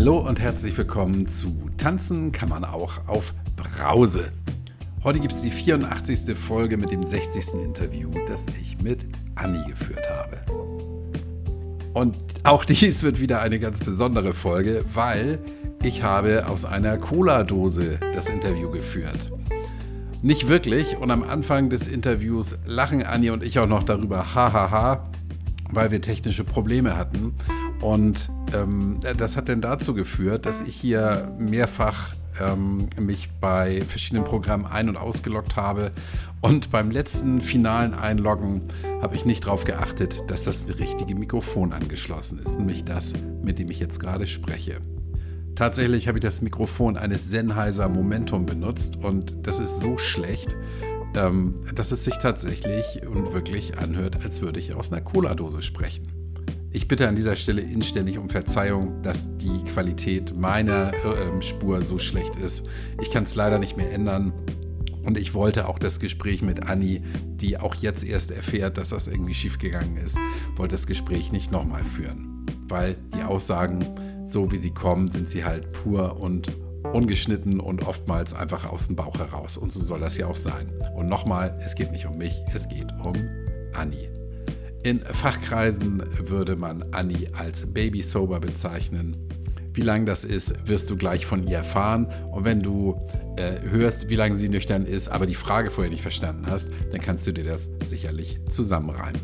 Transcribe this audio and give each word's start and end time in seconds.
Hallo 0.00 0.18
und 0.18 0.38
herzlich 0.38 0.78
willkommen 0.78 1.26
zu 1.26 1.70
Tanzen 1.76 2.30
kann 2.30 2.48
man 2.48 2.64
auch 2.64 3.08
auf 3.08 3.34
Brause. 3.56 4.30
Heute 5.02 5.18
gibt 5.18 5.32
es 5.32 5.40
die 5.40 5.50
84. 5.50 6.36
Folge 6.38 6.76
mit 6.76 6.92
dem 6.92 7.02
60. 7.02 7.54
Interview, 7.64 8.08
das 8.28 8.46
ich 8.62 8.80
mit 8.80 9.06
Anni 9.34 9.58
geführt 9.66 10.08
habe. 10.08 10.38
Und 11.94 12.16
auch 12.44 12.64
dies 12.64 13.02
wird 13.02 13.18
wieder 13.18 13.40
eine 13.40 13.58
ganz 13.58 13.82
besondere 13.82 14.34
Folge, 14.34 14.84
weil 14.94 15.40
ich 15.82 16.04
habe 16.04 16.46
aus 16.46 16.64
einer 16.64 16.96
Cola-Dose 16.96 17.98
das 18.14 18.28
Interview 18.28 18.70
geführt. 18.70 19.32
Nicht 20.22 20.46
wirklich 20.46 20.96
und 20.96 21.10
am 21.10 21.24
Anfang 21.24 21.70
des 21.70 21.88
Interviews 21.88 22.56
lachen 22.66 23.02
Anni 23.02 23.30
und 23.30 23.42
ich 23.42 23.58
auch 23.58 23.66
noch 23.66 23.82
darüber, 23.82 24.32
hahaha, 24.32 25.10
weil 25.72 25.90
wir 25.90 26.00
technische 26.00 26.44
Probleme 26.44 26.96
hatten. 26.96 27.34
Und 27.80 28.28
ähm, 28.54 28.98
das 29.16 29.36
hat 29.36 29.48
dann 29.48 29.60
dazu 29.60 29.94
geführt, 29.94 30.46
dass 30.46 30.60
ich 30.60 30.74
hier 30.74 31.32
mehrfach 31.38 32.12
ähm, 32.40 32.88
mich 32.98 33.30
bei 33.40 33.82
verschiedenen 33.86 34.24
Programmen 34.24 34.66
ein- 34.66 34.88
und 34.88 34.96
ausgeloggt 34.96 35.56
habe. 35.56 35.92
Und 36.40 36.70
beim 36.70 36.90
letzten 36.90 37.40
finalen 37.40 37.94
Einloggen 37.94 38.62
habe 39.02 39.16
ich 39.16 39.24
nicht 39.24 39.46
darauf 39.46 39.64
geachtet, 39.64 40.30
dass 40.30 40.44
das 40.44 40.66
richtige 40.78 41.14
Mikrofon 41.14 41.72
angeschlossen 41.72 42.40
ist, 42.40 42.58
nämlich 42.58 42.84
das, 42.84 43.12
mit 43.42 43.58
dem 43.58 43.70
ich 43.70 43.80
jetzt 43.80 43.98
gerade 43.98 44.26
spreche. 44.26 44.80
Tatsächlich 45.54 46.06
habe 46.06 46.18
ich 46.18 46.22
das 46.22 46.40
Mikrofon 46.40 46.96
eines 46.96 47.30
Sennheiser 47.30 47.88
Momentum 47.88 48.46
benutzt 48.46 48.96
und 48.96 49.46
das 49.46 49.58
ist 49.58 49.80
so 49.80 49.98
schlecht, 49.98 50.56
ähm, 51.16 51.64
dass 51.74 51.90
es 51.90 52.04
sich 52.04 52.18
tatsächlich 52.18 53.02
und 53.06 53.32
wirklich 53.32 53.76
anhört, 53.78 54.22
als 54.22 54.40
würde 54.40 54.60
ich 54.60 54.74
aus 54.74 54.92
einer 54.92 55.00
Cola-Dose 55.00 55.62
sprechen. 55.62 56.17
Ich 56.78 56.86
bitte 56.86 57.08
an 57.08 57.16
dieser 57.16 57.34
Stelle 57.34 57.60
inständig 57.60 58.18
um 58.18 58.28
Verzeihung, 58.28 59.02
dass 59.02 59.36
die 59.38 59.64
Qualität 59.64 60.38
meiner 60.38 60.92
äh, 60.94 61.42
Spur 61.42 61.84
so 61.84 61.98
schlecht 61.98 62.36
ist. 62.36 62.64
Ich 63.02 63.10
kann 63.10 63.24
es 63.24 63.34
leider 63.34 63.58
nicht 63.58 63.76
mehr 63.76 63.90
ändern. 63.90 64.32
Und 65.02 65.18
ich 65.18 65.34
wollte 65.34 65.66
auch 65.66 65.80
das 65.80 65.98
Gespräch 65.98 66.40
mit 66.40 66.62
Anni, 66.62 67.02
die 67.34 67.58
auch 67.58 67.74
jetzt 67.74 68.04
erst 68.04 68.30
erfährt, 68.30 68.78
dass 68.78 68.90
das 68.90 69.08
irgendwie 69.08 69.34
schiefgegangen 69.34 69.96
ist, 69.96 70.18
wollte 70.54 70.76
das 70.76 70.86
Gespräch 70.86 71.32
nicht 71.32 71.50
nochmal 71.50 71.82
führen. 71.82 72.46
Weil 72.68 72.94
die 73.12 73.24
Aussagen, 73.24 73.84
so 74.24 74.52
wie 74.52 74.56
sie 74.56 74.70
kommen, 74.70 75.08
sind 75.08 75.28
sie 75.28 75.44
halt 75.44 75.72
pur 75.72 76.20
und 76.20 76.56
ungeschnitten 76.92 77.58
und 77.58 77.88
oftmals 77.88 78.34
einfach 78.34 78.70
aus 78.70 78.86
dem 78.86 78.94
Bauch 78.94 79.18
heraus. 79.18 79.56
Und 79.56 79.72
so 79.72 79.82
soll 79.82 79.98
das 79.98 80.16
ja 80.16 80.28
auch 80.28 80.36
sein. 80.36 80.72
Und 80.94 81.08
nochmal, 81.08 81.58
es 81.66 81.74
geht 81.74 81.90
nicht 81.90 82.06
um 82.06 82.18
mich, 82.18 82.40
es 82.54 82.68
geht 82.68 82.92
um 83.02 83.14
Anni. 83.72 84.17
In 84.88 85.00
Fachkreisen 85.00 86.02
würde 86.18 86.56
man 86.56 86.82
Annie 86.92 87.28
als 87.34 87.74
Baby 87.74 88.02
Sober 88.02 88.40
bezeichnen. 88.40 89.14
Wie 89.74 89.82
lang 89.82 90.06
das 90.06 90.24
ist, 90.24 90.66
wirst 90.66 90.88
du 90.88 90.96
gleich 90.96 91.26
von 91.26 91.46
ihr 91.46 91.58
erfahren. 91.58 92.06
Und 92.32 92.46
wenn 92.46 92.62
du 92.62 92.98
äh, 93.36 93.60
hörst, 93.68 94.08
wie 94.08 94.14
lange 94.14 94.36
sie 94.36 94.48
nüchtern 94.48 94.86
ist, 94.86 95.08
aber 95.08 95.26
die 95.26 95.34
Frage 95.34 95.70
vorher 95.70 95.90
nicht 95.90 96.00
verstanden 96.00 96.46
hast, 96.46 96.70
dann 96.90 97.02
kannst 97.02 97.26
du 97.26 97.32
dir 97.32 97.44
das 97.44 97.68
sicherlich 97.84 98.40
zusammenreimen. 98.48 99.20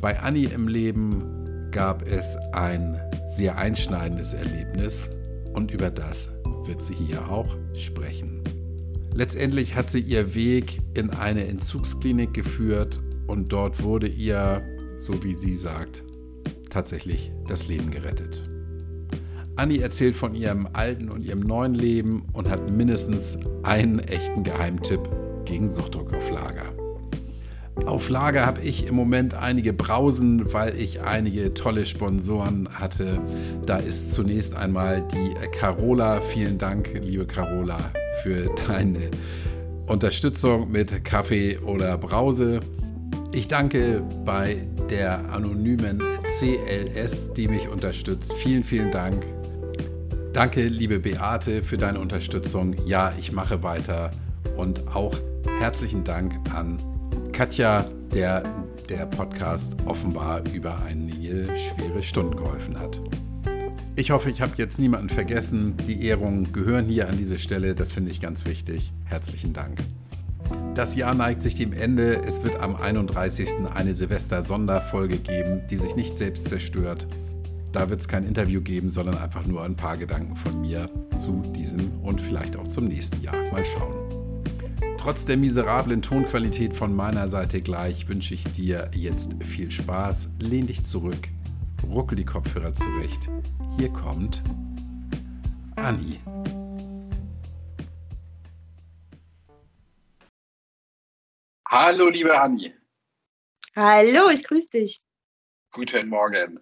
Bei 0.00 0.20
Annie 0.20 0.50
im 0.50 0.68
Leben 0.68 1.68
gab 1.72 2.06
es 2.06 2.36
ein 2.52 2.96
sehr 3.26 3.58
einschneidendes 3.58 4.34
Erlebnis 4.34 5.10
und 5.52 5.72
über 5.72 5.90
das 5.90 6.28
wird 6.64 6.80
sie 6.80 6.94
hier 6.94 7.28
auch 7.28 7.56
sprechen. 7.76 8.44
Letztendlich 9.12 9.74
hat 9.74 9.90
sie 9.90 9.98
ihr 9.98 10.36
Weg 10.36 10.78
in 10.94 11.10
eine 11.10 11.48
Entzugsklinik 11.48 12.32
geführt 12.32 13.00
und 13.26 13.52
dort 13.52 13.82
wurde 13.82 14.06
ihr, 14.06 14.62
so 14.96 15.22
wie 15.22 15.34
sie 15.34 15.54
sagt, 15.54 16.02
tatsächlich 16.70 17.32
das 17.46 17.68
Leben 17.68 17.90
gerettet. 17.90 18.48
Annie 19.56 19.80
erzählt 19.80 20.14
von 20.14 20.34
ihrem 20.34 20.68
alten 20.74 21.08
und 21.08 21.24
ihrem 21.24 21.40
neuen 21.40 21.74
Leben 21.74 22.26
und 22.34 22.50
hat 22.50 22.70
mindestens 22.70 23.38
einen 23.62 24.00
echten 24.00 24.42
Geheimtipp 24.42 25.00
gegen 25.46 25.70
Suchtdruck 25.70 26.12
auf 26.12 26.30
Lager. 26.30 26.74
Auf 27.86 28.08
Lager 28.08 28.44
habe 28.44 28.62
ich 28.62 28.86
im 28.86 28.94
Moment 28.94 29.34
einige 29.34 29.72
Brausen, 29.72 30.52
weil 30.52 30.78
ich 30.78 31.02
einige 31.02 31.54
tolle 31.54 31.86
Sponsoren 31.86 32.68
hatte. 32.70 33.18
Da 33.64 33.78
ist 33.78 34.12
zunächst 34.12 34.56
einmal 34.56 35.06
die 35.08 35.34
Carola. 35.52 36.20
Vielen 36.20 36.58
Dank, 36.58 36.90
liebe 37.02 37.26
Carola, 37.26 37.92
für 38.22 38.46
deine 38.66 39.10
Unterstützung 39.86 40.70
mit 40.70 41.04
Kaffee 41.04 41.58
oder 41.58 41.96
Brause. 41.96 42.60
Ich 43.32 43.48
danke 43.48 44.02
bei 44.24 44.66
der 44.88 45.30
anonymen 45.30 46.02
CLS, 46.38 47.32
die 47.34 47.48
mich 47.48 47.68
unterstützt. 47.68 48.32
Vielen, 48.34 48.64
vielen 48.64 48.90
Dank. 48.90 49.24
Danke, 50.32 50.66
liebe 50.68 50.98
Beate, 50.98 51.62
für 51.62 51.76
deine 51.76 52.00
Unterstützung. 52.00 52.74
Ja, 52.86 53.12
ich 53.18 53.32
mache 53.32 53.62
weiter. 53.62 54.10
Und 54.56 54.88
auch 54.94 55.14
herzlichen 55.58 56.04
Dank 56.04 56.32
an 56.54 56.78
Katja, 57.32 57.90
der 58.14 58.42
der 58.88 59.06
Podcast 59.06 59.76
offenbar 59.84 60.42
über 60.52 60.78
einige 60.84 61.48
schwere 61.56 62.02
Stunden 62.02 62.36
geholfen 62.36 62.78
hat. 62.78 63.00
Ich 63.96 64.10
hoffe, 64.10 64.30
ich 64.30 64.40
habe 64.40 64.52
jetzt 64.56 64.78
niemanden 64.78 65.08
vergessen. 65.08 65.76
Die 65.86 66.04
Ehrungen 66.04 66.52
gehören 66.52 66.86
hier 66.86 67.08
an 67.08 67.16
diese 67.16 67.38
Stelle. 67.38 67.74
Das 67.74 67.92
finde 67.92 68.10
ich 68.10 68.20
ganz 68.20 68.44
wichtig. 68.44 68.92
Herzlichen 69.06 69.52
Dank. 69.52 69.78
Das 70.74 70.94
Jahr 70.94 71.14
neigt 71.14 71.42
sich 71.42 71.54
dem 71.54 71.72
Ende. 71.72 72.22
Es 72.26 72.42
wird 72.44 72.60
am 72.60 72.76
31. 72.76 73.48
eine 73.74 73.94
Silvester-Sonderfolge 73.94 75.18
geben, 75.18 75.62
die 75.70 75.78
sich 75.78 75.96
nicht 75.96 76.16
selbst 76.16 76.48
zerstört. 76.48 77.06
Da 77.72 77.90
wird 77.90 78.00
es 78.00 78.08
kein 78.08 78.26
Interview 78.26 78.60
geben, 78.60 78.90
sondern 78.90 79.18
einfach 79.18 79.46
nur 79.46 79.62
ein 79.62 79.76
paar 79.76 79.96
Gedanken 79.96 80.36
von 80.36 80.60
mir 80.60 80.90
zu 81.16 81.42
diesem 81.54 81.92
und 82.02 82.20
vielleicht 82.20 82.56
auch 82.56 82.68
zum 82.68 82.88
nächsten 82.88 83.22
Jahr. 83.22 83.36
Mal 83.52 83.64
schauen. 83.64 83.94
Trotz 84.98 85.24
der 85.24 85.36
miserablen 85.36 86.02
Tonqualität 86.02 86.76
von 86.76 86.94
meiner 86.94 87.28
Seite 87.28 87.60
gleich 87.60 88.08
wünsche 88.08 88.34
ich 88.34 88.44
dir 88.44 88.90
jetzt 88.94 89.34
viel 89.44 89.70
Spaß. 89.70 90.30
Lehn 90.40 90.66
dich 90.66 90.82
zurück, 90.84 91.28
ruckel 91.88 92.16
die 92.16 92.24
Kopfhörer 92.24 92.74
zurecht. 92.74 93.28
Hier 93.78 93.88
kommt 93.90 94.42
Anni. 95.76 96.18
Hallo, 101.68 102.08
liebe 102.08 102.40
Anni. 102.40 102.72
Hallo, 103.74 104.30
ich 104.30 104.44
grüße 104.44 104.68
dich. 104.68 105.00
Guten 105.72 106.08
Morgen. 106.08 106.60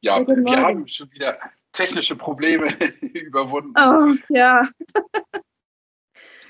Ja, 0.00 0.18
Guten 0.18 0.42
Morgen. 0.42 0.56
wir 0.56 0.62
haben 0.62 0.86
schon 0.86 1.10
wieder 1.12 1.38
technische 1.72 2.14
Probleme 2.14 2.68
überwunden. 3.00 3.72
Oh, 3.78 4.14
ja. 4.28 4.68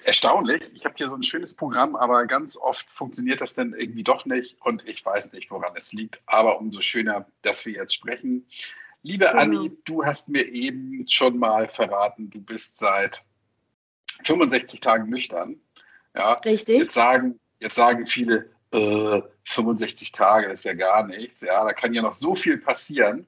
Erstaunlich. 0.02 0.72
Ich 0.74 0.84
habe 0.84 0.96
hier 0.98 1.08
so 1.08 1.14
ein 1.14 1.22
schönes 1.22 1.54
Programm, 1.54 1.94
aber 1.94 2.26
ganz 2.26 2.56
oft 2.56 2.90
funktioniert 2.90 3.40
das 3.40 3.54
dann 3.54 3.74
irgendwie 3.74 4.02
doch 4.02 4.24
nicht 4.26 4.60
und 4.62 4.86
ich 4.88 5.06
weiß 5.06 5.32
nicht, 5.32 5.52
woran 5.52 5.76
es 5.76 5.92
liegt. 5.92 6.20
Aber 6.26 6.58
umso 6.58 6.80
schöner, 6.80 7.30
dass 7.42 7.64
wir 7.64 7.74
jetzt 7.74 7.94
sprechen. 7.94 8.48
Liebe 9.02 9.26
genau. 9.26 9.38
Anni, 9.40 9.70
du 9.84 10.04
hast 10.04 10.28
mir 10.28 10.42
eben 10.48 11.06
schon 11.06 11.38
mal 11.38 11.68
verraten, 11.68 12.28
du 12.28 12.40
bist 12.40 12.78
seit 12.78 13.24
65 14.24 14.80
Tagen 14.80 15.08
nüchtern. 15.08 15.60
Ja, 16.14 16.32
Richtig. 16.34 16.80
Jetzt 16.80 16.94
sagen 16.94 17.38
Jetzt 17.60 17.76
sagen 17.76 18.06
viele, 18.06 18.50
äh, 18.72 19.22
65 19.44 20.12
Tage, 20.12 20.48
das 20.48 20.60
ist 20.60 20.64
ja 20.64 20.74
gar 20.74 21.06
nichts. 21.06 21.40
Ja, 21.40 21.64
da 21.64 21.72
kann 21.72 21.94
ja 21.94 22.02
noch 22.02 22.14
so 22.14 22.34
viel 22.34 22.58
passieren. 22.58 23.26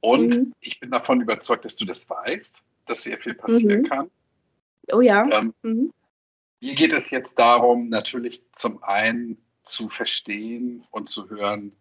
Und 0.00 0.34
mhm. 0.34 0.54
ich 0.60 0.80
bin 0.80 0.90
davon 0.90 1.20
überzeugt, 1.20 1.64
dass 1.64 1.76
du 1.76 1.84
das 1.84 2.08
weißt, 2.08 2.62
dass 2.86 3.02
sehr 3.02 3.18
viel 3.18 3.34
passieren 3.34 3.82
mhm. 3.82 3.86
kann. 3.86 4.10
Oh 4.92 5.00
ja. 5.00 5.28
Ähm, 5.30 5.54
mhm. 5.62 5.92
Mir 6.60 6.74
geht 6.74 6.92
es 6.92 7.10
jetzt 7.10 7.38
darum, 7.38 7.88
natürlich 7.88 8.42
zum 8.52 8.82
einen 8.82 9.38
zu 9.64 9.88
verstehen 9.88 10.84
und 10.90 11.08
zu 11.08 11.28
hören, 11.30 11.72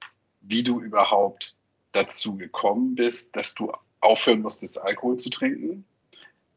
wie 0.42 0.63
du 0.63 0.80
überhaupt 0.80 1.56
dazu 1.92 2.36
gekommen 2.36 2.95
bist, 2.95 3.36
dass 3.36 3.54
du 3.56 3.71
aufhören 4.01 4.42
musstest, 4.42 4.80
Alkohol 4.80 5.18
zu 5.18 5.30
trinken. 5.30 5.86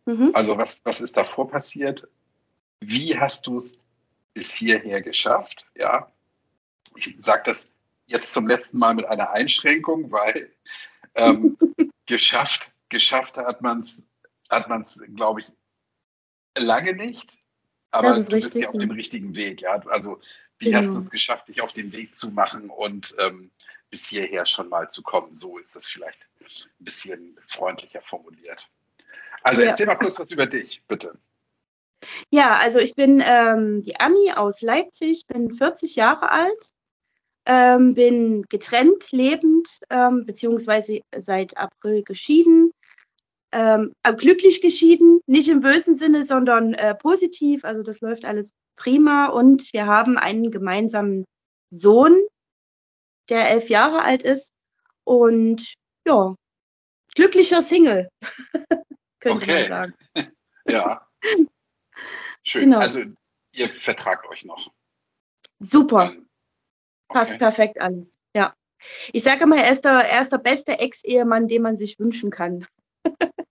Mhm. 0.06 0.30
Also 0.34 0.56
was, 0.58 0.84
was 0.84 1.00
ist 1.00 1.16
davor 1.16 1.48
passiert? 1.48 2.06
Wie 2.80 3.18
hast 3.18 3.46
du 3.46 3.56
es 3.56 3.76
bis 4.34 4.54
hierher 4.54 5.02
geschafft. 5.02 5.66
Ja, 5.74 6.10
ich 6.96 7.14
sage 7.18 7.42
das 7.46 7.70
jetzt 8.06 8.32
zum 8.32 8.46
letzten 8.46 8.78
Mal 8.78 8.94
mit 8.94 9.06
einer 9.06 9.30
Einschränkung, 9.30 10.10
weil 10.10 10.50
ähm, 11.14 11.56
geschafft, 12.06 12.72
geschafft 12.88 13.36
hat 13.36 13.62
man 13.62 13.80
es, 13.80 14.04
hat 14.50 14.68
man 14.68 14.82
es, 14.82 15.02
glaube 15.14 15.40
ich, 15.40 15.52
lange 16.58 16.94
nicht. 16.94 17.38
Aber 17.90 18.18
du 18.18 18.24
bist 18.24 18.54
ja 18.54 18.68
auf 18.68 18.78
dem 18.78 18.90
richtigen 18.90 19.34
Weg. 19.36 19.60
Ja, 19.60 19.78
also 19.86 20.20
wie 20.58 20.66
genau. 20.66 20.78
hast 20.78 20.94
du 20.94 21.00
es 21.00 21.10
geschafft, 21.10 21.48
dich 21.48 21.60
auf 21.60 21.72
den 21.72 21.92
Weg 21.92 22.14
zu 22.14 22.30
machen 22.30 22.70
und 22.70 23.14
ähm, 23.18 23.50
bis 23.90 24.06
hierher 24.06 24.46
schon 24.46 24.68
mal 24.68 24.88
zu 24.88 25.02
kommen? 25.02 25.34
So 25.34 25.58
ist 25.58 25.76
das 25.76 25.88
vielleicht 25.88 26.20
ein 26.40 26.84
bisschen 26.84 27.38
freundlicher 27.48 28.00
formuliert. 28.00 28.70
Also 29.42 29.62
ja. 29.62 29.68
erzähl 29.68 29.86
mal 29.86 29.96
kurz 29.96 30.18
was 30.18 30.30
über 30.30 30.46
dich, 30.46 30.82
bitte. 30.88 31.18
Ja, 32.30 32.56
also 32.56 32.78
ich 32.78 32.94
bin 32.94 33.22
ähm, 33.24 33.82
die 33.82 33.98
Anni 33.98 34.32
aus 34.34 34.60
Leipzig, 34.60 35.26
bin 35.26 35.54
40 35.54 35.96
Jahre 35.96 36.30
alt, 36.30 36.70
ähm, 37.46 37.94
bin 37.94 38.42
getrennt 38.48 39.10
lebend, 39.12 39.80
ähm, 39.90 40.24
beziehungsweise 40.26 41.00
seit 41.16 41.56
April 41.56 42.02
geschieden, 42.02 42.72
ähm, 43.52 43.92
äh, 44.02 44.14
glücklich 44.14 44.62
geschieden, 44.62 45.20
nicht 45.26 45.48
im 45.48 45.60
bösen 45.60 45.96
Sinne, 45.96 46.24
sondern 46.24 46.74
äh, 46.74 46.94
positiv. 46.94 47.64
Also 47.64 47.82
das 47.82 48.00
läuft 48.00 48.24
alles 48.24 48.50
prima 48.76 49.26
und 49.26 49.72
wir 49.72 49.86
haben 49.86 50.18
einen 50.18 50.50
gemeinsamen 50.50 51.24
Sohn, 51.70 52.18
der 53.28 53.50
elf 53.50 53.68
Jahre 53.68 54.02
alt 54.02 54.22
ist 54.22 54.52
und 55.04 55.74
ja, 56.06 56.34
glücklicher 57.14 57.62
Single, 57.62 58.08
könnte 59.20 59.44
okay. 59.44 59.68
man 59.68 59.68
sagen. 59.68 59.94
ja. 60.68 61.06
Schön. 62.44 62.64
Genau. 62.64 62.78
Also 62.78 63.02
ihr 63.54 63.68
vertragt 63.80 64.26
euch 64.28 64.44
noch. 64.44 64.72
Super. 65.60 66.10
okay. 66.10 66.22
Passt 67.08 67.38
perfekt 67.38 67.80
alles. 67.80 68.18
Ja. 68.34 68.54
Ich 69.12 69.22
sage 69.22 69.46
mal, 69.46 69.58
er 69.58 69.72
ist 69.72 69.84
der, 69.84 69.92
er 69.92 70.22
ist 70.22 70.32
der 70.32 70.38
beste 70.38 70.78
Ex-Ehemann, 70.78 71.46
den 71.46 71.62
man 71.62 71.78
sich 71.78 71.98
wünschen 71.98 72.30
kann. 72.30 72.66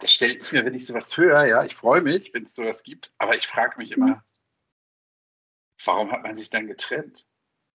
das 0.00 0.12
stelle 0.12 0.34
ich 0.34 0.52
mir, 0.52 0.64
wenn 0.64 0.74
ich 0.74 0.86
sowas 0.86 1.16
höre, 1.16 1.46
ja, 1.46 1.64
ich 1.64 1.74
freue 1.74 2.02
mich, 2.02 2.32
wenn 2.32 2.44
es 2.44 2.54
sowas 2.54 2.82
gibt, 2.82 3.12
aber 3.18 3.36
ich 3.36 3.46
frage 3.48 3.78
mich 3.78 3.92
immer, 3.92 4.22
warum 5.84 6.12
hat 6.12 6.22
man 6.22 6.34
sich 6.34 6.50
dann 6.50 6.68
getrennt? 6.68 7.26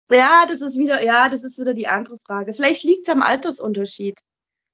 Ja, 0.09 0.45
das 0.45 0.61
ist 0.61 0.77
wieder, 0.77 1.03
ja, 1.03 1.29
das 1.29 1.43
ist 1.43 1.57
wieder 1.57 1.73
die 1.73 1.87
andere 1.87 2.17
Frage. 2.25 2.53
Vielleicht 2.53 2.83
liegt 2.83 3.07
es 3.07 3.13
am 3.13 3.21
Altersunterschied. 3.21 4.19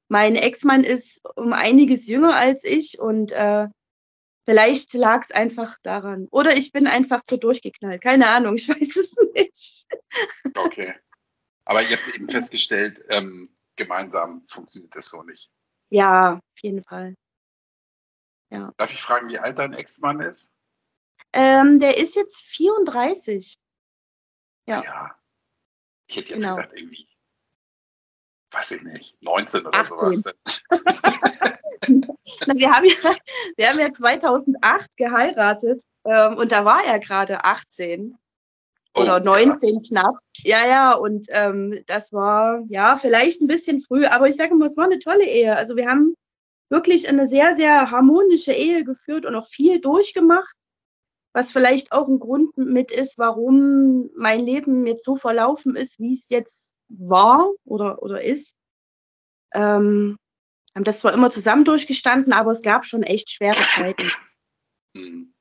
Mein 0.09 0.35
Ex-Mann 0.35 0.83
ist 0.83 1.21
um 1.35 1.53
einiges 1.53 2.07
jünger 2.07 2.35
als 2.35 2.63
ich 2.63 2.99
und 2.99 3.31
äh, 3.31 3.67
vielleicht 4.47 4.93
lag 4.93 5.23
es 5.23 5.31
einfach 5.31 5.77
daran. 5.83 6.27
Oder 6.31 6.55
ich 6.55 6.71
bin 6.71 6.87
einfach 6.87 7.21
zu 7.23 7.37
durchgeknallt. 7.37 8.01
Keine 8.01 8.29
Ahnung, 8.29 8.55
ich 8.55 8.69
weiß 8.69 8.95
es 8.95 9.17
nicht. 9.33 9.85
Okay. 10.55 10.95
Aber 11.65 11.81
ihr 11.81 11.97
habt 11.97 12.15
eben 12.15 12.29
festgestellt, 12.29 13.03
ähm, 13.09 13.47
gemeinsam 13.75 14.45
funktioniert 14.47 14.95
das 14.95 15.09
so 15.09 15.21
nicht. 15.23 15.51
Ja, 15.89 16.35
auf 16.35 16.61
jeden 16.61 16.83
Fall. 16.83 17.15
Ja. 18.49 18.73
Darf 18.77 18.93
ich 18.93 19.01
fragen, 19.01 19.27
wie 19.27 19.39
alt 19.39 19.59
dein 19.59 19.73
Ex-Mann 19.73 20.21
ist? 20.21 20.49
Ähm, 21.33 21.79
der 21.79 21.97
ist 21.97 22.15
jetzt 22.15 22.39
34. 22.39 23.59
Ja. 24.65 24.81
ja. 24.81 25.19
Ich 26.07 26.15
hätte 26.15 26.33
jetzt 26.33 26.43
genau. 26.43 26.55
gedacht, 26.55 26.73
irgendwie, 26.73 27.09
weiß 28.51 28.71
ich 28.71 28.81
nicht, 28.83 29.21
19 29.21 29.65
oder 29.65 29.77
18. 29.77 29.97
sowas. 29.97 30.23
Na, 32.45 32.55
wir, 32.55 32.71
haben 32.71 32.85
ja, 32.85 33.15
wir 33.55 33.69
haben 33.69 33.79
ja 33.79 33.91
2008 33.91 34.97
geheiratet 34.97 35.81
ähm, 36.05 36.37
und 36.37 36.51
da 36.51 36.65
war 36.65 36.83
er 36.85 36.99
gerade 36.99 37.43
18 37.43 38.17
oder 38.95 39.19
19 39.19 39.75
ja. 39.75 39.81
knapp. 39.87 40.15
Ja, 40.43 40.67
ja, 40.67 40.93
und 40.93 41.27
ähm, 41.29 41.83
das 41.87 42.11
war 42.13 42.63
ja 42.69 42.97
vielleicht 42.97 43.41
ein 43.41 43.47
bisschen 43.47 43.81
früh, 43.81 44.05
aber 44.05 44.27
ich 44.27 44.35
sage 44.35 44.55
mal, 44.55 44.67
es 44.67 44.77
war 44.77 44.85
eine 44.85 44.99
tolle 44.99 45.25
Ehe. 45.25 45.55
Also 45.55 45.75
wir 45.75 45.87
haben 45.87 46.15
wirklich 46.69 47.07
eine 47.07 47.29
sehr, 47.29 47.55
sehr 47.55 47.91
harmonische 47.91 48.53
Ehe 48.53 48.83
geführt 48.83 49.25
und 49.25 49.35
auch 49.35 49.47
viel 49.47 49.79
durchgemacht, 49.79 50.55
was 51.33 51.51
vielleicht 51.51 51.91
auch 51.91 52.07
ein 52.07 52.19
Grund 52.19 52.57
mit 52.57 52.91
ist, 52.91 53.17
warum 53.17 54.09
mein 54.15 54.39
Leben 54.39 54.87
jetzt 54.87 55.05
so 55.05 55.15
verlaufen 55.15 55.75
ist, 55.75 55.99
wie 55.99 56.13
es 56.13 56.29
jetzt 56.29 56.73
war 56.89 57.51
oder, 57.65 58.01
oder 58.01 58.23
ist. 58.23 58.55
Ähm, 59.53 60.17
haben 60.77 60.83
das 60.83 60.99
zwar 60.99 61.11
immer 61.11 61.31
zusammen 61.31 61.65
durchgestanden, 61.65 62.33
aber 62.33 62.51
es 62.51 62.61
gab 62.61 62.85
schon 62.85 63.01
echt 63.01 63.31
schwere 63.31 63.57
Zeiten. 63.75 64.11
Mhm. 64.93 65.33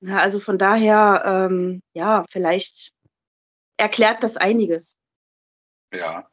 Ja, 0.00 0.18
also 0.18 0.40
von 0.40 0.58
daher, 0.58 1.48
ähm, 1.50 1.82
ja, 1.92 2.24
vielleicht 2.30 2.94
erklärt 3.76 4.22
das 4.22 4.38
einiges. 4.38 4.96
Ja, 5.92 6.30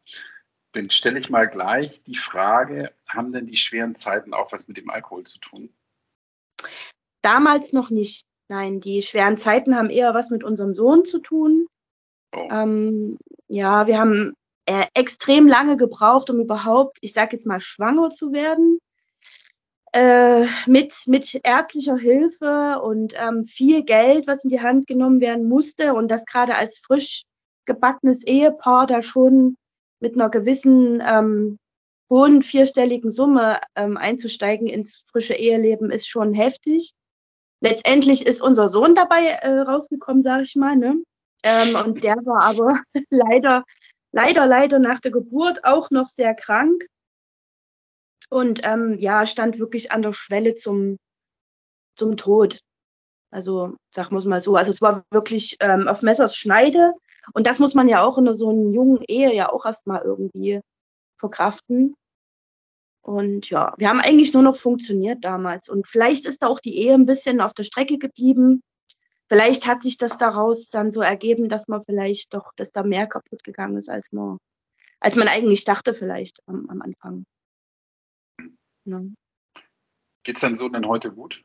dann 0.71 0.89
stelle 0.89 1.19
ich 1.19 1.29
mal 1.29 1.49
gleich 1.49 2.01
die 2.03 2.15
Frage, 2.15 2.93
haben 3.09 3.31
denn 3.31 3.45
die 3.45 3.57
schweren 3.57 3.93
Zeiten 3.93 4.33
auch 4.33 4.53
was 4.53 4.69
mit 4.69 4.77
dem 4.77 4.89
Alkohol 4.89 5.25
zu 5.25 5.39
tun? 5.39 5.75
Damals 7.21 7.73
noch 7.73 7.89
nicht. 7.89 8.25
Nein, 8.47 8.79
die 8.79 9.01
schweren 9.01 9.37
Zeiten 9.37 9.75
haben 9.75 9.89
eher 9.89 10.13
was 10.13 10.29
mit 10.29 10.45
unserem 10.45 10.75
Sohn 10.75 11.03
zu 11.03 11.19
tun. 11.19 11.67
Oh. 12.33 12.47
Ähm, 12.49 13.17
ja, 13.49 13.85
wir 13.85 13.99
haben 13.99 14.33
äh, 14.65 14.85
extrem 14.93 15.47
lange 15.47 15.77
gebraucht, 15.77 16.29
um 16.29 16.39
überhaupt, 16.39 16.97
ich 17.01 17.13
sage 17.13 17.35
jetzt 17.35 17.45
mal, 17.45 17.59
schwanger 17.59 18.11
zu 18.11 18.31
werden 18.31 18.79
äh, 19.93 20.45
mit, 20.65 20.93
mit 21.05 21.39
ärztlicher 21.43 21.97
Hilfe 21.97 22.81
und 22.81 23.13
ähm, 23.15 23.45
viel 23.45 23.83
Geld, 23.83 24.27
was 24.27 24.43
in 24.43 24.49
die 24.49 24.61
Hand 24.61 24.87
genommen 24.87 25.21
werden 25.21 25.47
musste 25.47 25.93
und 25.93 26.09
das 26.09 26.25
gerade 26.25 26.55
als 26.55 26.79
frisch 26.79 27.23
gebackenes 27.65 28.25
Ehepaar 28.25 28.87
da 28.87 29.01
schon 29.01 29.55
mit 29.99 30.15
einer 30.15 30.29
gewissen 30.29 31.01
ähm, 31.05 31.59
hohen 32.09 32.41
vierstelligen 32.41 33.11
Summe 33.11 33.59
ähm, 33.75 33.97
einzusteigen 33.97 34.67
ins 34.67 35.03
frische 35.05 35.35
Eheleben 35.35 35.91
ist 35.91 36.07
schon 36.07 36.33
heftig. 36.33 36.91
Letztendlich 37.61 38.25
ist 38.25 38.41
unser 38.41 38.67
Sohn 38.67 38.95
dabei 38.95 39.25
äh, 39.27 39.59
rausgekommen, 39.59 40.21
sage 40.21 40.43
ich 40.43 40.55
mal, 40.55 40.75
ne? 40.75 41.01
Ähm, 41.43 41.75
und 41.75 42.03
der 42.03 42.15
war 42.17 42.43
aber 42.43 42.81
leider, 43.09 43.63
leider, 44.13 44.45
leider 44.45 44.79
nach 44.79 45.01
der 45.01 45.11
Geburt 45.11 45.65
auch 45.65 45.91
noch 45.91 46.07
sehr 46.07 46.33
krank 46.33 46.85
und 48.29 48.61
ähm, 48.63 48.97
ja, 48.99 49.25
stand 49.25 49.59
wirklich 49.59 49.91
an 49.91 50.01
der 50.01 50.13
Schwelle 50.13 50.55
zum, 50.55 50.97
zum 51.95 52.15
Tod. 52.15 52.61
Also, 53.31 53.75
sag 53.91 54.11
muss 54.11 54.25
mal 54.25 54.39
so. 54.39 54.55
Also 54.55 54.71
es 54.71 54.81
war 54.81 55.03
wirklich 55.11 55.57
ähm, 55.59 55.87
auf 55.87 56.01
Messers 56.01 56.35
Schneide. 56.35 56.93
Und 57.33 57.47
das 57.47 57.59
muss 57.59 57.73
man 57.73 57.89
ja 57.89 58.03
auch 58.03 58.17
in 58.17 58.33
so 58.33 58.49
einer 58.49 58.71
jungen 58.71 59.03
Ehe 59.07 59.33
ja 59.33 59.51
auch 59.51 59.65
erstmal 59.65 60.01
irgendwie 60.03 60.61
verkraften. 61.19 61.95
Und 63.01 63.49
ja, 63.49 63.73
wir 63.77 63.89
haben 63.89 63.99
eigentlich 63.99 64.33
nur 64.33 64.43
noch 64.43 64.55
funktioniert 64.55 65.23
damals. 65.23 65.67
Und 65.69 65.87
vielleicht 65.87 66.25
ist 66.25 66.41
da 66.41 66.47
auch 66.47 66.59
die 66.59 66.77
Ehe 66.77 66.93
ein 66.93 67.05
bisschen 67.05 67.41
auf 67.41 67.53
der 67.53 67.63
Strecke 67.63 67.97
geblieben. 67.97 68.61
Vielleicht 69.33 69.65
hat 69.65 69.81
sich 69.81 69.97
das 69.97 70.19
daraus 70.19 70.69
dann 70.69 70.91
so 70.91 71.01
ergeben, 71.01 71.49
dass 71.49 71.67
man 71.67 71.83
vielleicht 71.85 72.35
doch, 72.35 72.53
dass 72.55 72.71
da 72.71 72.83
mehr 72.83 73.07
kaputt 73.07 73.43
gegangen 73.43 73.77
ist, 73.77 73.89
als 73.89 74.11
man, 74.11 74.37
als 74.99 75.15
man 75.15 75.27
eigentlich 75.27 75.63
dachte, 75.63 75.95
vielleicht 75.95 76.43
am, 76.45 76.69
am 76.69 76.83
Anfang. 76.83 77.25
Ne? 78.85 79.15
Geht 80.21 80.35
es 80.35 80.41
deinem 80.41 80.55
Sohn 80.55 80.73
denn 80.73 80.87
heute 80.87 81.11
gut? 81.11 81.43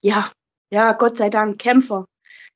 Ja, 0.00 0.32
ja, 0.70 0.94
Gott 0.94 1.18
sei 1.18 1.28
Dank, 1.28 1.58
Kämpfer. 1.58 2.06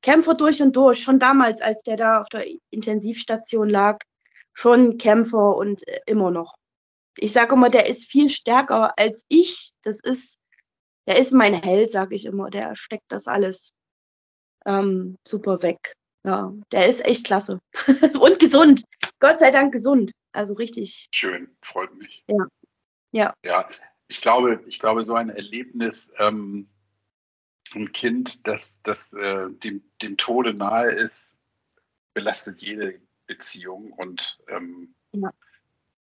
Kämpfer 0.01 0.33
durch 0.33 0.63
und 0.63 0.75
durch. 0.75 1.03
Schon 1.03 1.19
damals, 1.19 1.61
als 1.61 1.83
der 1.83 1.99
da 1.99 2.23
auf 2.23 2.31
der 2.31 2.47
Intensivstation 2.71 3.69
lag, 3.69 3.99
schon 4.55 4.97
Kämpfer 4.97 5.57
und 5.57 5.87
äh, 5.87 6.01
immer 6.07 6.31
noch. 6.31 6.55
Ich 7.19 7.35
sage 7.35 7.55
immer, 7.55 7.69
der 7.69 7.87
ist 7.87 8.11
viel 8.11 8.31
stärker 8.31 8.99
als 8.99 9.27
ich. 9.29 9.73
Das 9.83 10.01
ist, 10.01 10.39
der 11.07 11.19
ist 11.19 11.33
mein 11.33 11.53
Held, 11.53 11.93
sage 11.93 12.15
ich 12.15 12.25
immer. 12.25 12.49
Der 12.49 12.77
steckt 12.77 13.13
das 13.13 13.27
alles 13.27 13.75
ähm, 14.67 15.19
super 15.27 15.63
weg. 15.63 15.95
Ja, 16.25 16.53
der 16.71 16.87
ist 16.87 17.05
echt 17.05 17.27
klasse. 17.27 17.61
und 18.21 18.39
gesund. 18.39 18.85
Gott 19.19 19.41
sei 19.41 19.51
Dank 19.51 19.73
gesund. 19.73 20.13
Also 20.33 20.55
richtig. 20.55 21.09
Schön, 21.13 21.49
freut 21.61 21.95
mich. 21.97 22.25
Ja. 22.29 22.47
Ja. 23.11 23.35
Ja, 23.45 23.69
ich 24.09 24.21
glaube, 24.21 24.63
ich 24.67 24.79
glaube, 24.79 25.05
so 25.05 25.15
ein 25.15 25.31
Erlebnis, 25.31 26.13
ähm, 26.19 26.69
ein 27.75 27.93
Kind, 27.93 28.47
das, 28.47 28.81
das 28.83 29.13
äh, 29.13 29.51
dem, 29.51 29.83
dem 30.01 30.17
Tode 30.17 30.55
nahe 30.55 30.91
ist, 30.91 31.37
belastet 32.15 32.61
jede 32.61 33.01
Beziehung 33.27 33.93
und 33.93 34.39
ähm, 34.49 34.95
ja. 35.13 35.31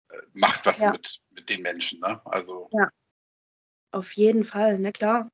Äh, 0.09 0.17
macht 0.33 0.65
was 0.65 0.81
ja. 0.81 0.91
mit, 0.91 1.21
mit 1.31 1.49
den 1.49 1.61
Menschen. 1.61 1.99
Ne? 1.99 2.21
Also, 2.25 2.69
ja, 2.73 2.89
auf 3.91 4.11
jeden 4.13 4.45
Fall, 4.45 4.79
na 4.79 4.91
klar. 4.91 5.29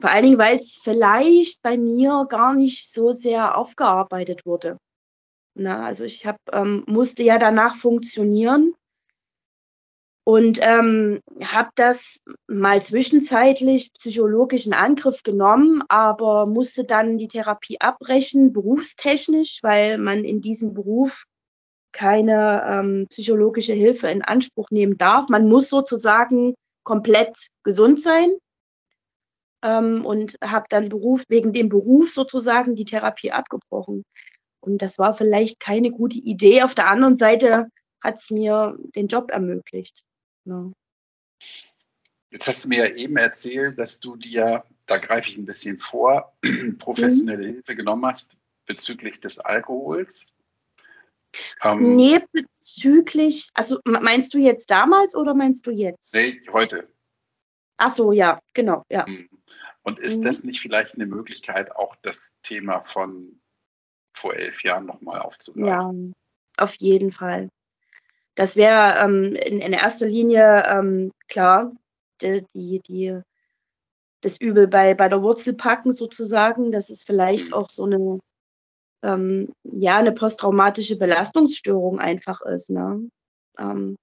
Vor 0.00 0.10
allen 0.10 0.24
Dingen, 0.24 0.38
weil 0.38 0.56
es 0.56 0.76
vielleicht 0.76 1.62
bei 1.62 1.76
mir 1.76 2.26
gar 2.28 2.54
nicht 2.54 2.92
so 2.92 3.12
sehr 3.12 3.56
aufgearbeitet 3.56 4.46
wurde. 4.46 4.78
Na, 5.54 5.86
also 5.86 6.04
ich 6.04 6.26
hab, 6.26 6.36
ähm, 6.52 6.84
musste 6.86 7.22
ja 7.22 7.38
danach 7.38 7.76
funktionieren 7.76 8.74
und 10.24 10.58
ähm, 10.60 11.20
habe 11.42 11.70
das 11.76 12.18
mal 12.46 12.82
zwischenzeitlich 12.82 13.92
psychologisch 13.94 14.66
in 14.66 14.74
Angriff 14.74 15.22
genommen, 15.22 15.82
aber 15.88 16.46
musste 16.46 16.84
dann 16.84 17.16
die 17.16 17.28
Therapie 17.28 17.80
abbrechen, 17.80 18.52
berufstechnisch, 18.52 19.62
weil 19.62 19.98
man 19.98 20.24
in 20.24 20.42
diesem 20.42 20.74
Beruf 20.74 21.24
keine 21.92 22.62
ähm, 22.68 23.06
psychologische 23.08 23.72
Hilfe 23.72 24.08
in 24.08 24.22
Anspruch 24.22 24.70
nehmen 24.70 24.98
darf. 24.98 25.28
Man 25.28 25.48
muss 25.48 25.70
sozusagen 25.70 26.54
komplett 26.84 27.34
gesund 27.62 28.02
sein 28.02 28.36
ähm, 29.62 30.04
und 30.04 30.36
habe 30.42 30.66
dann 30.68 30.88
Beruf 30.88 31.24
wegen 31.28 31.52
dem 31.52 31.68
Beruf 31.68 32.12
sozusagen 32.12 32.74
die 32.74 32.84
Therapie 32.84 33.32
abgebrochen. 33.32 34.04
Und 34.60 34.82
das 34.82 34.98
war 34.98 35.14
vielleicht 35.14 35.60
keine 35.60 35.90
gute 35.90 36.18
Idee. 36.18 36.62
Auf 36.62 36.74
der 36.74 36.88
anderen 36.88 37.18
Seite 37.18 37.68
hat 38.02 38.18
es 38.18 38.30
mir 38.30 38.76
den 38.94 39.08
Job 39.08 39.30
ermöglicht. 39.30 40.02
Ja. 40.44 40.70
Jetzt 42.30 42.48
hast 42.48 42.64
du 42.64 42.68
mir 42.68 42.88
ja 42.88 42.94
eben 42.94 43.16
erzählt, 43.16 43.78
dass 43.78 44.00
du 44.00 44.16
dir, 44.16 44.64
da 44.86 44.98
greife 44.98 45.30
ich 45.30 45.36
ein 45.36 45.46
bisschen 45.46 45.78
vor, 45.78 46.36
professionelle 46.78 47.46
mhm. 47.46 47.52
Hilfe 47.54 47.76
genommen 47.76 48.04
hast 48.06 48.32
bezüglich 48.66 49.20
des 49.20 49.38
Alkohols. 49.38 50.26
Ähm, 51.62 51.96
nee, 51.96 52.20
bezüglich, 52.32 53.50
also 53.54 53.80
meinst 53.84 54.34
du 54.34 54.38
jetzt 54.38 54.70
damals 54.70 55.14
oder 55.14 55.34
meinst 55.34 55.66
du 55.66 55.70
jetzt? 55.70 56.12
Nee, 56.14 56.40
heute. 56.52 56.88
Ach 57.76 57.94
so, 57.94 58.12
ja, 58.12 58.40
genau, 58.54 58.84
ja. 58.90 59.04
Mhm. 59.06 59.28
Und 59.86 60.00
ist 60.00 60.18
mhm. 60.18 60.24
das 60.24 60.42
nicht 60.42 60.60
vielleicht 60.60 60.94
eine 60.94 61.06
Möglichkeit, 61.06 61.76
auch 61.76 61.94
das 62.02 62.34
Thema 62.42 62.80
von 62.80 63.40
vor 64.12 64.34
elf 64.34 64.64
Jahren 64.64 64.84
nochmal 64.84 65.20
aufzugreifen? 65.20 66.12
Ja, 66.58 66.64
auf 66.64 66.74
jeden 66.74 67.12
Fall. 67.12 67.50
Das 68.34 68.56
wäre 68.56 68.98
ähm, 68.98 69.36
in, 69.36 69.60
in, 69.60 69.72
erster 69.72 70.06
Linie 70.06 70.64
ähm, 70.66 71.12
klar, 71.28 71.72
die, 72.20 72.44
die, 72.52 72.80
die, 72.80 73.20
das 74.22 74.40
Übel 74.40 74.66
bei, 74.66 74.94
bei 74.94 75.08
der 75.08 75.22
Wurzel 75.22 75.54
packen 75.54 75.92
sozusagen. 75.92 76.72
Das 76.72 76.90
ist 76.90 77.06
vielleicht 77.06 77.48
mhm. 77.48 77.54
auch 77.54 77.70
so 77.70 77.84
eine 77.84 78.18
ähm, 79.04 79.52
ja, 79.62 79.98
eine 79.98 80.10
posttraumatische 80.10 80.98
Belastungsstörung 80.98 82.00
einfach 82.00 82.40
ist, 82.40 82.70
ne? 82.70 83.08
Ähm, 83.56 83.96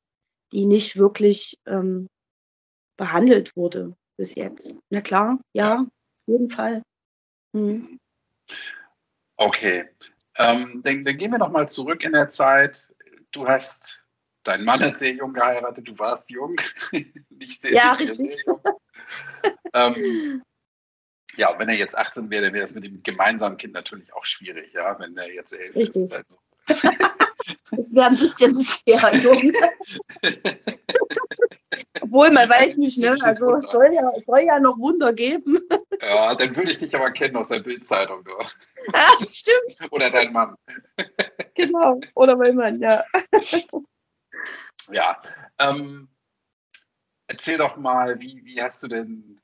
die 0.54 0.66
nicht 0.66 0.96
wirklich 0.96 1.58
ähm, 1.66 2.08
behandelt 2.96 3.58
wurde 3.58 3.98
bis 4.18 4.36
jetzt. 4.36 4.76
Na 4.90 5.02
klar, 5.02 5.40
ja, 5.54 5.80
auf 5.80 6.28
jeden 6.28 6.50
Fall. 6.50 6.84
Mhm. 7.54 8.00
Okay, 9.38 9.90
ähm, 10.38 10.82
dann, 10.84 11.06
dann, 11.06 11.18
gehen 11.18 11.32
wir 11.32 11.40
nochmal 11.40 11.68
zurück 11.68 12.04
in 12.04 12.14
der 12.14 12.30
Zeit. 12.30 12.94
Du 13.32 13.48
hast 13.48 14.04
deinen 14.44 14.66
Mann 14.66 14.82
hat 14.84 15.00
sehr 15.00 15.14
jung 15.14 15.34
geheiratet, 15.34 15.88
du 15.88 15.98
warst 15.98 16.30
jung, 16.30 16.56
nicht 17.30 17.62
sehr, 17.62 17.74
ja, 17.74 17.96
sehr, 17.96 18.00
richtig. 18.00 18.32
sehr 18.32 18.44
jung. 18.46 18.62
ähm, 19.74 20.44
ja, 21.36 21.58
wenn 21.58 21.70
er 21.70 21.76
jetzt 21.76 21.98
18 21.98 22.30
wäre, 22.30 22.44
dann 22.46 22.54
wäre 22.54 22.62
das 22.62 22.76
mit 22.76 22.84
dem 22.84 23.02
gemeinsamen 23.02 23.58
Kind 23.58 23.74
natürlich 23.74 24.14
auch 24.14 24.26
schwierig, 24.26 24.74
ja, 24.74 25.00
wenn 25.00 25.18
er 25.18 25.32
jetzt 25.34 25.54
11 25.54 25.76
Richtig. 25.76 26.04
ist. 26.04 26.14
Also. 26.14 26.38
das 27.72 27.94
wäre 27.94 28.08
ein 28.08 28.18
bisschen 28.18 28.56
sehr 28.88 29.16
jung. 29.16 29.54
Obwohl, 32.02 32.32
man 32.32 32.50
weiß 32.50 32.78
nicht, 32.78 32.98
ne? 33.00 33.18
Also 33.22 33.56
es 33.56 33.66
soll 33.66 33.94
ja, 33.94 34.12
soll 34.26 34.42
ja 34.42 34.60
noch 34.60 34.78
Wunder 34.78 35.14
geben. 35.14 35.60
Ja, 36.02 36.36
dann 36.36 36.56
würde 36.56 36.72
ich 36.72 36.80
dich 36.80 36.96
aber 36.96 37.12
kennen 37.12 37.36
aus 37.36 37.50
der 37.50 37.60
Bildzeitung. 37.60 38.28
Das 39.20 39.38
stimmt. 39.38 39.92
Oder 39.92 40.10
dein 40.10 40.34
Mann. 40.34 40.56
Genau, 41.56 42.02
oder 42.16 42.36
mein 42.36 42.56
Mann, 42.56 42.80
ja. 42.80 43.04
Ja. 44.92 45.22
Ähm, 45.60 46.10
erzähl 47.28 47.58
doch 47.58 47.78
mal, 47.78 48.20
wie, 48.20 48.44
wie 48.44 48.62
hast 48.62 48.84
du 48.84 48.88
denn 48.88 49.40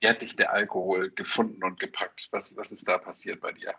wie 0.00 0.08
hat 0.08 0.22
dich 0.22 0.36
der 0.36 0.52
Alkohol 0.52 1.10
gefunden 1.10 1.64
und 1.64 1.80
gepackt? 1.80 2.28
Was, 2.30 2.56
was 2.56 2.72
ist 2.72 2.86
da 2.86 2.98
passiert 2.98 3.40
bei 3.40 3.52
dir? 3.52 3.74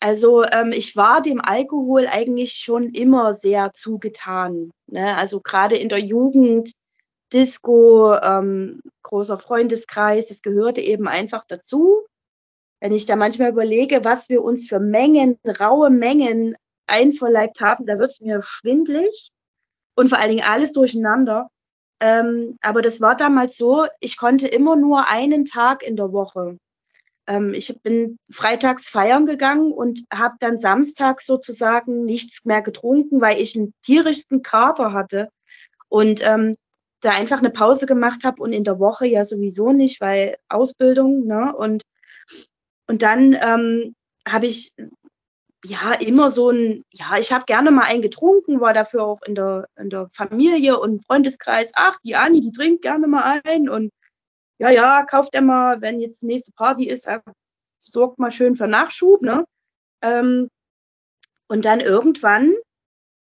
Also 0.00 0.44
ähm, 0.44 0.72
ich 0.72 0.96
war 0.96 1.22
dem 1.22 1.40
Alkohol 1.40 2.06
eigentlich 2.06 2.54
schon 2.54 2.90
immer 2.90 3.34
sehr 3.34 3.72
zugetan. 3.72 4.70
Ne? 4.86 5.16
Also 5.16 5.40
gerade 5.40 5.76
in 5.76 5.88
der 5.88 6.00
Jugend, 6.00 6.72
Disco, 7.32 8.14
ähm, 8.14 8.80
großer 9.02 9.38
Freundeskreis, 9.38 10.26
das 10.26 10.42
gehörte 10.42 10.80
eben 10.80 11.08
einfach 11.08 11.44
dazu. 11.46 12.04
Wenn 12.80 12.92
ich 12.92 13.06
da 13.06 13.16
manchmal 13.16 13.50
überlege, 13.50 14.04
was 14.04 14.28
wir 14.28 14.42
uns 14.44 14.68
für 14.68 14.78
Mengen, 14.78 15.38
raue 15.58 15.90
Mengen 15.90 16.54
einverleibt 16.86 17.60
haben, 17.60 17.86
da 17.86 17.98
wird 17.98 18.10
es 18.10 18.20
mir 18.20 18.42
schwindlig 18.42 19.30
und 19.96 20.10
vor 20.10 20.18
allen 20.18 20.30
Dingen 20.30 20.44
alles 20.46 20.72
durcheinander. 20.72 21.48
Ähm, 22.00 22.58
aber 22.60 22.82
das 22.82 23.00
war 23.00 23.16
damals 23.16 23.56
so, 23.56 23.86
ich 24.00 24.18
konnte 24.18 24.46
immer 24.48 24.76
nur 24.76 25.08
einen 25.08 25.44
Tag 25.44 25.82
in 25.82 25.96
der 25.96 26.12
Woche. 26.12 26.58
Ähm, 27.26 27.54
ich 27.54 27.74
bin 27.82 28.18
freitags 28.30 28.88
feiern 28.88 29.26
gegangen 29.26 29.72
und 29.72 30.04
habe 30.12 30.34
dann 30.40 30.60
samstags 30.60 31.26
sozusagen 31.26 32.04
nichts 32.04 32.44
mehr 32.44 32.62
getrunken, 32.62 33.20
weil 33.20 33.40
ich 33.40 33.56
einen 33.56 33.72
tierischsten 33.82 34.42
Kater 34.42 34.92
hatte. 34.92 35.28
Und 35.88 36.20
ähm, 36.26 36.54
da 37.00 37.10
einfach 37.10 37.38
eine 37.38 37.50
Pause 37.50 37.86
gemacht 37.86 38.24
habe 38.24 38.42
und 38.42 38.52
in 38.52 38.64
der 38.64 38.78
Woche 38.78 39.06
ja 39.06 39.24
sowieso 39.24 39.72
nicht, 39.72 40.00
weil 40.00 40.36
Ausbildung, 40.48 41.26
ne? 41.26 41.54
Und, 41.54 41.82
und 42.86 43.02
dann 43.02 43.34
ähm, 43.34 43.94
habe 44.26 44.46
ich 44.46 44.72
ja, 45.64 45.92
immer 45.94 46.30
so 46.30 46.50
ein, 46.50 46.84
ja, 46.90 47.16
ich 47.18 47.32
habe 47.32 47.46
gerne 47.46 47.70
mal 47.70 47.84
einen 47.84 48.02
getrunken, 48.02 48.60
war 48.60 48.74
dafür 48.74 49.02
auch 49.04 49.22
in 49.22 49.34
der, 49.34 49.66
in 49.76 49.88
der 49.88 50.08
Familie 50.12 50.78
und 50.78 51.04
Freundeskreis, 51.06 51.72
ach, 51.74 51.96
die 52.04 52.16
Anni, 52.16 52.40
die 52.40 52.52
trinkt 52.52 52.82
gerne 52.82 53.06
mal 53.06 53.40
ein 53.44 53.68
und 53.68 53.90
ja, 54.58 54.70
ja, 54.70 55.04
kauft 55.04 55.34
immer, 55.34 55.80
wenn 55.80 56.00
jetzt 56.00 56.22
die 56.22 56.26
nächste 56.26 56.52
Party 56.52 56.88
ist, 56.88 57.06
äh, 57.06 57.20
sorgt 57.80 58.18
mal 58.18 58.32
schön 58.32 58.56
für 58.56 58.68
Nachschub, 58.68 59.22
ne? 59.22 59.44
Ähm, 60.02 60.48
und 61.48 61.64
dann 61.64 61.80
irgendwann, 61.80 62.54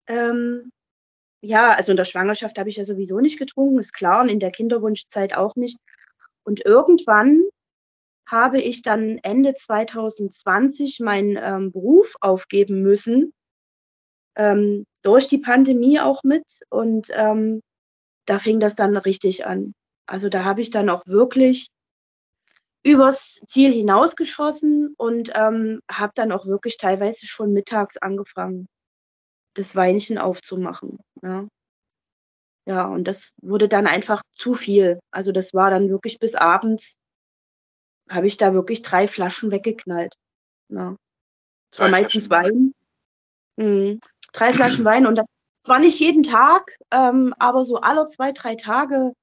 ähm, 0.07 0.71
ja, 1.41 1.71
also 1.71 1.91
in 1.91 1.97
der 1.97 2.05
Schwangerschaft 2.05 2.57
habe 2.57 2.69
ich 2.69 2.77
ja 2.77 2.85
sowieso 2.85 3.19
nicht 3.19 3.39
getrunken, 3.39 3.79
ist 3.79 3.93
klar, 3.93 4.21
und 4.21 4.29
in 4.29 4.39
der 4.39 4.51
Kinderwunschzeit 4.51 5.35
auch 5.35 5.55
nicht. 5.55 5.77
Und 6.43 6.65
irgendwann 6.65 7.43
habe 8.27 8.59
ich 8.59 8.81
dann 8.81 9.19
Ende 9.19 9.55
2020 9.55 10.99
meinen 10.99 11.37
ähm, 11.39 11.71
Beruf 11.71 12.15
aufgeben 12.21 12.81
müssen, 12.81 13.33
ähm, 14.35 14.85
durch 15.03 15.27
die 15.27 15.37
Pandemie 15.37 15.99
auch 15.99 16.23
mit. 16.23 16.45
Und 16.69 17.09
ähm, 17.13 17.61
da 18.25 18.39
fing 18.39 18.59
das 18.59 18.75
dann 18.75 18.97
richtig 18.97 19.45
an. 19.45 19.73
Also 20.07 20.29
da 20.29 20.43
habe 20.43 20.61
ich 20.61 20.69
dann 20.69 20.89
auch 20.89 21.03
wirklich 21.05 21.69
übers 22.83 23.41
Ziel 23.47 23.71
hinausgeschossen 23.71 24.93
und 24.97 25.31
ähm, 25.33 25.81
habe 25.89 26.11
dann 26.15 26.31
auch 26.31 26.45
wirklich 26.45 26.77
teilweise 26.77 27.25
schon 27.25 27.51
mittags 27.51 27.97
angefangen, 27.97 28.67
das 29.55 29.75
Weinchen 29.75 30.19
aufzumachen. 30.19 30.99
Ja. 31.23 31.47
ja, 32.65 32.85
und 32.85 33.05
das 33.05 33.33
wurde 33.41 33.67
dann 33.67 33.87
einfach 33.87 34.21
zu 34.31 34.53
viel. 34.53 34.99
Also 35.11 35.31
das 35.31 35.53
war 35.53 35.71
dann 35.71 35.89
wirklich 35.89 36.19
bis 36.19 36.35
abends 36.35 36.95
habe 38.09 38.27
ich 38.27 38.37
da 38.37 38.53
wirklich 38.53 38.81
drei 38.81 39.07
Flaschen 39.07 39.51
weggeknallt. 39.51 40.15
Ja. 40.69 40.95
Das 41.71 41.79
war 41.79 41.89
meistens 41.89 42.29
Wein. 42.29 42.73
Mhm. 43.57 43.99
Drei 44.33 44.53
Flaschen 44.53 44.85
Wein 44.85 45.07
und 45.07 45.17
das 45.17 45.25
zwar 45.63 45.79
nicht 45.79 45.99
jeden 45.99 46.23
Tag, 46.23 46.75
ähm, 46.91 47.33
aber 47.39 47.65
so 47.65 47.77
alle 47.77 48.07
zwei, 48.09 48.31
drei 48.31 48.55
Tage. 48.55 49.13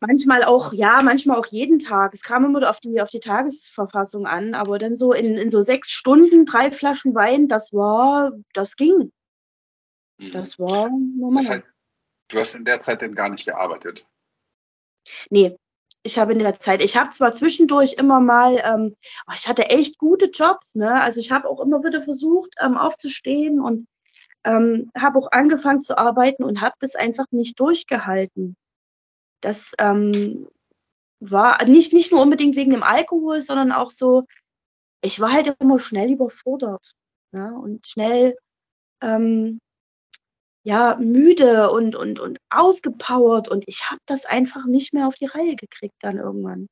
Manchmal 0.00 0.44
auch, 0.44 0.72
ja, 0.72 1.02
manchmal 1.02 1.38
auch 1.38 1.46
jeden 1.46 1.78
Tag. 1.78 2.14
Es 2.14 2.22
kam 2.22 2.44
immer 2.44 2.68
auf 2.68 2.80
die, 2.80 3.00
auf 3.02 3.10
die 3.10 3.20
Tagesverfassung 3.20 4.26
an, 4.26 4.54
aber 4.54 4.78
dann 4.78 4.96
so 4.96 5.12
in, 5.12 5.36
in 5.36 5.50
so 5.50 5.60
sechs 5.60 5.90
Stunden 5.90 6.46
drei 6.46 6.70
Flaschen 6.70 7.14
Wein, 7.14 7.48
das 7.48 7.72
war, 7.74 8.32
das 8.54 8.76
ging. 8.76 9.12
Mhm. 10.18 10.32
Das 10.32 10.58
war 10.58 10.88
normal. 10.88 11.42
Das 11.42 11.50
heißt, 11.50 11.64
du 12.28 12.38
hast 12.38 12.54
in 12.54 12.64
der 12.64 12.80
Zeit 12.80 13.02
denn 13.02 13.14
gar 13.14 13.28
nicht 13.28 13.44
gearbeitet? 13.44 14.06
Nee, 15.28 15.56
ich 16.02 16.18
habe 16.18 16.32
in 16.32 16.38
der 16.38 16.58
Zeit, 16.60 16.82
ich 16.82 16.96
habe 16.96 17.12
zwar 17.12 17.34
zwischendurch 17.34 17.94
immer 17.94 18.20
mal, 18.20 18.58
ähm, 18.64 18.96
oh, 19.26 19.32
ich 19.34 19.48
hatte 19.48 19.66
echt 19.66 19.98
gute 19.98 20.26
Jobs, 20.26 20.74
ne? 20.74 21.00
Also 21.02 21.20
ich 21.20 21.30
habe 21.30 21.48
auch 21.48 21.60
immer 21.60 21.84
wieder 21.84 22.02
versucht, 22.02 22.54
ähm, 22.62 22.76
aufzustehen 22.76 23.60
und 23.60 23.86
ähm, 24.44 24.90
habe 24.96 25.18
auch 25.18 25.30
angefangen 25.32 25.82
zu 25.82 25.98
arbeiten 25.98 26.42
und 26.42 26.62
habe 26.62 26.74
das 26.80 26.94
einfach 26.94 27.26
nicht 27.30 27.60
durchgehalten. 27.60 28.56
Das 29.40 29.72
ähm, 29.78 30.48
war 31.20 31.64
nicht, 31.64 31.92
nicht 31.92 32.12
nur 32.12 32.22
unbedingt 32.22 32.56
wegen 32.56 32.70
dem 32.70 32.82
Alkohol, 32.82 33.40
sondern 33.40 33.72
auch 33.72 33.90
so, 33.90 34.24
ich 35.02 35.20
war 35.20 35.32
halt 35.32 35.54
immer 35.60 35.78
schnell 35.78 36.12
überfordert 36.12 36.92
ne? 37.32 37.54
und 37.54 37.86
schnell 37.86 38.36
ähm, 39.02 39.60
ja, 40.62 40.96
müde 40.96 41.70
und, 41.70 41.96
und, 41.96 42.20
und 42.20 42.38
ausgepowert 42.50 43.48
und 43.48 43.64
ich 43.66 43.90
habe 43.90 44.00
das 44.06 44.26
einfach 44.26 44.66
nicht 44.66 44.92
mehr 44.92 45.06
auf 45.06 45.14
die 45.14 45.26
Reihe 45.26 45.56
gekriegt 45.56 45.96
dann 46.00 46.18
irgendwann. 46.18 46.68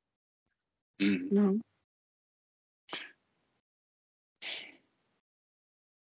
Mhm. 0.99 1.29
Ja. 1.31 1.55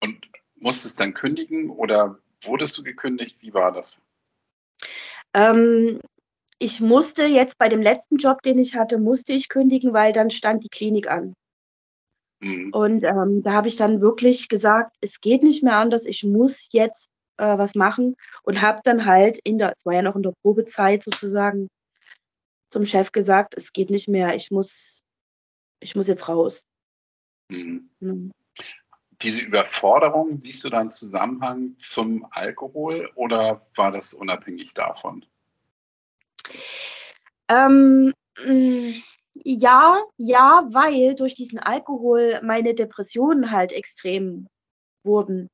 Und 0.02 0.30
musstest 0.56 1.00
dann 1.00 1.14
kündigen 1.14 1.70
oder 1.70 2.20
wurdest 2.44 2.78
du 2.78 2.84
gekündigt? 2.84 3.38
Wie 3.42 3.54
war 3.54 3.72
das? 3.72 4.02
Ähm, 5.34 6.00
ich 6.60 6.82
musste 6.82 7.26
jetzt 7.26 7.58
bei 7.58 7.70
dem 7.70 7.82
letzten 7.82 8.18
Job, 8.18 8.42
den 8.42 8.60
ich 8.60 8.76
hatte, 8.76 8.98
musste 8.98 9.32
ich 9.32 9.48
kündigen, 9.48 9.94
weil 9.94 10.12
dann 10.12 10.30
stand 10.30 10.64
die 10.64 10.70
Klinik 10.70 11.10
an. 11.10 11.34
Mhm. 12.42 12.72
Und 12.74 13.04
ähm, 13.04 13.42
da 13.44 13.54
habe 13.54 13.70
ich 13.70 13.78
dann 13.78 14.02
wirklich 14.02 14.50
gesagt, 14.50 14.96
es 15.02 15.22
geht 15.22 15.42
nicht 15.42 15.64
mehr 15.64 15.78
anders, 15.78 16.06
ich 16.06 16.24
muss 16.24 16.68
jetzt 16.72 17.10
äh, 17.38 17.58
was 17.58 17.76
machen 17.76 18.16
und 18.44 18.62
habe 18.62 18.82
dann 18.84 19.06
halt 19.06 19.40
in 19.44 19.58
der, 19.58 19.72
es 19.72 19.86
war 19.86 19.94
ja 19.94 20.02
noch 20.02 20.16
in 20.16 20.24
der 20.24 20.34
Probezeit 20.42 21.04
sozusagen, 21.04 21.70
zum 22.70 22.86
Chef 22.86 23.12
gesagt, 23.12 23.56
es 23.58 23.74
geht 23.74 23.90
nicht 23.90 24.08
mehr, 24.08 24.36
ich 24.36 24.52
muss, 24.52 25.02
ich 25.80 25.96
muss 25.96 26.08
jetzt 26.08 26.28
raus. 26.28 26.66
Mhm. 27.50 27.90
Mhm. 28.00 28.32
Diese 29.22 29.42
Überforderung, 29.42 30.38
siehst 30.38 30.64
du 30.64 30.70
da 30.70 30.80
einen 30.80 30.92
Zusammenhang 30.92 31.76
zum 31.78 32.28
Alkohol 32.32 33.10
oder 33.16 33.68
war 33.76 33.92
das 33.92 34.14
unabhängig 34.14 34.74
davon? 34.74 35.26
Ähm, 37.50 38.14
mm, 38.46 39.02
ja, 39.44 40.04
ja, 40.18 40.68
weil 40.72 41.16
durch 41.16 41.34
diesen 41.36 41.60
Alkohol 41.60 42.42
meine 42.44 42.74
Depressionen 42.76 43.52
halt 43.52 43.72
extrem 43.72 44.48
wurden. 45.04 45.50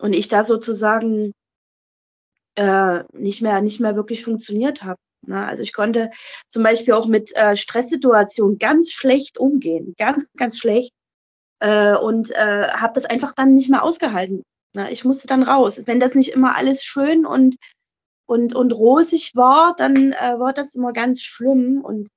Und 0.00 0.12
ich 0.12 0.28
da 0.28 0.44
sozusagen 0.44 1.32
äh, 2.56 3.04
nicht, 3.12 3.42
mehr, 3.42 3.60
nicht 3.60 3.80
mehr 3.80 3.96
wirklich 3.96 4.24
funktioniert 4.24 4.82
habe. 4.82 4.98
Ne? 5.26 5.46
Also 5.46 5.62
ich 5.62 5.72
konnte 5.72 6.10
zum 6.48 6.62
Beispiel 6.62 6.94
auch 6.94 7.06
mit 7.06 7.34
äh, 7.36 7.56
Stresssituationen 7.56 8.58
ganz 8.58 8.92
schlecht 8.92 9.38
umgehen, 9.38 9.94
ganz, 9.98 10.26
ganz 10.36 10.58
schlecht. 10.58 10.92
Äh, 11.60 11.94
und 11.94 12.30
äh, 12.30 12.68
habe 12.68 12.94
das 12.94 13.04
einfach 13.04 13.34
dann 13.34 13.54
nicht 13.54 13.68
mehr 13.68 13.82
ausgehalten. 13.82 14.42
Ne? 14.74 14.90
Ich 14.92 15.04
musste 15.04 15.26
dann 15.26 15.42
raus. 15.42 15.80
Wenn 15.86 16.00
das 16.00 16.14
nicht 16.14 16.30
immer 16.30 16.56
alles 16.56 16.82
schön 16.82 17.26
und, 17.26 17.56
und, 18.30 18.54
und 18.54 18.72
rosig 18.72 19.34
war, 19.34 19.74
dann 19.76 20.12
äh, 20.12 20.38
war 20.38 20.52
das 20.52 20.76
immer 20.76 20.92
ganz 20.92 21.20
schlimm. 21.20 21.80
Und 21.82 22.08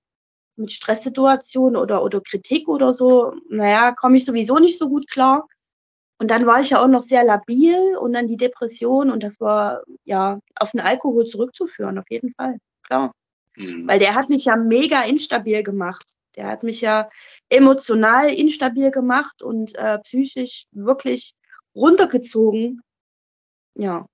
mit 0.55 0.72
Stresssituationen 0.72 1.75
oder, 1.75 2.03
oder 2.03 2.22
Kritik 2.22 2.67
oder 2.67 2.93
so, 2.93 3.34
naja, 3.50 3.93
komme 3.93 4.17
ich 4.17 4.25
sowieso 4.25 4.60
nicht 4.60 4.77
so 4.77 4.89
gut 4.89 5.10
klar. 5.10 5.48
Und 6.20 6.29
dann 6.29 6.46
war 6.46 6.62
ich 6.62 6.70
ja 6.70 6.84
auch 6.84 6.88
noch 6.88 7.01
sehr 7.01 7.24
labil 7.24 7.98
und 7.98 8.13
dann 8.13 8.27
die 8.27 8.38
Depression 8.38 9.10
und 9.10 9.24
das 9.24 9.39
war 9.39 9.82
ja 10.05 10.39
auf 10.55 10.70
den 10.70 10.82
Alkohol 10.82 11.25
zurückzuführen, 11.25 11.98
auf 11.98 12.05
jeden 12.12 12.32
Fall, 12.34 12.58
klar. 12.84 13.12
Mhm. 13.55 13.88
Weil 13.88 13.98
der 13.98 14.13
hat 14.13 14.29
mich 14.29 14.46
ja 14.46 14.55
mega 14.55 15.01
instabil 15.01 15.63
gemacht. 15.63 16.05
Der 16.36 16.46
hat 16.46 16.62
mich 16.62 16.82
ja 16.82 17.10
emotional 17.50 18.29
instabil 18.29 18.91
gemacht 18.91 19.41
und 19.41 19.74
äh, 19.74 19.98
psychisch 20.00 20.65
wirklich 20.72 21.34
runtergezogen. 21.74 22.82
Ja. 23.74 24.05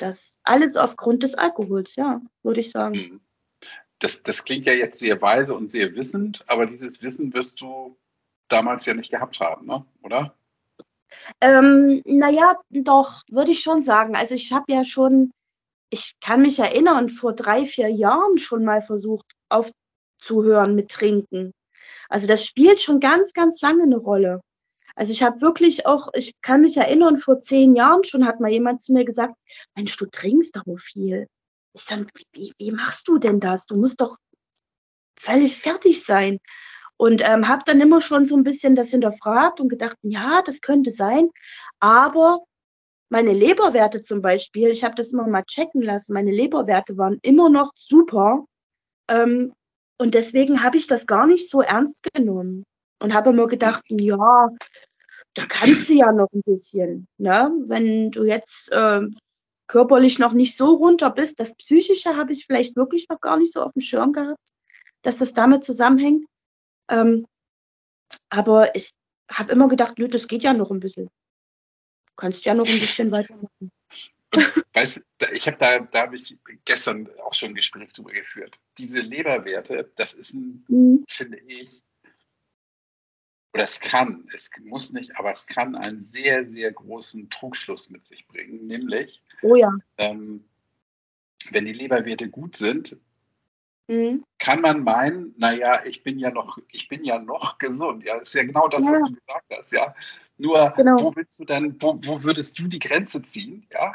Das 0.00 0.38
alles 0.42 0.76
aufgrund 0.76 1.22
des 1.22 1.34
Alkohols, 1.34 1.96
ja, 1.96 2.20
würde 2.42 2.60
ich 2.60 2.70
sagen. 2.70 2.96
Mhm 2.96 3.20
das, 4.00 4.22
das 4.22 4.44
klingt 4.44 4.66
ja 4.66 4.72
jetzt 4.72 4.98
sehr 4.98 5.22
weise 5.22 5.54
und 5.54 5.70
sehr 5.70 5.94
wissend, 5.94 6.42
aber 6.48 6.66
dieses 6.66 7.02
Wissen 7.02 7.32
wirst 7.34 7.60
du 7.60 7.96
damals 8.48 8.86
ja 8.86 8.94
nicht 8.94 9.10
gehabt 9.10 9.38
haben, 9.40 9.66
ne? 9.66 9.84
oder? 10.02 10.34
Ähm, 11.40 12.02
naja, 12.04 12.56
doch, 12.70 13.22
würde 13.28 13.52
ich 13.52 13.60
schon 13.60 13.84
sagen. 13.84 14.16
Also 14.16 14.34
ich 14.34 14.52
habe 14.52 14.72
ja 14.72 14.84
schon, 14.84 15.32
ich 15.90 16.14
kann 16.20 16.42
mich 16.42 16.58
erinnern, 16.58 17.10
vor 17.10 17.34
drei, 17.34 17.66
vier 17.66 17.88
Jahren 17.88 18.38
schon 18.38 18.64
mal 18.64 18.80
versucht 18.80 19.26
aufzuhören 19.48 20.74
mit 20.74 20.90
Trinken. 20.90 21.52
Also 22.08 22.26
das 22.26 22.44
spielt 22.44 22.80
schon 22.80 23.00
ganz, 23.00 23.32
ganz 23.34 23.60
lange 23.60 23.82
eine 23.82 23.98
Rolle. 23.98 24.40
Also 25.00 25.12
ich 25.12 25.22
habe 25.22 25.40
wirklich 25.40 25.86
auch, 25.86 26.10
ich 26.12 26.38
kann 26.42 26.60
mich 26.60 26.76
erinnern, 26.76 27.16
vor 27.16 27.40
zehn 27.40 27.74
Jahren 27.74 28.04
schon 28.04 28.26
hat 28.26 28.38
mal 28.38 28.50
jemand 28.50 28.82
zu 28.82 28.92
mir 28.92 29.06
gesagt, 29.06 29.34
Mensch, 29.74 29.96
du 29.96 30.04
trinkst 30.04 30.58
aber 30.58 30.76
viel. 30.76 31.26
Ich 31.72 31.84
sage, 31.84 32.04
wie, 32.34 32.52
wie 32.58 32.70
machst 32.70 33.08
du 33.08 33.16
denn 33.16 33.40
das? 33.40 33.64
Du 33.64 33.76
musst 33.76 34.02
doch 34.02 34.18
völlig 35.18 35.56
fertig 35.56 36.04
sein. 36.04 36.38
Und 36.98 37.22
ähm, 37.24 37.48
habe 37.48 37.62
dann 37.64 37.80
immer 37.80 38.02
schon 38.02 38.26
so 38.26 38.36
ein 38.36 38.42
bisschen 38.42 38.76
das 38.76 38.90
hinterfragt 38.90 39.58
und 39.58 39.70
gedacht, 39.70 39.96
ja, 40.02 40.42
das 40.42 40.60
könnte 40.60 40.90
sein. 40.90 41.30
Aber 41.78 42.40
meine 43.08 43.32
Leberwerte 43.32 44.02
zum 44.02 44.20
Beispiel, 44.20 44.68
ich 44.68 44.84
habe 44.84 44.96
das 44.96 45.14
immer 45.14 45.26
mal 45.26 45.44
checken 45.44 45.80
lassen, 45.80 46.12
meine 46.12 46.30
Leberwerte 46.30 46.98
waren 46.98 47.18
immer 47.22 47.48
noch 47.48 47.72
super. 47.74 48.44
Ähm, 49.08 49.54
und 49.96 50.12
deswegen 50.12 50.62
habe 50.62 50.76
ich 50.76 50.86
das 50.86 51.06
gar 51.06 51.26
nicht 51.26 51.48
so 51.48 51.62
ernst 51.62 52.02
genommen 52.12 52.66
und 52.98 53.14
habe 53.14 53.30
immer 53.30 53.46
gedacht, 53.46 53.82
ja, 53.88 54.50
da 55.34 55.46
kannst 55.46 55.88
du 55.88 55.94
ja 55.94 56.12
noch 56.12 56.28
ein 56.32 56.42
bisschen. 56.42 57.06
Ne? 57.18 57.52
Wenn 57.66 58.10
du 58.10 58.24
jetzt 58.24 58.70
äh, 58.72 59.02
körperlich 59.70 60.18
noch 60.18 60.32
nicht 60.32 60.56
so 60.56 60.74
runter 60.74 61.10
bist. 61.10 61.38
Das 61.38 61.54
Psychische 61.54 62.16
habe 62.16 62.32
ich 62.32 62.44
vielleicht 62.44 62.74
wirklich 62.74 63.08
noch 63.08 63.20
gar 63.20 63.36
nicht 63.36 63.52
so 63.52 63.62
auf 63.62 63.72
dem 63.72 63.80
Schirm 63.80 64.12
gehabt, 64.12 64.40
dass 65.02 65.16
das 65.16 65.32
damit 65.32 65.62
zusammenhängt. 65.62 66.26
Ähm, 66.88 67.24
aber 68.28 68.74
ich 68.74 68.90
habe 69.30 69.52
immer 69.52 69.68
gedacht, 69.68 69.96
nö, 69.96 70.08
das 70.08 70.26
geht 70.26 70.42
ja 70.42 70.52
noch 70.52 70.72
ein 70.72 70.80
bisschen. 70.80 71.06
Du 71.06 72.14
kannst 72.16 72.44
ja 72.44 72.54
noch 72.54 72.66
ein 72.66 72.80
bisschen 72.80 73.10
weitermachen. 73.12 73.70
Weißt 74.72 75.02
ich 75.32 75.46
habe 75.46 75.56
da, 75.58 75.78
da 75.78 76.00
habe 76.02 76.16
ich 76.16 76.36
gestern 76.64 77.08
auch 77.24 77.34
schon 77.34 77.50
ein 77.50 77.54
Gespräch 77.54 77.92
drüber 77.92 78.10
geführt. 78.10 78.58
Diese 78.76 79.00
Leberwerte, 79.00 79.92
das 79.94 80.14
ist 80.14 80.34
ein, 80.34 80.64
mhm. 80.66 81.04
finde 81.08 81.38
ich, 81.46 81.80
oder 83.52 83.64
es 83.64 83.80
kann, 83.80 84.28
es 84.34 84.50
muss 84.62 84.92
nicht, 84.92 85.16
aber 85.16 85.30
es 85.32 85.46
kann 85.46 85.74
einen 85.74 85.98
sehr, 85.98 86.44
sehr 86.44 86.72
großen 86.72 87.30
Trugschluss 87.30 87.90
mit 87.90 88.06
sich 88.06 88.26
bringen, 88.28 88.66
nämlich, 88.66 89.22
oh 89.42 89.56
ja. 89.56 89.72
ähm, 89.98 90.44
wenn 91.50 91.64
die 91.64 91.72
Leberwerte 91.72 92.28
gut 92.28 92.56
sind, 92.56 92.96
mhm. 93.88 94.24
kann 94.38 94.60
man 94.60 94.84
meinen, 94.84 95.34
naja, 95.36 95.84
ich 95.84 96.02
bin 96.02 96.18
ja 96.18 96.30
noch, 96.30 96.58
ich 96.70 96.88
bin 96.88 97.04
ja 97.04 97.18
noch 97.18 97.58
gesund. 97.58 98.04
Ja, 98.04 98.18
das 98.18 98.28
ist 98.28 98.34
ja 98.34 98.44
genau 98.44 98.68
das, 98.68 98.84
ja. 98.84 98.92
was 98.92 99.00
du 99.00 99.14
gesagt 99.14 99.46
hast, 99.50 99.72
ja. 99.72 99.94
Nur, 100.38 100.72
genau. 100.76 101.02
wo 101.02 101.16
willst 101.16 101.38
du 101.40 101.44
dann, 101.44 101.80
wo, 101.80 101.98
wo 102.02 102.22
würdest 102.22 102.58
du 102.58 102.66
die 102.68 102.78
Grenze 102.78 103.20
ziehen, 103.22 103.66
ja? 103.72 103.94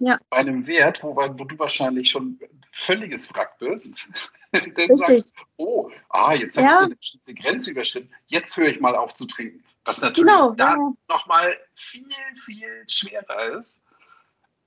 Ja. 0.00 0.18
Bei 0.30 0.38
einem 0.38 0.66
Wert, 0.66 1.02
wo, 1.02 1.16
wo 1.16 1.44
du 1.44 1.58
wahrscheinlich 1.58 2.10
schon 2.10 2.38
völliges 2.72 3.32
Wrack 3.34 3.58
bist, 3.58 4.06
dann 4.52 4.62
Richtig. 4.70 4.98
sagst 4.98 5.34
oh, 5.56 5.90
ah, 6.10 6.34
jetzt 6.34 6.56
ja. 6.56 6.82
habe 6.82 6.96
ich 7.00 7.18
eine 7.26 7.34
Grenze 7.34 7.72
überschritten, 7.72 8.10
jetzt 8.26 8.56
höre 8.56 8.68
ich 8.68 8.80
mal 8.80 8.94
auf 8.94 9.14
zu 9.14 9.26
trinken. 9.26 9.64
Was 9.84 10.00
natürlich 10.00 10.30
genau, 10.30 10.52
dann 10.52 10.78
ja. 10.78 10.92
nochmal 11.08 11.56
viel, 11.74 12.04
viel 12.44 12.84
schwerer 12.86 13.58
ist. 13.58 13.82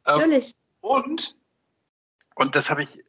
Ähm, 0.08 0.17
natürlich. 0.17 0.56
und, 0.82 1.38
und 2.36 2.56
das 2.56 2.70
habe 2.70 2.84
ich 2.84 3.02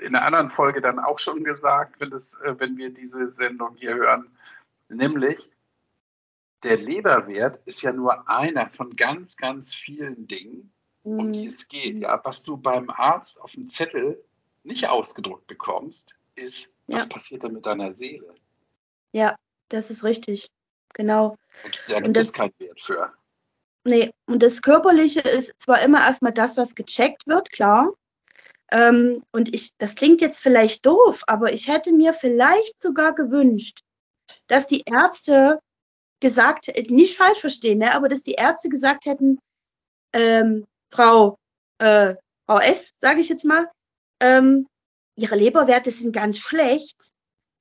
in 0.00 0.14
einer 0.14 0.24
anderen 0.24 0.50
Folge 0.50 0.80
dann 0.80 0.98
auch 0.98 1.18
schon 1.18 1.42
gesagt, 1.44 2.00
wenn, 2.00 2.10
das, 2.10 2.34
äh, 2.44 2.54
wenn 2.58 2.76
wir 2.76 2.92
diese 2.92 3.28
Sendung 3.28 3.74
hier 3.76 3.94
hören, 3.94 4.30
nämlich 4.88 5.50
der 6.62 6.76
Leberwert 6.76 7.60
ist 7.66 7.82
ja 7.82 7.92
nur 7.92 8.28
einer 8.28 8.68
von 8.70 8.90
ganz, 8.90 9.36
ganz 9.36 9.74
vielen 9.74 10.26
Dingen, 10.26 10.72
um 11.02 11.32
die 11.32 11.42
mhm. 11.42 11.48
es 11.48 11.68
geht. 11.68 11.98
Ja, 11.98 12.20
was 12.24 12.42
du 12.42 12.56
beim 12.56 12.90
Arzt 12.90 13.40
auf 13.40 13.52
dem 13.52 13.68
Zettel 13.68 14.22
nicht 14.62 14.88
ausgedruckt 14.88 15.46
bekommst, 15.46 16.14
ist, 16.34 16.68
ja. 16.86 16.96
was 16.96 17.08
passiert 17.08 17.42
denn 17.42 17.54
mit 17.54 17.66
deiner 17.66 17.92
Seele? 17.92 18.34
Ja, 19.12 19.36
das 19.68 19.90
ist 19.90 20.04
richtig. 20.04 20.50
Genau. 20.94 21.36
Da 21.88 21.96
gibt 21.96 22.08
und 22.08 22.16
das, 22.16 22.26
es 22.26 22.32
keinen 22.32 22.52
Wert 22.58 22.80
für. 22.80 23.12
Nee, 23.84 24.12
und 24.26 24.42
das 24.42 24.60
Körperliche 24.60 25.20
ist 25.20 25.52
zwar 25.58 25.80
immer 25.82 26.00
erstmal 26.00 26.32
das, 26.32 26.56
was 26.56 26.74
gecheckt 26.74 27.26
wird, 27.26 27.50
klar. 27.50 27.92
Ähm, 28.70 29.24
und 29.32 29.52
ich, 29.54 29.76
das 29.78 29.94
klingt 29.94 30.20
jetzt 30.20 30.38
vielleicht 30.38 30.84
doof, 30.86 31.22
aber 31.26 31.52
ich 31.52 31.68
hätte 31.68 31.92
mir 31.92 32.12
vielleicht 32.12 32.80
sogar 32.82 33.14
gewünscht, 33.14 33.80
dass 34.46 34.66
die 34.66 34.82
Ärzte 34.86 35.60
gesagt, 36.20 36.68
nicht 36.88 37.16
falsch 37.16 37.40
verstehen, 37.40 37.78
ne, 37.78 37.94
aber 37.94 38.08
dass 38.08 38.22
die 38.22 38.34
Ärzte 38.34 38.68
gesagt 38.68 39.06
hätten, 39.06 39.40
ähm, 40.12 40.66
Frau, 40.92 41.38
äh, 41.78 42.14
Frau 42.46 42.58
S, 42.58 42.92
sage 42.98 43.20
ich 43.20 43.28
jetzt 43.28 43.44
mal, 43.44 43.68
ähm, 44.20 44.66
ihre 45.16 45.36
Leberwerte 45.36 45.90
sind 45.90 46.12
ganz 46.12 46.38
schlecht. 46.38 46.96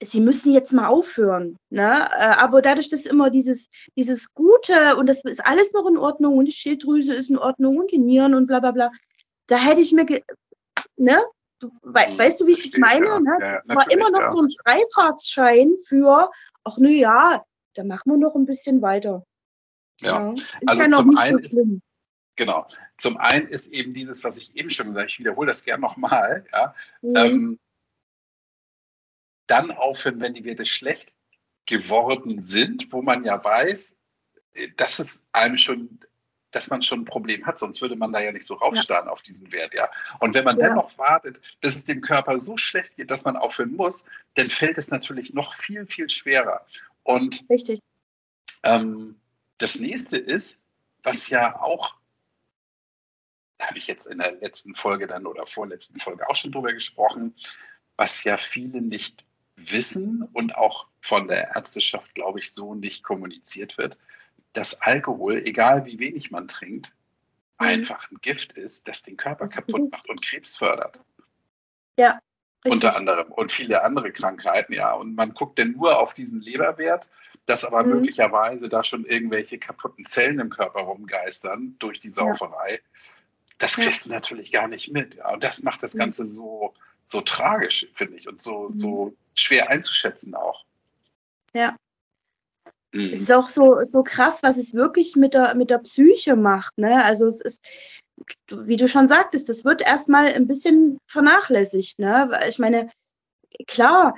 Sie 0.02 0.22
müssen 0.22 0.54
jetzt 0.54 0.72
mal 0.72 0.88
aufhören. 0.88 1.58
Ne? 1.70 2.10
Äh, 2.12 2.36
aber 2.38 2.62
dadurch, 2.62 2.90
dass 2.90 3.06
immer 3.06 3.30
dieses, 3.30 3.70
dieses 3.98 4.34
Gute 4.34 4.96
und 4.96 5.08
das 5.08 5.24
ist 5.26 5.46
alles 5.46 5.74
noch 5.74 5.88
in 5.88 5.98
Ordnung 5.98 6.38
und 6.38 6.46
die 6.46 6.54
Schilddrüse 6.54 7.14
ist 7.14 7.30
in 7.30 7.38
Ordnung 7.38 7.78
und 7.78 7.92
die 7.92 7.98
Nieren 7.98 8.34
und 8.34 8.48
bla 8.48 8.60
bla 8.60 8.72
bla, 8.72 8.92
da 9.48 9.58
hätte 9.58 9.82
ich 9.82 9.92
mir, 9.92 10.06
ne? 10.96 11.24
Du, 11.60 11.70
we 11.82 12.00
hm, 12.00 12.18
weißt 12.18 12.40
du, 12.40 12.48
wie 12.48 12.54
ich 12.54 12.72
das 12.72 12.80
meine? 12.80 13.06
Ja. 13.06 13.20
Ne? 13.20 13.62
Ja, 13.68 13.76
war 13.76 13.92
immer 13.92 14.10
noch 14.10 14.22
ja. 14.22 14.32
so 14.32 14.40
ein 14.40 14.50
Freifahrtsschein 14.64 15.76
für, 15.86 16.32
ach 16.64 16.78
nö, 16.78 16.90
ja, 16.90 17.44
da 17.74 17.84
machen 17.84 18.12
wir 18.12 18.18
noch 18.18 18.36
ein 18.36 18.46
bisschen 18.46 18.82
weiter. 18.82 19.26
Ja, 20.00 20.34
ja. 20.34 20.36
also 20.66 20.84
ja 20.84 20.92
zum 20.92 21.18
einen 21.18 21.42
so 21.44 21.62
ist, 21.62 21.82
Genau. 22.40 22.66
Zum 22.96 23.18
einen 23.18 23.50
ist 23.50 23.74
eben 23.74 23.94
dieses, 23.94 24.24
was 24.24 24.38
ich 24.38 24.56
eben 24.56 24.70
schon 24.70 24.88
gesagt 24.88 25.02
habe, 25.02 25.10
ich 25.10 25.20
wiederhole 25.20 25.48
das 25.48 25.66
gerne 25.66 25.82
nochmal, 25.82 26.46
ja, 26.54 26.74
mhm. 27.02 27.16
ähm, 27.18 27.60
dann 29.46 29.72
aufhören, 29.72 30.22
wenn 30.22 30.36
die 30.36 30.46
Werte 30.46 30.66
schlecht 30.66 31.12
geworden 31.66 32.42
sind, 32.42 32.94
wo 32.94 33.02
man 33.02 33.26
ja 33.26 33.44
weiß, 33.44 33.94
äh, 34.54 34.70
dass 34.78 35.00
es 35.00 35.26
einem 35.34 35.58
schon, 35.58 36.00
dass 36.52 36.70
man 36.70 36.82
schon 36.82 37.02
ein 37.02 37.06
Problem 37.06 37.46
hat, 37.46 37.60
sonst 37.60 37.82
würde 37.82 37.98
man 37.98 38.14
da 38.14 38.22
ja 38.22 38.32
nicht 38.32 38.46
so 38.46 38.54
raufstarren 38.54 39.08
ja. 39.08 39.12
auf 39.12 39.22
diesen 39.22 39.52
Wert, 39.52 39.74
ja. 39.74 39.90
Und 40.22 40.34
wenn 40.34 40.46
man 40.46 40.58
ja. 40.58 40.70
dennoch 40.70 40.98
wartet, 40.98 41.42
bis 41.60 41.76
es 41.76 41.84
dem 41.84 42.00
Körper 42.00 42.40
so 42.40 42.56
schlecht 42.56 42.96
geht, 42.96 43.12
dass 43.12 43.26
man 43.26 43.36
aufhören 43.36 43.76
muss, 43.76 44.06
dann 44.36 44.50
fällt 44.50 44.78
es 44.78 44.92
natürlich 44.92 45.34
noch 45.34 45.54
viel, 45.56 45.86
viel 45.88 46.08
schwerer. 46.08 46.66
Und 47.04 47.44
Richtig. 47.50 47.82
Ähm, 48.64 49.20
das 49.58 49.78
nächste 49.78 50.16
ist, 50.16 50.62
was 51.04 51.28
ja 51.28 51.60
auch 51.60 51.99
habe 53.70 53.78
ich 53.78 53.88
jetzt 53.88 54.08
in 54.08 54.18
der 54.18 54.34
letzten 54.34 54.76
Folge 54.76 55.08
dann 55.08 55.26
oder 55.26 55.46
vorletzten 55.46 56.00
Folge 56.00 56.30
auch 56.30 56.36
schon 56.36 56.52
drüber 56.52 56.74
gesprochen, 56.74 57.36
was 57.96 58.24
ja 58.24 58.38
viele 58.38 58.82
nicht 58.82 59.24
wissen 59.56 60.28
und 60.34 60.56
auch 60.56 60.88
von 61.02 61.28
der 61.28 61.56
Ärzteschaft, 61.56 62.16
glaube 62.16 62.40
ich, 62.40 62.52
so 62.52 62.76
nicht 62.76 63.04
kommuniziert 63.04 63.78
wird, 63.78 63.98
dass 64.54 64.82
Alkohol, 64.82 65.44
egal 65.46 65.86
wie 65.86 66.00
wenig 66.00 66.32
man 66.32 66.48
trinkt, 66.48 66.94
mhm. 67.60 67.68
einfach 67.68 68.10
ein 68.12 68.18
Gift 68.22 68.54
ist, 68.54 68.88
das 68.88 69.04
den 69.04 69.18
Körper 69.18 69.48
kaputt 69.48 69.92
macht 69.92 70.10
und 70.10 70.22
Krebs 70.22 70.58
fördert. 70.58 71.00
Ja, 71.98 72.20
Richtig. 72.66 72.74
Unter 72.74 72.98
anderem 72.98 73.32
und 73.32 73.54
viele 73.54 73.84
andere 73.84 74.12
Krankheiten, 74.12 74.74
ja. 74.74 74.92
Und 74.92 75.16
man 75.16 75.34
guckt 75.34 75.58
denn 75.58 75.72
nur 75.72 75.98
auf 75.98 76.14
diesen 76.14 76.42
Leberwert, 76.42 77.10
dass 77.46 77.64
aber 77.64 77.84
mhm. 77.84 77.92
möglicherweise 77.92 78.68
da 78.68 78.84
schon 78.84 79.06
irgendwelche 79.06 79.58
kaputten 79.58 80.04
Zellen 80.04 80.40
im 80.40 80.50
Körper 80.50 80.82
rumgeistern 80.82 81.78
durch 81.80 82.00
die 82.00 82.10
Sauferei. 82.10 82.74
Ja. 82.74 82.99
Das 83.60 83.76
kriegst 83.76 84.06
du 84.06 84.10
natürlich 84.10 84.52
gar 84.52 84.68
nicht 84.68 84.92
mit. 84.92 85.20
Und 85.32 85.44
das 85.44 85.62
macht 85.64 85.84
das. 85.84 85.96
Ganze 85.96 86.26
so, 86.26 86.74
so 87.04 87.22
tragisch, 87.22 87.88
finde 87.94 88.18
ich, 88.18 88.28
und 88.28 88.42
so, 88.42 88.70
mhm. 88.70 88.80
so 88.80 89.14
schwer 89.36 89.70
einzuschätzen 89.70 90.34
auch. 90.34 90.66
Ja. 91.54 91.76
Mhm. 92.94 93.12
Es 93.14 93.22
ist 93.22 93.32
auch 93.32 93.50
so, 93.50 93.84
so 93.84 94.02
krass, 94.04 94.42
was 94.42 94.58
es 94.58 94.74
wirklich 94.74 95.16
mit 95.16 95.34
der, 95.34 95.56
mit 95.56 95.70
der 95.70 95.80
Psyche 95.80 96.36
macht. 96.36 96.78
Ne? 96.78 97.04
Also 97.04 97.28
es 97.28 97.42
ist, 97.42 97.62
wie 98.50 98.78
du 98.78 98.88
schon 98.88 99.08
sagtest, 99.08 99.50
das 99.50 99.66
wird 99.66 99.82
erstmal 99.82 100.28
ein 100.28 100.48
bisschen 100.48 100.98
vernachlässigt. 101.08 102.00
Ne? 102.00 102.32
Ich 102.48 102.60
meine, 102.60 102.90
klar, 103.68 104.18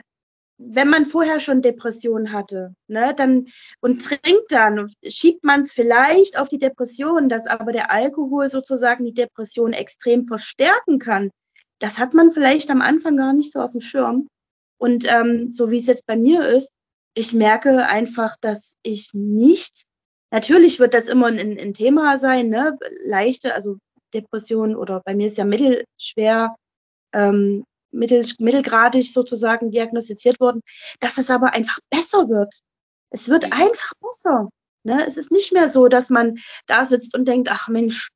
wenn 0.64 0.90
man 0.90 1.06
vorher 1.06 1.40
schon 1.40 1.62
Depressionen 1.62 2.32
hatte, 2.32 2.76
ne, 2.88 3.14
dann 3.16 3.48
und 3.80 4.04
trinkt 4.04 4.52
dann, 4.52 4.92
schiebt 5.08 5.44
man 5.44 5.62
es 5.62 5.74
vielleicht 5.74 6.38
auf 6.38 6.50
die 6.50 6.60
Depression, 6.60 7.30
dass 7.30 7.48
aber 7.48 7.72
der 7.72 7.92
Alkohol 7.92 8.50
sozusagen 8.50 9.04
die 9.06 9.14
Depression 9.14 9.74
extrem 9.74 10.28
verstärken 10.28 11.00
kann. 11.00 11.32
Das 11.80 11.98
hat 11.98 12.14
man 12.14 12.32
vielleicht 12.32 12.70
am 12.70 12.82
Anfang 12.82 13.18
gar 13.18 13.34
nicht 13.34 13.52
so 13.52 13.60
auf 13.60 13.72
dem 13.72 13.82
Schirm. 13.82 14.28
Und 14.78 15.06
ähm, 15.08 15.52
so 15.52 15.72
wie 15.72 15.78
es 15.78 15.88
jetzt 15.88 16.06
bei 16.06 16.16
mir 16.16 16.48
ist, 16.48 16.70
ich 17.16 17.34
merke 17.34 17.86
einfach, 17.88 18.36
dass 18.40 18.76
ich 18.84 19.10
nicht, 19.14 19.84
natürlich 20.32 20.80
wird 20.80 20.94
das 20.94 21.08
immer 21.08 21.28
ein, 21.28 21.58
ein 21.60 21.74
Thema 21.74 22.18
sein, 22.20 22.50
ne? 22.50 22.78
leichte, 23.04 23.54
also 23.54 23.78
Depression 24.14 24.76
oder 24.76 25.02
bei 25.04 25.16
mir 25.16 25.28
ist 25.28 25.38
ja 25.38 25.46
mittelschwer, 25.46 26.56
ähm, 27.14 27.64
mittel, 27.92 28.26
mittelgradig 28.40 29.12
sozusagen 29.12 29.72
diagnostiziert 29.72 30.40
worden, 30.40 30.62
dass 31.00 31.18
es 31.18 31.30
aber 31.30 31.54
einfach 31.54 31.80
besser 31.90 32.30
wird. 32.30 32.54
Es 33.10 33.30
wird 33.30 33.46
mhm. 33.46 33.54
einfach 33.54 33.94
besser. 34.00 34.50
Ne? 34.84 35.06
Es 35.06 35.18
ist 35.18 35.32
nicht 35.32 35.52
mehr 35.52 35.70
so, 35.70 35.88
dass 35.88 36.10
man 36.10 36.40
da 36.68 36.86
sitzt 36.86 37.16
und 37.16 37.26
denkt, 37.26 37.50
ach 37.52 37.68
Mensch, 37.68 38.10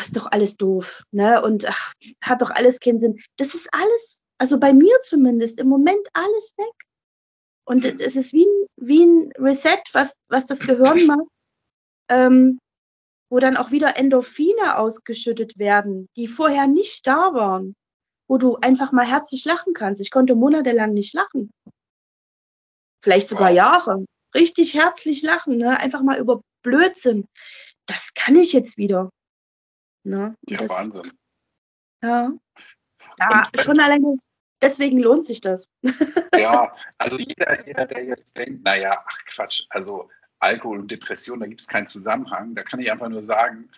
ist 0.00 0.16
doch 0.16 0.30
alles 0.30 0.56
doof, 0.56 1.02
ne? 1.10 1.42
Und 1.42 1.66
ach, 1.66 1.92
hat 2.22 2.40
doch 2.40 2.50
alles 2.50 2.78
keinen 2.78 3.00
Sinn. 3.00 3.20
Das 3.36 3.54
ist 3.54 3.68
alles, 3.72 4.20
also 4.38 4.60
bei 4.60 4.72
mir 4.72 4.94
zumindest, 5.02 5.58
im 5.58 5.68
Moment 5.68 6.06
alles 6.12 6.54
weg. 6.56 6.86
Und 7.64 7.84
es 7.84 8.14
ist 8.14 8.32
wie 8.32 8.44
ein, 8.44 8.66
wie 8.76 9.04
ein 9.04 9.32
Reset, 9.38 9.82
was, 9.92 10.14
was 10.28 10.46
das 10.46 10.60
Gehirn 10.60 11.06
macht. 11.06 11.28
Ähm, 12.08 12.58
wo 13.32 13.38
dann 13.38 13.56
auch 13.56 13.70
wieder 13.70 13.96
Endorphine 13.96 14.76
ausgeschüttet 14.76 15.58
werden, 15.58 16.06
die 16.16 16.28
vorher 16.28 16.66
nicht 16.66 17.06
da 17.06 17.32
waren, 17.32 17.74
wo 18.28 18.38
du 18.38 18.56
einfach 18.56 18.92
mal 18.92 19.06
herzlich 19.06 19.44
lachen 19.44 19.74
kannst. 19.74 20.00
Ich 20.00 20.10
konnte 20.10 20.34
monatelang 20.34 20.92
nicht 20.92 21.14
lachen. 21.14 21.52
Vielleicht 23.02 23.28
sogar 23.28 23.50
wow. 23.50 23.56
Jahre. 23.56 24.04
Richtig 24.34 24.74
herzlich 24.74 25.22
lachen, 25.22 25.58
ne? 25.58 25.78
einfach 25.78 26.02
mal 26.02 26.18
über 26.18 26.40
Blödsinn. 26.62 27.26
Das 27.86 28.14
kann 28.14 28.36
ich 28.36 28.52
jetzt 28.52 28.76
wieder. 28.76 29.10
Ne? 30.04 30.34
Ja, 30.48 30.58
das, 30.58 30.70
Wahnsinn. 30.70 31.12
Ja. 32.02 32.32
Ja, 33.18 33.42
und, 33.52 33.60
schon 33.60 33.80
alleine 33.80 34.16
deswegen 34.62 34.98
lohnt 34.98 35.26
sich 35.26 35.40
das. 35.40 35.68
Ja, 36.34 36.74
also 36.96 37.18
jeder, 37.18 37.66
jeder, 37.66 37.84
der 37.84 38.04
jetzt 38.04 38.34
denkt, 38.38 38.64
naja, 38.64 39.04
ach 39.06 39.18
Quatsch, 39.26 39.64
also 39.68 40.08
Alkohol 40.38 40.80
und 40.80 40.90
Depression, 40.90 41.40
da 41.40 41.46
gibt 41.46 41.60
es 41.60 41.68
keinen 41.68 41.86
Zusammenhang. 41.86 42.54
Da 42.54 42.62
kann 42.62 42.80
ich 42.80 42.90
einfach 42.90 43.10
nur 43.10 43.22
sagen, 43.22 43.70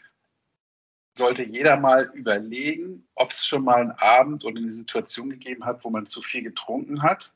sollte 1.17 1.43
jeder 1.43 1.77
mal 1.77 2.11
überlegen, 2.15 3.07
ob 3.15 3.31
es 3.31 3.47
schon 3.47 3.65
mal 3.65 3.81
einen 3.81 3.91
Abend 3.93 4.45
oder 4.45 4.59
eine 4.59 4.73
Situation 4.73 5.31
gegeben 5.31 5.65
hat, 5.65 5.85
wo 5.85 5.91
man 5.91 6.07
zu 6.07 6.23
viel 6.23 6.43
getrunken 6.43 7.03
hat 7.03 7.33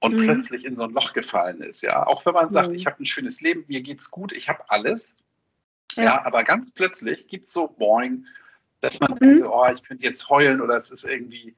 und 0.00 0.16
mhm. 0.16 0.24
plötzlich 0.24 0.64
in 0.64 0.76
so 0.76 0.84
ein 0.84 0.90
Loch 0.90 1.12
gefallen 1.12 1.62
ist. 1.62 1.82
Ja, 1.82 2.06
auch 2.06 2.26
wenn 2.26 2.34
man 2.34 2.50
sagt, 2.50 2.68
mhm. 2.68 2.74
ich 2.74 2.86
habe 2.86 3.02
ein 3.02 3.06
schönes 3.06 3.40
Leben, 3.40 3.64
mir 3.68 3.82
geht's 3.82 4.10
gut, 4.10 4.32
ich 4.32 4.48
habe 4.48 4.64
alles. 4.68 5.14
Ja. 5.94 6.04
ja. 6.04 6.24
aber 6.24 6.42
ganz 6.42 6.72
plötzlich 6.72 7.28
gibt 7.28 7.46
es 7.46 7.52
so 7.52 7.68
Boing, 7.68 8.26
dass 8.80 9.00
man 9.00 9.12
mhm. 9.12 9.18
denkt, 9.18 9.46
oh, 9.46 9.66
ich 9.72 9.82
könnte 9.82 10.04
jetzt 10.04 10.28
heulen 10.28 10.60
oder 10.60 10.76
es 10.76 10.90
ist 10.90 11.04
irgendwie, 11.04 11.56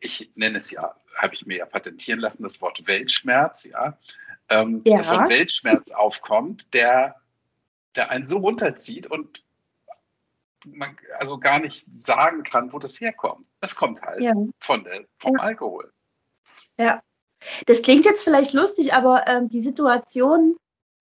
ich 0.00 0.32
nenne 0.34 0.58
es 0.58 0.70
ja, 0.70 0.94
habe 1.16 1.34
ich 1.34 1.46
mir 1.46 1.58
ja 1.58 1.66
patentieren 1.66 2.20
lassen, 2.20 2.42
das 2.42 2.60
Wort 2.60 2.86
Weltschmerz, 2.86 3.64
ja 3.64 3.98
ähm, 4.50 4.82
ja. 4.84 4.98
dass 4.98 5.10
so 5.10 5.16
ein 5.16 5.28
Weltschmerz 5.28 5.92
aufkommt, 5.92 6.72
der, 6.74 7.16
der 7.96 8.10
einen 8.10 8.24
so 8.24 8.38
runterzieht 8.38 9.06
und 9.06 9.42
man 10.66 10.96
also 11.18 11.38
gar 11.38 11.60
nicht 11.60 11.86
sagen 11.94 12.42
kann, 12.42 12.72
wo 12.72 12.78
das 12.78 13.00
herkommt. 13.00 13.46
Das 13.60 13.74
kommt 13.74 14.02
halt 14.02 14.20
ja. 14.20 14.34
von 14.58 14.84
der, 14.84 15.04
vom 15.18 15.36
ja. 15.36 15.42
Alkohol. 15.42 15.92
Ja, 16.78 17.02
das 17.66 17.82
klingt 17.82 18.04
jetzt 18.04 18.24
vielleicht 18.24 18.52
lustig, 18.52 18.94
aber 18.94 19.26
ähm, 19.26 19.48
die 19.48 19.60
Situation, 19.60 20.56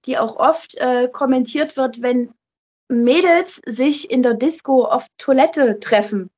die 0.06 0.18
auch 0.18 0.36
oft 0.36 0.76
äh, 0.76 1.08
kommentiert 1.08 1.78
wird, 1.78 2.02
wenn 2.02 2.34
Mädels 2.90 3.62
sich 3.66 4.12
in 4.12 4.24
der 4.24 4.34
Disco 4.34 4.86
auf 4.86 5.08
Toilette 5.18 5.80
treffen. 5.80 6.30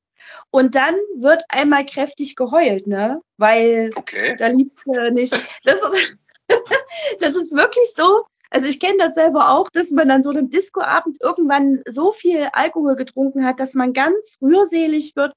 Und 0.52 0.76
dann 0.76 0.96
wird 1.18 1.44
einmal 1.50 1.86
kräftig 1.86 2.36
geheult, 2.36 2.88
ne? 2.88 3.22
Weil 3.38 3.92
okay. 3.96 4.36
da 4.38 4.48
liegt 4.48 4.86
äh, 4.88 5.12
nicht. 5.12 5.34
Das 5.64 5.80
ist, 5.94 6.32
das 7.20 7.36
ist 7.36 7.54
wirklich 7.54 7.94
so. 7.96 8.26
Also 8.50 8.70
ich 8.70 8.80
kenne 8.80 8.98
das 9.00 9.16
selber 9.16 9.52
auch, 9.52 9.70
dass 9.70 9.92
man 9.92 10.08
dann 10.08 10.24
so 10.24 10.30
einem 10.30 10.50
Discoabend 10.50 11.22
irgendwann 11.22 11.82
so 11.90 12.12
viel 12.12 12.48
Alkohol 12.54 12.96
getrunken 12.96 13.46
hat, 13.46 13.60
dass 13.60 13.74
man 13.74 13.94
ganz 13.94 14.38
rührselig 14.42 15.16
wird 15.16 15.34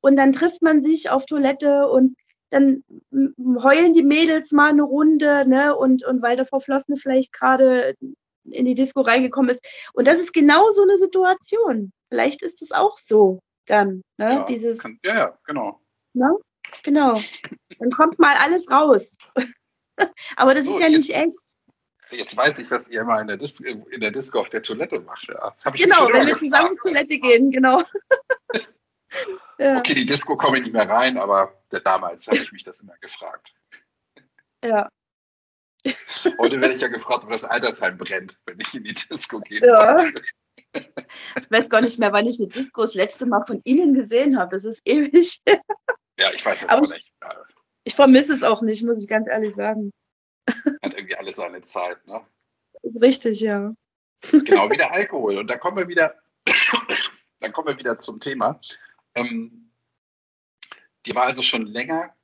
und 0.00 0.16
dann 0.16 0.32
trifft 0.32 0.62
man 0.62 0.82
sich 0.82 1.10
auf 1.10 1.26
Toilette 1.26 1.88
und 1.88 2.16
dann 2.50 2.82
heulen 3.62 3.94
die 3.94 4.02
Mädels 4.02 4.50
mal 4.50 4.70
eine 4.70 4.82
Runde, 4.82 5.46
ne? 5.46 5.76
Und, 5.76 6.04
und 6.04 6.20
weil 6.20 6.36
der 6.36 6.46
Verflossene 6.46 6.96
vielleicht 6.96 7.32
gerade 7.32 7.94
in 8.44 8.64
die 8.64 8.74
Disco 8.74 9.02
reingekommen 9.02 9.50
ist. 9.50 9.64
Und 9.92 10.08
das 10.08 10.18
ist 10.18 10.32
genau 10.32 10.70
so 10.72 10.82
eine 10.82 10.98
Situation. 10.98 11.92
Vielleicht 12.08 12.42
ist 12.42 12.60
es 12.60 12.72
auch 12.72 12.98
so 12.98 13.40
dann, 13.66 14.02
ne? 14.16 14.32
Ja, 14.32 14.44
Dieses, 14.46 14.78
kann, 14.78 14.98
ja, 15.04 15.16
ja, 15.16 15.38
genau. 15.44 15.80
Ne? 16.12 16.36
Genau. 16.82 17.20
Dann 17.78 17.90
kommt 17.90 18.18
mal 18.18 18.34
alles 18.36 18.70
raus. 18.70 19.16
Aber 20.36 20.54
das 20.54 20.64
so, 20.64 20.74
ist 20.74 20.82
ja 20.82 20.88
nicht 20.88 21.10
echt. 21.10 21.38
Jetzt 22.10 22.36
weiß 22.36 22.58
ich, 22.58 22.70
was 22.70 22.88
ihr 22.88 23.04
mal 23.04 23.20
in 23.20 23.28
der, 23.28 23.36
Dis 23.36 23.60
in 23.60 24.00
der 24.00 24.10
Disco 24.10 24.40
auf 24.40 24.48
der 24.48 24.62
Toilette 24.62 25.00
macht. 25.00 25.26
Genau, 25.74 26.08
wenn 26.12 26.26
wir 26.26 26.36
zusammen 26.36 26.76
zur 26.76 26.92
Toilette 26.92 27.18
gehen, 27.18 27.50
genau. 27.50 27.82
ja. 29.58 29.78
Okay, 29.78 29.94
die 29.94 30.06
Disco 30.06 30.36
komme 30.36 30.58
ich 30.58 30.64
nicht 30.64 30.72
mehr 30.72 30.88
rein, 30.88 31.18
aber 31.18 31.62
damals 31.84 32.26
habe 32.26 32.38
ich 32.38 32.52
mich 32.52 32.64
das 32.64 32.80
immer 32.80 32.96
gefragt. 33.00 33.52
Ja. 34.64 34.88
Heute 36.38 36.60
werde 36.60 36.74
ich 36.74 36.80
ja 36.80 36.88
gefragt, 36.88 37.24
ob 37.24 37.30
das 37.30 37.44
Altersheim 37.44 37.96
brennt, 37.96 38.38
wenn 38.44 38.60
ich 38.60 38.74
in 38.74 38.84
die 38.84 38.94
Disco 38.94 39.40
gehe. 39.40 39.60
Ja. 39.60 39.96
Ich 40.72 41.50
weiß 41.50 41.68
gar 41.68 41.80
nicht 41.80 41.98
mehr, 41.98 42.12
wann 42.12 42.26
ich 42.26 42.38
eine 42.38 42.48
Disco 42.48 42.82
das 42.82 42.94
letzte 42.94 43.26
Mal 43.26 43.42
von 43.42 43.60
Ihnen 43.64 43.94
gesehen 43.94 44.38
habe. 44.38 44.50
Das 44.50 44.64
ist 44.64 44.80
ewig. 44.84 45.40
Ja, 46.18 46.32
ich 46.34 46.44
weiß 46.44 46.62
es 46.62 46.68
auch 46.68 46.80
nicht. 46.80 47.12
Ich 47.84 47.94
vermisse 47.94 48.34
es 48.34 48.42
auch 48.42 48.60
nicht, 48.60 48.82
muss 48.82 49.02
ich 49.02 49.08
ganz 49.08 49.26
ehrlich 49.26 49.54
sagen. 49.54 49.90
Hat 50.82 50.94
alles 51.20 51.36
seine 51.36 51.62
Zeit, 51.62 52.04
ne? 52.06 52.26
Ist 52.82 53.00
richtig, 53.00 53.40
ja. 53.40 53.74
Genau, 54.30 54.70
wie 54.70 54.76
der 54.76 54.92
Alkohol. 54.92 55.38
Und 55.38 55.50
da 55.50 55.56
kommen 55.56 55.76
wir 55.76 55.88
wieder, 55.88 56.14
dann 57.40 57.52
kommen 57.52 57.68
wir 57.68 57.78
wieder 57.78 57.98
zum 57.98 58.20
Thema. 58.20 58.58
Ähm, 59.14 59.70
dir 61.04 61.14
war 61.14 61.26
also 61.26 61.42
schon 61.42 61.66
länger 61.66 62.14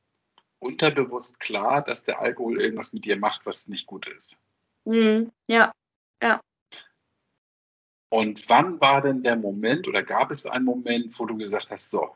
unterbewusst 0.58 1.38
klar, 1.40 1.82
dass 1.82 2.04
der 2.04 2.20
Alkohol 2.20 2.60
irgendwas 2.60 2.92
mit 2.94 3.04
dir 3.04 3.18
macht, 3.18 3.44
was 3.44 3.68
nicht 3.68 3.86
gut 3.86 4.08
ist. 4.08 4.40
Mhm, 4.84 5.30
ja, 5.46 5.72
ja. 6.22 6.40
Und 8.08 8.48
wann 8.48 8.80
war 8.80 9.02
denn 9.02 9.22
der 9.22 9.36
Moment 9.36 9.88
oder 9.88 10.02
gab 10.02 10.30
es 10.30 10.46
einen 10.46 10.64
Moment, 10.64 11.18
wo 11.18 11.26
du 11.26 11.36
gesagt 11.36 11.70
hast, 11.70 11.90
so, 11.90 12.14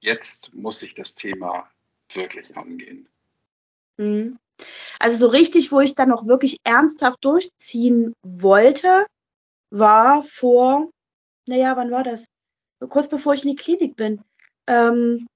jetzt 0.00 0.54
muss 0.54 0.82
ich 0.82 0.94
das 0.94 1.16
Thema 1.16 1.68
wirklich 2.12 2.56
angehen. 2.56 3.08
Mhm. 3.96 4.38
Also 4.98 5.16
so 5.16 5.26
richtig, 5.28 5.72
wo 5.72 5.80
ich 5.80 5.94
dann 5.94 6.12
auch 6.12 6.26
wirklich 6.26 6.58
ernsthaft 6.64 7.24
durchziehen 7.24 8.14
wollte, 8.22 9.06
war 9.70 10.22
vor, 10.24 10.90
naja, 11.46 11.76
wann 11.76 11.90
war 11.90 12.04
das? 12.04 12.24
Kurz 12.88 13.08
bevor 13.08 13.34
ich 13.34 13.44
in 13.44 13.50
die 13.50 13.56
Klinik 13.56 13.96
bin. 13.96 14.22
Ähm, 14.66 15.26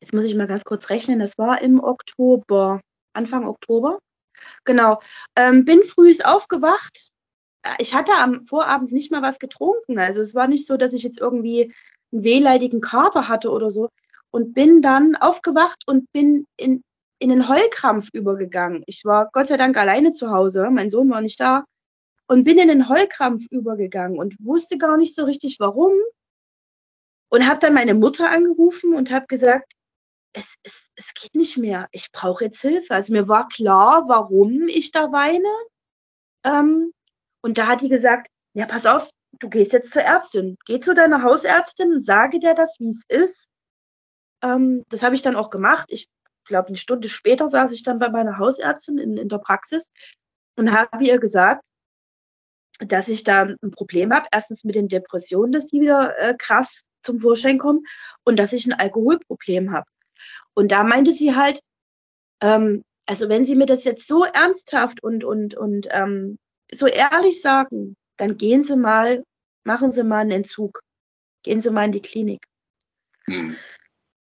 jetzt 0.00 0.12
muss 0.12 0.24
ich 0.24 0.34
mal 0.34 0.46
ganz 0.46 0.64
kurz 0.64 0.90
rechnen, 0.90 1.18
das 1.18 1.38
war 1.38 1.62
im 1.62 1.82
Oktober, 1.82 2.80
Anfang 3.14 3.46
Oktober. 3.46 3.98
Genau. 4.64 5.00
Ähm, 5.36 5.64
bin 5.64 5.84
früh 5.84 6.14
aufgewacht. 6.22 7.10
Ich 7.78 7.94
hatte 7.94 8.12
am 8.12 8.46
Vorabend 8.46 8.92
nicht 8.92 9.10
mal 9.10 9.22
was 9.22 9.38
getrunken. 9.38 9.98
Also 9.98 10.20
es 10.20 10.34
war 10.34 10.48
nicht 10.48 10.66
so, 10.66 10.76
dass 10.76 10.92
ich 10.92 11.02
jetzt 11.02 11.18
irgendwie 11.18 11.72
einen 12.12 12.24
wehleidigen 12.24 12.80
Kater 12.80 13.28
hatte 13.28 13.50
oder 13.50 13.70
so 13.70 13.88
und 14.30 14.52
bin 14.52 14.82
dann 14.82 15.16
aufgewacht 15.16 15.82
und 15.86 16.10
bin 16.12 16.46
in, 16.56 16.82
in 17.24 17.32
einen 17.32 17.48
Heulkrampf 17.48 18.10
übergegangen. 18.12 18.82
Ich 18.86 19.06
war 19.06 19.30
Gott 19.32 19.48
sei 19.48 19.56
Dank 19.56 19.78
alleine 19.78 20.12
zu 20.12 20.30
Hause, 20.30 20.68
mein 20.70 20.90
Sohn 20.90 21.08
war 21.08 21.22
nicht 21.22 21.40
da 21.40 21.64
und 22.26 22.44
bin 22.44 22.58
in 22.58 22.68
einen 22.68 22.90
Heulkrampf 22.90 23.46
übergegangen 23.50 24.18
und 24.18 24.36
wusste 24.40 24.76
gar 24.76 24.98
nicht 24.98 25.16
so 25.16 25.24
richtig 25.24 25.56
warum 25.58 25.94
und 27.30 27.48
habe 27.48 27.60
dann 27.60 27.72
meine 27.72 27.94
Mutter 27.94 28.30
angerufen 28.30 28.94
und 28.94 29.10
habe 29.10 29.24
gesagt, 29.26 29.72
es, 30.34 30.54
es, 30.64 30.90
es 30.96 31.14
geht 31.14 31.34
nicht 31.34 31.56
mehr. 31.56 31.88
Ich 31.92 32.12
brauche 32.12 32.44
jetzt 32.44 32.60
Hilfe. 32.60 32.92
Also 32.92 33.14
mir 33.14 33.26
war 33.26 33.48
klar, 33.48 34.04
warum 34.06 34.68
ich 34.68 34.92
da 34.92 35.10
weine. 35.10 35.48
Ähm, 36.44 36.92
und 37.40 37.56
da 37.56 37.68
hat 37.68 37.80
die 37.80 37.88
gesagt, 37.88 38.28
ja, 38.52 38.66
pass 38.66 38.84
auf, 38.84 39.08
du 39.40 39.48
gehst 39.48 39.72
jetzt 39.72 39.94
zur 39.94 40.02
Ärztin. 40.02 40.58
Geh 40.66 40.78
zu 40.78 40.92
deiner 40.92 41.22
Hausärztin, 41.22 42.02
sage 42.02 42.38
dir 42.38 42.54
das, 42.54 42.76
wie 42.80 42.90
es 42.90 43.02
ist. 43.08 43.48
Ähm, 44.42 44.84
das 44.90 45.02
habe 45.02 45.14
ich 45.14 45.22
dann 45.22 45.36
auch 45.36 45.48
gemacht. 45.48 45.86
Ich 45.88 46.08
glaube, 46.44 46.68
eine 46.68 46.76
Stunde 46.76 47.08
später 47.08 47.48
saß 47.48 47.72
ich 47.72 47.82
dann 47.82 47.98
bei 47.98 48.08
meiner 48.08 48.38
Hausärztin 48.38 48.98
in, 48.98 49.16
in 49.16 49.28
der 49.28 49.38
Praxis 49.38 49.90
und 50.56 50.72
habe 50.72 51.04
ihr 51.04 51.18
gesagt, 51.18 51.62
dass 52.80 53.08
ich 53.08 53.24
da 53.24 53.42
ein 53.42 53.70
Problem 53.70 54.12
habe. 54.12 54.26
Erstens 54.32 54.64
mit 54.64 54.74
den 54.74 54.88
Depressionen, 54.88 55.52
dass 55.52 55.66
die 55.66 55.80
wieder 55.80 56.18
äh, 56.18 56.34
krass 56.36 56.82
zum 57.02 57.20
Vorschein 57.20 57.58
kommen 57.58 57.84
und 58.24 58.38
dass 58.38 58.52
ich 58.52 58.66
ein 58.66 58.72
Alkoholproblem 58.72 59.72
habe. 59.72 59.86
Und 60.54 60.72
da 60.72 60.82
meinte 60.82 61.12
sie 61.12 61.34
halt, 61.34 61.60
ähm, 62.40 62.84
also 63.06 63.28
wenn 63.28 63.44
Sie 63.44 63.54
mir 63.54 63.66
das 63.66 63.84
jetzt 63.84 64.08
so 64.08 64.24
ernsthaft 64.24 65.02
und, 65.02 65.24
und, 65.24 65.54
und 65.54 65.88
ähm, 65.90 66.38
so 66.72 66.86
ehrlich 66.86 67.40
sagen, 67.42 67.96
dann 68.16 68.36
gehen 68.38 68.64
Sie 68.64 68.76
mal, 68.76 69.24
machen 69.64 69.92
Sie 69.92 70.04
mal 70.04 70.20
einen 70.20 70.30
Entzug. 70.30 70.80
Gehen 71.42 71.60
Sie 71.60 71.70
mal 71.70 71.84
in 71.84 71.92
die 71.92 72.02
Klinik. 72.02 72.46
Hm. 73.26 73.56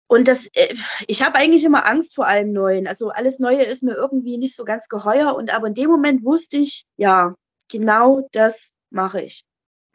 Und 0.06 0.28
das, 0.28 0.46
äh, 0.54 0.74
ich 1.06 1.22
habe 1.22 1.36
eigentlich 1.36 1.64
immer 1.64 1.86
Angst 1.86 2.14
vor 2.14 2.26
allem 2.26 2.52
Neuen. 2.52 2.86
Also 2.86 3.10
alles 3.10 3.38
Neue 3.38 3.64
ist 3.64 3.82
mir 3.82 3.94
irgendwie 3.94 4.38
nicht 4.38 4.54
so 4.54 4.64
ganz 4.64 4.88
geheuer. 4.88 5.34
Und 5.34 5.50
aber 5.50 5.68
in 5.68 5.74
dem 5.74 5.90
Moment 5.90 6.24
wusste 6.24 6.58
ich, 6.58 6.84
ja, 6.96 7.34
genau 7.68 8.28
das 8.32 8.72
mache 8.90 9.22
ich. 9.22 9.44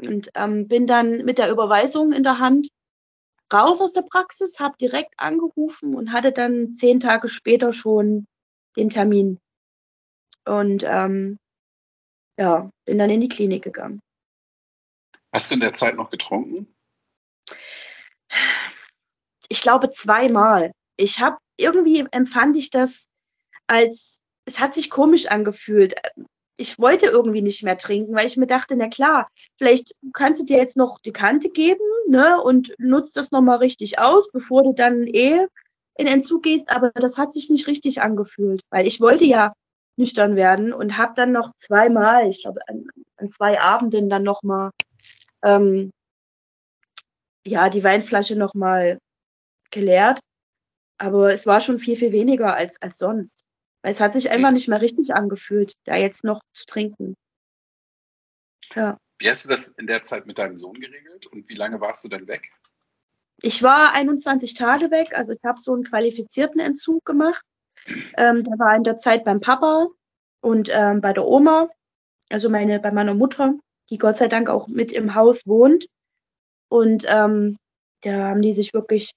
Und 0.01 0.31
ähm, 0.35 0.67
bin 0.67 0.87
dann 0.87 1.25
mit 1.25 1.37
der 1.37 1.51
Überweisung 1.51 2.11
in 2.13 2.23
der 2.23 2.39
Hand 2.39 2.69
raus 3.51 3.81
aus 3.81 3.93
der 3.93 4.03
Praxis, 4.03 4.59
habe 4.59 4.77
direkt 4.77 5.13
angerufen 5.17 5.95
und 5.95 6.11
hatte 6.11 6.31
dann 6.31 6.75
zehn 6.77 6.99
Tage 6.99 7.29
später 7.29 7.73
schon 7.73 8.25
den 8.77 8.89
Termin. 8.89 9.39
Und 10.45 10.83
ähm, 10.85 11.37
ja, 12.37 12.69
bin 12.85 12.97
dann 12.97 13.09
in 13.09 13.21
die 13.21 13.27
Klinik 13.27 13.63
gegangen. 13.63 13.99
Hast 15.33 15.51
du 15.51 15.55
in 15.55 15.61
der 15.61 15.73
Zeit 15.73 15.95
noch 15.95 16.09
getrunken? 16.09 16.73
Ich 19.49 19.61
glaube 19.61 19.89
zweimal. 19.89 20.71
Ich 20.95 21.19
habe 21.19 21.37
irgendwie 21.57 22.05
empfand 22.11 22.55
ich 22.55 22.69
das 22.69 23.07
als, 23.67 24.19
es 24.45 24.59
hat 24.59 24.73
sich 24.73 24.89
komisch 24.89 25.27
angefühlt 25.27 25.95
ich 26.59 26.77
wollte 26.77 27.05
irgendwie 27.05 27.41
nicht 27.41 27.63
mehr 27.63 27.77
trinken, 27.77 28.13
weil 28.13 28.27
ich 28.27 28.35
mir 28.35 28.45
dachte, 28.45 28.75
na 28.75 28.89
klar, 28.89 29.29
vielleicht 29.57 29.95
kannst 30.11 30.41
du 30.41 30.45
dir 30.45 30.57
jetzt 30.57 30.75
noch 30.75 30.99
die 30.99 31.13
Kante 31.13 31.49
geben 31.49 31.79
ne, 32.09 32.41
und 32.41 32.75
nutzt 32.77 33.15
das 33.15 33.31
nochmal 33.31 33.59
richtig 33.59 33.97
aus, 33.97 34.29
bevor 34.31 34.63
du 34.63 34.73
dann 34.73 35.07
eh 35.07 35.47
in 35.95 36.07
Entzug 36.07 36.43
gehst. 36.43 36.69
Aber 36.69 36.91
das 36.91 37.17
hat 37.17 37.31
sich 37.31 37.49
nicht 37.49 37.67
richtig 37.67 38.01
angefühlt, 38.01 38.61
weil 38.71 38.85
ich 38.87 38.99
wollte 38.99 39.23
ja 39.23 39.53
nüchtern 39.95 40.35
werden 40.35 40.73
und 40.73 40.97
habe 40.97 41.13
dann 41.15 41.31
noch 41.31 41.53
zweimal, 41.55 42.27
ich 42.27 42.41
glaube 42.43 42.59
an, 42.67 42.85
an 43.15 43.31
zwei 43.31 43.61
Abenden 43.61 44.09
dann 44.09 44.23
nochmal, 44.23 44.71
ähm, 45.43 45.91
ja, 47.45 47.69
die 47.69 47.85
Weinflasche 47.85 48.35
nochmal 48.35 48.99
geleert. 49.71 50.19
Aber 50.97 51.31
es 51.31 51.45
war 51.45 51.61
schon 51.61 51.79
viel, 51.79 51.95
viel 51.95 52.11
weniger 52.11 52.53
als, 52.55 52.81
als 52.81 52.97
sonst. 52.97 53.43
Weil 53.81 53.93
es 53.93 53.99
hat 53.99 54.13
sich 54.13 54.29
einfach 54.29 54.51
nicht 54.51 54.67
mehr 54.67 54.81
richtig 54.81 55.13
angefühlt, 55.13 55.73
da 55.85 55.95
jetzt 55.95 56.23
noch 56.23 56.41
zu 56.53 56.65
trinken. 56.65 57.15
Ja. 58.75 58.97
Wie 59.19 59.29
hast 59.29 59.45
du 59.45 59.49
das 59.49 59.69
in 59.69 59.87
der 59.87 60.03
Zeit 60.03 60.25
mit 60.25 60.37
deinem 60.37 60.57
Sohn 60.57 60.79
geregelt 60.79 61.27
und 61.27 61.47
wie 61.49 61.55
lange 61.55 61.79
warst 61.81 62.03
du 62.03 62.09
dann 62.09 62.27
weg? 62.27 62.51
Ich 63.41 63.63
war 63.63 63.93
21 63.93 64.53
Tage 64.53 64.91
weg, 64.91 65.15
also 65.15 65.31
ich 65.31 65.43
habe 65.45 65.59
so 65.59 65.73
einen 65.73 65.83
qualifizierten 65.83 66.59
Entzug 66.59 67.05
gemacht. 67.05 67.43
Ähm, 68.17 68.43
der 68.43 68.59
war 68.59 68.75
in 68.75 68.83
der 68.83 68.97
Zeit 68.97 69.23
beim 69.23 69.39
Papa 69.39 69.87
und 70.41 70.69
ähm, 70.71 70.99
bei 71.01 71.13
der 71.13 71.25
Oma, 71.25 71.69
also 72.29 72.49
meine, 72.49 72.79
bei 72.79 72.91
meiner 72.91 73.13
Mutter, 73.13 73.53
die 73.89 73.97
Gott 73.97 74.17
sei 74.17 74.27
Dank 74.27 74.49
auch 74.49 74.67
mit 74.67 74.91
im 74.91 75.15
Haus 75.15 75.45
wohnt. 75.45 75.87
Und 76.69 77.05
ähm, 77.07 77.57
da 78.01 78.29
haben 78.29 78.41
die 78.41 78.53
sich 78.53 78.73
wirklich 78.73 79.11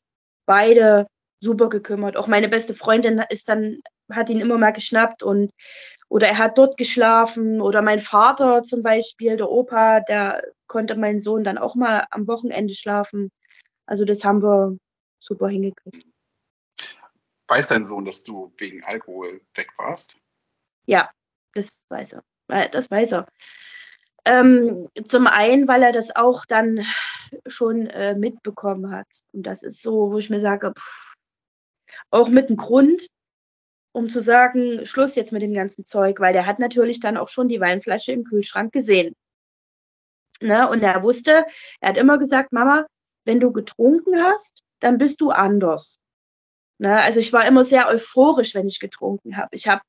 beide 0.52 1.06
super 1.40 1.70
gekümmert. 1.70 2.18
Auch 2.18 2.26
meine 2.26 2.50
beste 2.50 2.74
Freundin 2.74 3.24
ist 3.30 3.48
dann 3.48 3.80
hat 4.10 4.28
ihn 4.28 4.38
immer 4.38 4.58
mal 4.58 4.72
geschnappt 4.72 5.22
und 5.22 5.50
oder 6.10 6.26
er 6.28 6.36
hat 6.36 6.58
dort 6.58 6.76
geschlafen 6.76 7.62
oder 7.62 7.80
mein 7.80 8.02
Vater 8.02 8.62
zum 8.62 8.82
Beispiel, 8.82 9.38
der 9.38 9.48
Opa, 9.48 10.00
der 10.00 10.42
konnte 10.66 10.94
meinen 10.94 11.22
Sohn 11.22 11.42
dann 11.42 11.56
auch 11.56 11.74
mal 11.74 12.06
am 12.10 12.28
Wochenende 12.28 12.74
schlafen. 12.74 13.30
Also 13.86 14.04
das 14.04 14.24
haben 14.24 14.42
wir 14.42 14.76
super 15.20 15.48
hingekriegt. 15.48 16.06
Weiß 17.48 17.68
dein 17.68 17.86
Sohn, 17.86 18.04
dass 18.04 18.22
du 18.22 18.52
wegen 18.58 18.84
Alkohol 18.84 19.40
weg 19.54 19.70
warst? 19.78 20.14
Ja, 20.84 21.10
das 21.54 21.74
weiß 21.88 22.12
er. 22.12 22.24
Äh, 22.48 22.68
das 22.68 22.90
weiß 22.90 23.12
er. 23.12 23.26
Ähm, 24.24 24.88
zum 25.08 25.26
einen, 25.26 25.66
weil 25.66 25.82
er 25.82 25.92
das 25.92 26.14
auch 26.14 26.44
dann 26.46 26.84
schon 27.46 27.86
äh, 27.88 28.14
mitbekommen 28.14 28.90
hat. 28.90 29.08
Und 29.32 29.44
das 29.44 29.62
ist 29.62 29.82
so, 29.82 30.12
wo 30.12 30.18
ich 30.18 30.30
mir 30.30 30.40
sage, 30.40 30.72
pff, 30.76 31.14
auch 32.10 32.28
mit 32.28 32.48
einem 32.48 32.56
Grund, 32.56 33.06
um 33.92 34.08
zu 34.08 34.20
sagen, 34.20 34.86
Schluss 34.86 35.16
jetzt 35.16 35.32
mit 35.32 35.42
dem 35.42 35.54
ganzen 35.54 35.84
Zeug, 35.84 36.20
weil 36.20 36.32
der 36.32 36.46
hat 36.46 36.58
natürlich 36.58 37.00
dann 37.00 37.16
auch 37.16 37.28
schon 37.28 37.48
die 37.48 37.60
Weinflasche 37.60 38.12
im 38.12 38.24
Kühlschrank 38.24 38.72
gesehen. 38.72 39.14
Ne? 40.40 40.68
Und 40.68 40.82
er 40.82 41.02
wusste, 41.02 41.46
er 41.80 41.88
hat 41.90 41.96
immer 41.96 42.18
gesagt, 42.18 42.52
Mama, 42.52 42.86
wenn 43.24 43.40
du 43.40 43.52
getrunken 43.52 44.22
hast, 44.22 44.62
dann 44.80 44.98
bist 44.98 45.20
du 45.20 45.30
anders. 45.30 45.98
Ne? 46.78 47.00
Also 47.00 47.20
ich 47.20 47.32
war 47.32 47.46
immer 47.46 47.64
sehr 47.64 47.88
euphorisch, 47.88 48.54
wenn 48.54 48.66
ich 48.66 48.80
getrunken 48.80 49.36
habe. 49.36 49.50
Ich 49.52 49.68
habe 49.68 49.82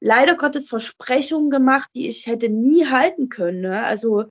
leider 0.00 0.36
Gottes 0.36 0.68
Versprechungen 0.68 1.50
gemacht, 1.50 1.90
die 1.94 2.08
ich 2.08 2.26
hätte 2.26 2.48
nie 2.48 2.86
halten 2.86 3.28
können. 3.28 3.60
Ne? 3.60 3.84
Also 3.84 4.26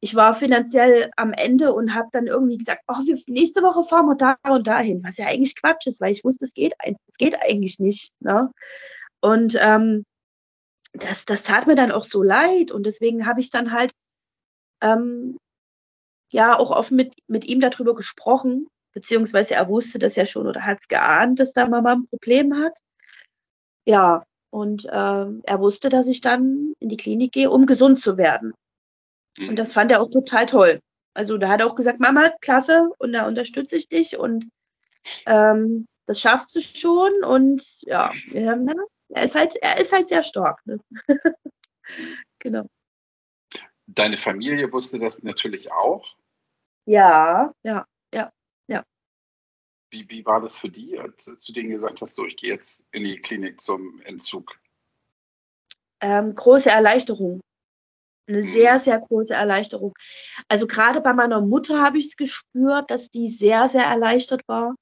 ich 0.00 0.14
war 0.14 0.34
finanziell 0.34 1.10
am 1.16 1.32
Ende 1.32 1.72
und 1.72 1.94
habe 1.94 2.08
dann 2.12 2.26
irgendwie 2.26 2.58
gesagt, 2.58 2.82
oh, 2.86 3.00
wir, 3.04 3.18
nächste 3.26 3.62
Woche 3.62 3.82
fahren 3.84 4.06
wir 4.06 4.14
da 4.14 4.36
und 4.48 4.66
dahin, 4.66 5.02
was 5.02 5.16
ja 5.16 5.26
eigentlich 5.26 5.56
Quatsch 5.56 5.86
ist, 5.86 6.00
weil 6.00 6.12
ich 6.12 6.22
wusste, 6.22 6.44
es 6.44 6.54
geht, 6.54 6.74
es 6.84 7.16
geht 7.16 7.34
eigentlich 7.40 7.78
nicht. 7.78 8.10
Ne? 8.20 8.50
Und 9.20 9.56
ähm, 9.58 10.04
das, 10.92 11.24
das 11.24 11.42
tat 11.42 11.66
mir 11.66 11.76
dann 11.76 11.92
auch 11.92 12.04
so 12.04 12.22
leid 12.22 12.70
und 12.70 12.84
deswegen 12.84 13.26
habe 13.26 13.40
ich 13.40 13.50
dann 13.50 13.72
halt 13.72 13.92
ähm, 14.82 15.38
ja 16.32 16.58
auch 16.58 16.70
oft 16.70 16.90
mit, 16.90 17.14
mit 17.26 17.46
ihm 17.46 17.60
darüber 17.60 17.94
gesprochen, 17.94 18.68
beziehungsweise 18.92 19.54
er 19.54 19.68
wusste 19.68 19.98
das 19.98 20.16
ja 20.16 20.26
schon 20.26 20.46
oder 20.46 20.64
hat 20.64 20.78
es 20.82 20.88
geahnt, 20.88 21.40
dass 21.40 21.52
da 21.52 21.66
Mama 21.66 21.92
ein 21.92 22.06
Problem 22.08 22.62
hat. 22.62 22.78
Ja, 23.86 24.24
und 24.50 24.84
äh, 24.84 24.88
er 24.90 25.60
wusste, 25.60 25.88
dass 25.88 26.06
ich 26.06 26.20
dann 26.20 26.74
in 26.78 26.88
die 26.88 26.96
Klinik 26.96 27.32
gehe, 27.32 27.50
um 27.50 27.66
gesund 27.66 28.00
zu 28.00 28.16
werden. 28.16 28.54
Und 29.38 29.50
mhm. 29.50 29.56
das 29.56 29.72
fand 29.72 29.90
er 29.90 30.00
auch 30.00 30.10
total 30.10 30.46
toll. 30.46 30.80
Also 31.14 31.38
da 31.38 31.48
hat 31.48 31.60
er 31.60 31.66
auch 31.66 31.76
gesagt, 31.76 32.00
Mama, 32.00 32.30
klasse, 32.40 32.90
und 32.98 33.12
da 33.12 33.26
unterstütze 33.26 33.76
ich 33.76 33.88
dich 33.88 34.18
und 34.18 34.48
ähm, 35.24 35.86
das 36.06 36.20
schaffst 36.20 36.54
du 36.54 36.60
schon. 36.60 37.24
Und 37.24 37.64
ja, 37.82 38.12
er 38.32 39.24
ist 39.24 39.34
halt, 39.34 39.56
er 39.56 39.80
ist 39.80 39.92
halt 39.92 40.08
sehr 40.08 40.22
stark. 40.22 40.60
Ne? 40.66 40.78
genau. 42.38 42.66
Deine 43.86 44.18
Familie 44.18 44.72
wusste 44.72 44.98
das 44.98 45.22
natürlich 45.22 45.72
auch. 45.72 46.04
Ja, 46.86 47.52
ja. 47.62 47.86
Wie, 49.90 50.08
wie 50.10 50.26
war 50.26 50.40
das 50.40 50.56
für 50.56 50.68
die, 50.68 50.98
als 50.98 51.24
du 51.24 51.52
denen 51.52 51.70
gesagt 51.70 52.00
hast, 52.00 52.14
so 52.14 52.26
ich 52.26 52.36
gehe 52.36 52.52
jetzt 52.52 52.86
in 52.92 53.04
die 53.04 53.18
Klinik 53.18 53.60
zum 53.60 54.00
Entzug? 54.02 54.58
Ähm, 56.00 56.34
große 56.34 56.70
Erleichterung 56.70 57.40
eine 58.28 58.42
mhm. 58.42 58.52
sehr, 58.52 58.80
sehr 58.80 58.98
große 58.98 59.34
Erleichterung. 59.34 59.94
Also 60.48 60.66
gerade 60.66 61.00
bei 61.00 61.12
meiner 61.12 61.40
Mutter 61.40 61.80
habe 61.80 61.98
ich 61.98 62.06
es 62.06 62.16
gespürt, 62.16 62.90
dass 62.90 63.10
die 63.10 63.28
sehr, 63.28 63.68
sehr 63.68 63.84
erleichtert 63.84 64.42
war. 64.48 64.74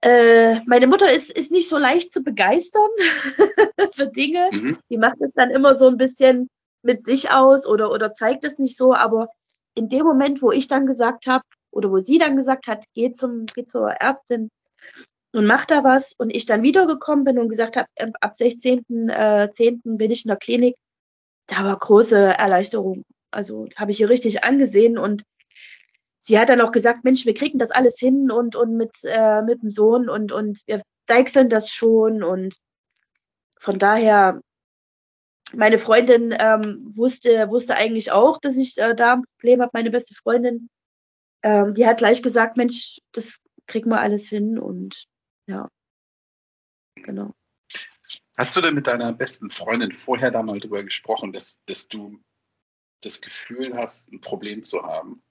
Äh, 0.00 0.60
meine 0.66 0.86
Mutter 0.86 1.12
ist, 1.12 1.30
ist 1.30 1.50
nicht 1.50 1.68
so 1.68 1.76
leicht 1.76 2.12
zu 2.12 2.22
begeistern 2.22 2.90
für 3.92 4.06
Dinge. 4.06 4.48
Mhm. 4.52 4.78
Die 4.90 4.98
macht 4.98 5.20
es 5.20 5.32
dann 5.32 5.50
immer 5.50 5.76
so 5.78 5.88
ein 5.88 5.96
bisschen 5.96 6.48
mit 6.82 7.04
sich 7.04 7.30
aus 7.30 7.66
oder, 7.66 7.90
oder 7.90 8.12
zeigt 8.14 8.44
es 8.44 8.58
nicht 8.58 8.76
so. 8.76 8.94
Aber 8.94 9.28
in 9.74 9.88
dem 9.88 10.04
Moment, 10.04 10.40
wo 10.40 10.52
ich 10.52 10.68
dann 10.68 10.86
gesagt 10.86 11.26
habe, 11.26 11.44
oder 11.78 11.90
wo 11.90 12.00
sie 12.00 12.18
dann 12.18 12.36
gesagt 12.36 12.66
hat, 12.66 12.84
geh, 12.94 13.12
zum, 13.12 13.46
geh 13.46 13.64
zur 13.64 13.90
Ärztin 13.90 14.50
und 15.32 15.46
mach 15.46 15.64
da 15.64 15.84
was, 15.84 16.12
und 16.18 16.30
ich 16.34 16.46
dann 16.46 16.62
wiedergekommen 16.62 17.24
bin 17.24 17.38
und 17.38 17.48
gesagt 17.48 17.76
habe, 17.76 17.88
ab 18.20 18.32
16.10. 18.38 19.10
Äh, 19.10 19.78
bin 19.84 20.10
ich 20.10 20.24
in 20.24 20.28
der 20.28 20.36
Klinik, 20.36 20.76
da 21.46 21.64
war 21.64 21.78
große 21.78 22.18
Erleichterung. 22.18 23.04
Also 23.30 23.68
habe 23.76 23.92
ich 23.92 24.00
ihr 24.00 24.08
richtig 24.08 24.42
angesehen 24.44 24.98
und 24.98 25.22
sie 26.20 26.38
hat 26.38 26.48
dann 26.48 26.60
auch 26.60 26.72
gesagt, 26.72 27.04
Mensch, 27.04 27.26
wir 27.26 27.34
kriegen 27.34 27.58
das 27.58 27.70
alles 27.70 27.98
hin 27.98 28.30
und, 28.30 28.56
und 28.56 28.76
mit, 28.76 28.92
äh, 29.04 29.42
mit 29.42 29.62
dem 29.62 29.70
Sohn 29.70 30.08
und, 30.08 30.32
und 30.32 30.60
wir 30.66 30.82
deichseln 31.06 31.48
das 31.48 31.70
schon 31.70 32.22
und 32.22 32.56
von 33.60 33.78
daher, 33.78 34.40
meine 35.54 35.78
Freundin 35.78 36.34
ähm, 36.38 36.92
wusste, 36.94 37.48
wusste 37.50 37.74
eigentlich 37.74 38.12
auch, 38.12 38.38
dass 38.38 38.56
ich 38.56 38.78
äh, 38.78 38.94
da 38.94 39.14
ein 39.14 39.24
Problem 39.36 39.62
habe, 39.62 39.70
meine 39.72 39.90
beste 39.90 40.14
Freundin. 40.14 40.68
Ähm, 41.42 41.74
die 41.74 41.86
hat 41.86 41.98
gleich 41.98 42.22
gesagt, 42.22 42.56
Mensch, 42.56 43.00
das 43.12 43.40
kriegen 43.66 43.90
wir 43.90 44.00
alles 44.00 44.28
hin 44.28 44.58
und 44.58 45.06
Ja. 45.46 45.68
Genau. 46.96 47.32
Hast 48.36 48.56
du 48.56 48.60
denn 48.60 48.74
mit 48.74 48.86
deiner 48.86 49.12
besten 49.12 49.50
Freundin 49.50 49.92
vorher 49.92 50.30
da 50.30 50.42
mal 50.42 50.60
drüber 50.60 50.82
gesprochen, 50.84 51.32
dass, 51.32 51.60
dass 51.66 51.88
du 51.88 52.20
das 53.02 53.20
Gefühl 53.20 53.76
hast, 53.76 54.12
ein 54.12 54.20
Problem 54.20 54.62
zu 54.62 54.82
haben? 54.82 55.22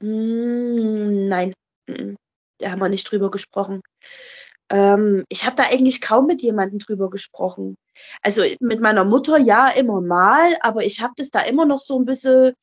Mm, 0.00 1.28
nein, 1.28 1.54
da 2.58 2.70
haben 2.70 2.80
wir 2.80 2.88
nicht 2.88 3.10
drüber 3.10 3.30
gesprochen. 3.30 3.82
Ähm, 4.70 5.24
ich 5.28 5.44
habe 5.44 5.56
da 5.56 5.64
eigentlich 5.64 6.00
kaum 6.00 6.26
mit 6.26 6.42
jemandem 6.42 6.78
drüber 6.78 7.10
gesprochen. 7.10 7.76
Also 8.22 8.42
mit 8.60 8.80
meiner 8.80 9.04
Mutter 9.04 9.38
ja 9.38 9.68
immer 9.68 10.00
mal, 10.00 10.56
aber 10.60 10.84
ich 10.84 11.00
habe 11.00 11.12
das 11.16 11.30
da 11.30 11.40
immer 11.42 11.66
noch 11.66 11.80
so 11.80 11.98
ein 11.98 12.06
bisschen, 12.06 12.54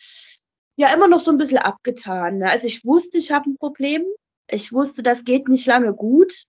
ja, 0.76 0.94
immer 0.94 1.08
noch 1.08 1.20
so 1.20 1.32
ein 1.32 1.38
bisschen 1.38 1.58
abgetan. 1.58 2.40
Ne? 2.40 2.50
Also 2.50 2.68
ich 2.68 2.86
wusste, 2.86 3.18
ich 3.18 3.32
habe 3.32 3.50
ein 3.50 3.58
Problem. 3.58 4.04
Ich 4.50 4.74
wusste, 4.74 5.04
das 5.04 5.24
geht 5.24 5.48
nicht 5.48 5.66
lange 5.68 5.94
gut. 5.94 6.44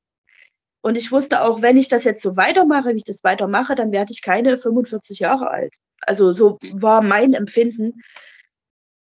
Und 0.82 0.96
ich 0.96 1.12
wusste 1.12 1.42
auch, 1.42 1.62
wenn 1.62 1.76
ich 1.76 1.88
das 1.88 2.04
jetzt 2.04 2.22
so 2.22 2.36
weitermache, 2.36 2.90
wie 2.90 2.98
ich 2.98 3.04
das 3.04 3.22
weitermache, 3.22 3.74
dann 3.74 3.92
werde 3.92 4.12
ich 4.12 4.22
keine 4.22 4.58
45 4.58 5.20
Jahre 5.20 5.50
alt. 5.50 5.76
Also 6.00 6.32
so 6.32 6.58
war 6.72 7.02
mein 7.02 7.34
Empfinden. 7.34 8.02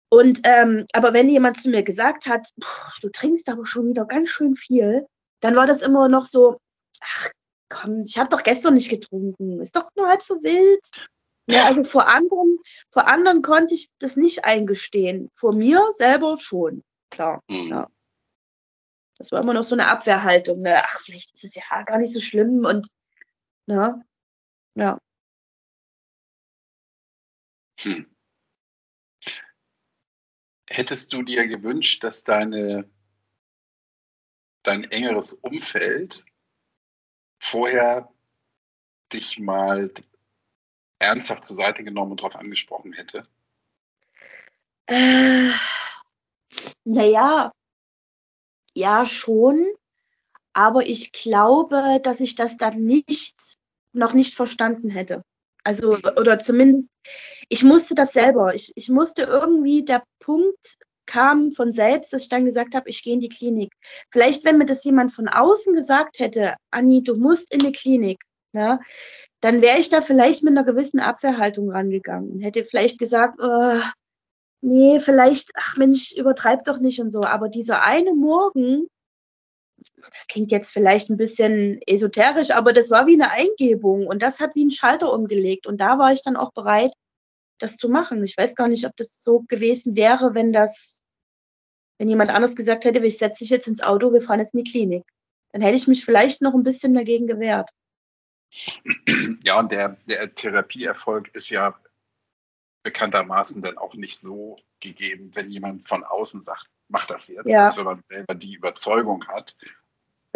Und 0.10 0.42
ähm, 0.44 0.86
aber 0.94 1.14
wenn 1.14 1.30
jemand 1.30 1.62
zu 1.62 1.70
mir 1.70 1.84
gesagt 1.84 2.28
hat, 2.28 2.50
du 3.02 3.10
trinkst 3.10 3.50
aber 3.50 3.66
schon 3.66 3.90
wieder 3.90 4.06
ganz 4.06 4.30
schön 4.30 4.56
viel, 4.56 5.08
dann 5.40 5.56
war 5.56 5.66
das 5.66 5.82
immer 5.82 6.10
noch 6.10 6.26
so, 6.26 6.58
ach 7.02 7.32
komm, 7.70 8.04
ich 8.06 8.18
habe 8.18 8.30
doch 8.30 8.44
gestern 8.44 8.76
nicht 8.76 8.90
getrunken, 8.90 9.60
ist 9.62 9.76
doch 9.76 9.90
nur 9.96 10.08
halb 10.08 10.22
so 10.22 10.36
wild. 10.44 10.82
Ja, 11.48 11.66
also 11.66 11.84
vor 11.84 12.08
anderen, 12.08 12.58
vor 12.90 13.08
anderen 13.08 13.42
konnte 13.42 13.74
ich 13.74 13.90
das 14.00 14.16
nicht 14.16 14.46
eingestehen. 14.46 15.30
Vor 15.36 15.54
mir 15.54 15.92
selber 15.98 16.38
schon, 16.40 16.84
klar. 17.10 17.42
Mhm. 17.50 17.68
Ja. 17.70 17.90
Das 19.18 19.32
war 19.32 19.42
immer 19.42 19.54
noch 19.54 19.64
so 19.64 19.76
eine 19.76 19.88
Abwehrhaltung. 19.88 20.62
Ne? 20.62 20.82
Ach, 20.84 21.02
vielleicht 21.02 21.34
ist 21.34 21.44
es 21.44 21.56
ja 21.56 21.84
gar 21.84 21.98
nicht 21.98 22.14
so 22.14 22.22
schlimm 22.22 22.66
und 22.66 22.88
ne? 23.68 24.04
ja. 24.76 25.00
Hm. 27.80 28.06
Hättest 30.70 31.14
du 31.14 31.22
dir 31.22 31.48
gewünscht, 31.48 32.04
dass 32.04 32.24
deine, 32.24 32.90
dein 34.64 34.86
engeres 34.86 35.34
Umfeld 35.34 36.26
vorher 37.40 38.12
dich 39.12 39.38
mal 39.38 39.94
ernsthaft 41.04 41.46
zur 41.46 41.56
Seite 41.56 41.84
genommen 41.84 42.12
und 42.12 42.22
darauf 42.22 42.36
angesprochen 42.36 42.94
hätte? 42.94 43.28
Äh, 44.88 45.52
naja, 46.84 47.52
ja 48.74 49.06
schon, 49.06 49.68
aber 50.54 50.86
ich 50.86 51.12
glaube, 51.12 52.00
dass 52.04 52.20
ich 52.20 52.36
das 52.36 52.58
dann 52.58 52.84
nicht, 52.84 53.36
noch 53.92 54.14
nicht 54.14 54.36
verstanden 54.36 54.90
hätte. 54.90 55.24
Also, 55.64 55.98
oder 56.18 56.40
zumindest, 56.40 56.90
ich 57.50 57.64
musste 57.64 57.96
das 57.96 58.12
selber. 58.12 58.54
Ich, 58.54 58.74
ich 58.76 58.90
musste 58.90 59.24
irgendwie, 59.24 59.86
der 59.86 60.04
Punkt 60.20 60.78
kam 61.06 61.52
von 61.52 61.74
selbst, 61.74 62.14
dass 62.14 62.24
ich 62.24 62.30
dann 62.30 62.46
gesagt 62.46 62.76
habe, 62.76 62.90
ich 62.90 63.04
gehe 63.04 63.14
in 63.14 63.22
die 63.22 63.30
Klinik. 63.30 63.74
Vielleicht, 64.12 64.44
wenn 64.46 64.58
mir 64.58 64.66
das 64.66 64.84
jemand 64.84 65.14
von 65.14 65.28
außen 65.28 65.74
gesagt 65.74 66.20
hätte, 66.20 66.56
Anni, 66.72 67.04
du 67.04 67.16
musst 67.16 67.54
in 67.54 67.60
die 67.60 67.72
Klinik, 67.72 68.20
ja, 68.54 68.80
dann 69.42 69.62
wäre 69.62 69.80
ich 69.80 69.90
da 69.90 70.02
vielleicht 70.02 70.44
mit 70.44 70.52
einer 70.52 70.64
gewissen 70.64 71.00
Abwehrhaltung 71.00 71.70
rangegangen. 71.72 72.40
Hätte 72.40 72.64
vielleicht 72.64 73.00
gesagt, 73.00 73.40
oh, 73.42 73.82
nee, 74.62 75.00
vielleicht, 75.00 75.52
ach 75.56 75.76
Mensch, 75.78 76.14
übertreib 76.14 76.64
doch 76.64 76.80
nicht 76.80 77.02
und 77.02 77.12
so. 77.12 77.24
Aber 77.24 77.50
dieser 77.50 77.82
eine 77.82 78.14
Morgen, 78.14 78.88
das 80.14 80.28
klingt 80.28 80.52
jetzt 80.52 80.72
vielleicht 80.72 81.10
ein 81.10 81.18
bisschen 81.18 81.80
esoterisch, 81.88 82.52
aber 82.52 82.74
das 82.74 82.90
war 82.90 83.08
wie 83.08 83.14
eine 83.14 83.32
Eingebung 83.32 84.08
und 84.08 84.22
das 84.22 84.40
hat 84.40 84.56
wie 84.56 84.62
einen 84.62 84.72
Schalter 84.72 85.12
umgelegt. 85.12 85.68
Und 85.68 85.82
da 85.82 85.98
war 85.98 86.14
ich 86.14 86.22
dann 86.22 86.38
auch 86.38 86.54
bereit, 86.54 86.94
das 87.60 87.78
zu 87.78 87.90
machen. 87.90 88.24
Ich 88.24 88.38
weiß 88.38 88.56
gar 88.56 88.68
nicht, 88.68 88.86
ob 88.86 88.96
das 88.98 89.22
so 89.22 89.42
gewesen 89.48 89.96
wäre, 89.96 90.36
wenn 90.36 90.54
das, 90.54 91.02
wenn 91.98 92.10
jemand 92.10 92.30
anders 92.30 92.56
gesagt 92.56 92.86
hätte, 92.86 93.00
ich 93.00 93.18
setze 93.18 93.40
dich 93.40 93.50
jetzt 93.50 93.68
ins 93.68 93.82
Auto, 93.82 94.14
wir 94.14 94.22
fahren 94.22 94.40
jetzt 94.40 94.54
in 94.54 94.64
die 94.64 94.72
Klinik. 94.72 95.04
Dann 95.52 95.62
hätte 95.62 95.76
ich 95.76 95.88
mich 95.88 96.06
vielleicht 96.06 96.42
noch 96.42 96.54
ein 96.54 96.64
bisschen 96.64 96.94
dagegen 96.94 97.28
gewehrt. 97.28 97.70
Ja, 99.44 99.60
und 99.60 99.72
der, 99.72 99.98
der 100.06 100.34
Therapieerfolg 100.34 101.30
ist 101.34 101.50
ja 101.50 101.78
bekanntermaßen 102.84 103.62
dann 103.62 103.78
auch 103.78 103.96
nicht 103.96 104.20
so 104.20 104.58
gegeben, 104.80 105.32
wenn 105.34 105.50
jemand 105.50 105.88
von 105.88 106.04
außen 106.04 106.44
sagt, 106.44 106.70
mach 106.90 107.06
das 107.06 107.30
jetzt, 107.30 107.48
ja. 107.48 107.66
als 107.66 107.78
wenn 107.78 107.86
man 107.86 108.04
selber 108.10 108.36
die 108.36 108.54
Überzeugung 108.54 109.28
hat, 109.28 109.56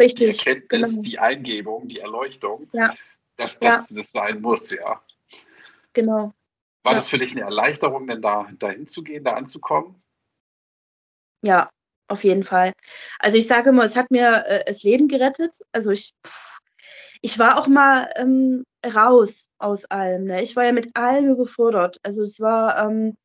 Richtig, 0.00 0.42
die 0.42 0.48
Erkenntnis, 0.48 0.92
genau. 0.92 1.02
die 1.02 1.18
Eingebung, 1.18 1.88
die 1.88 1.98
Erleuchtung, 1.98 2.68
ja. 2.72 2.94
dass, 3.36 3.58
dass 3.58 3.90
ja. 3.90 3.96
das 3.96 4.10
sein 4.10 4.40
muss, 4.40 4.70
ja. 4.70 5.02
Genau. 5.92 6.32
War 6.84 6.94
das 6.94 7.10
für 7.10 7.18
dich 7.18 7.32
eine 7.32 7.42
Erleichterung, 7.42 8.06
denn 8.06 8.22
da 8.22 8.48
dahin 8.58 8.86
zu 8.86 9.02
gehen, 9.02 9.24
da 9.24 9.32
anzukommen? 9.32 10.00
Ja, 11.42 11.68
auf 12.08 12.24
jeden 12.24 12.44
Fall. 12.44 12.72
Also 13.18 13.36
ich 13.36 13.46
sage 13.46 13.70
immer, 13.70 13.84
es 13.84 13.96
hat 13.96 14.10
mir 14.10 14.44
äh, 14.46 14.64
das 14.64 14.82
Leben 14.82 15.08
gerettet. 15.08 15.56
Also 15.72 15.90
ich, 15.90 16.14
ich 17.20 17.38
war 17.38 17.58
auch 17.58 17.66
mal 17.66 18.10
ähm, 18.16 18.64
raus 18.84 19.48
aus 19.58 19.84
allem. 19.86 20.24
Ne? 20.24 20.42
Ich 20.42 20.56
war 20.56 20.64
ja 20.64 20.72
mit 20.72 20.96
allem 20.96 21.30
überfordert. 21.30 21.98
Also 22.02 22.22
es 22.22 22.40
war, 22.40 22.78
ähm, 22.78 23.16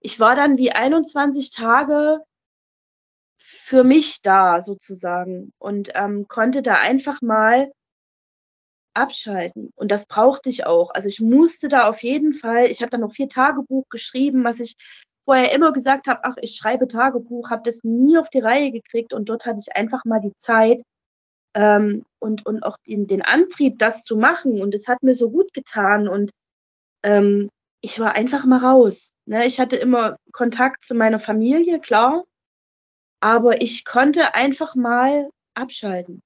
ich 0.00 0.18
war 0.20 0.36
dann 0.36 0.58
wie 0.58 0.72
21 0.72 1.50
Tage 1.50 2.20
für 3.38 3.84
mich 3.84 4.22
da 4.22 4.62
sozusagen 4.62 5.52
und 5.58 5.90
ähm, 5.94 6.26
konnte 6.28 6.62
da 6.62 6.76
einfach 6.76 7.20
mal 7.22 7.70
abschalten. 8.94 9.70
Und 9.74 9.90
das 9.90 10.06
brauchte 10.06 10.48
ich 10.48 10.66
auch. 10.66 10.90
Also 10.94 11.08
ich 11.08 11.20
musste 11.20 11.68
da 11.68 11.88
auf 11.88 12.02
jeden 12.02 12.34
Fall, 12.34 12.66
ich 12.66 12.82
habe 12.82 12.90
dann 12.90 13.00
noch 13.00 13.12
vier 13.12 13.28
Tagebuch 13.28 13.88
geschrieben, 13.88 14.44
was 14.44 14.60
ich 14.60 14.74
vorher 15.24 15.52
immer 15.52 15.72
gesagt 15.72 16.08
habe, 16.08 16.20
ach, 16.24 16.36
ich 16.40 16.56
schreibe 16.56 16.88
Tagebuch, 16.88 17.50
habe 17.50 17.62
das 17.64 17.84
nie 17.84 18.18
auf 18.18 18.28
die 18.28 18.40
Reihe 18.40 18.72
gekriegt 18.72 19.12
und 19.12 19.28
dort 19.28 19.46
hatte 19.46 19.58
ich 19.60 19.74
einfach 19.76 20.04
mal 20.04 20.20
die 20.20 20.34
Zeit, 20.36 20.82
ähm, 21.54 22.04
und, 22.18 22.46
und 22.46 22.62
auch 22.62 22.76
den, 22.86 23.06
den 23.06 23.22
Antrieb, 23.22 23.78
das 23.78 24.02
zu 24.02 24.16
machen. 24.16 24.60
Und 24.60 24.74
es 24.74 24.88
hat 24.88 25.02
mir 25.02 25.14
so 25.14 25.30
gut 25.30 25.52
getan 25.52 26.08
und 26.08 26.30
ähm, 27.02 27.50
ich 27.80 27.98
war 27.98 28.12
einfach 28.12 28.44
mal 28.44 28.58
raus. 28.58 29.12
Ne? 29.26 29.46
Ich 29.46 29.60
hatte 29.60 29.76
immer 29.76 30.16
Kontakt 30.32 30.84
zu 30.84 30.94
meiner 30.94 31.20
Familie, 31.20 31.80
klar, 31.80 32.24
aber 33.20 33.60
ich 33.60 33.84
konnte 33.84 34.34
einfach 34.34 34.74
mal 34.74 35.28
abschalten 35.54 36.22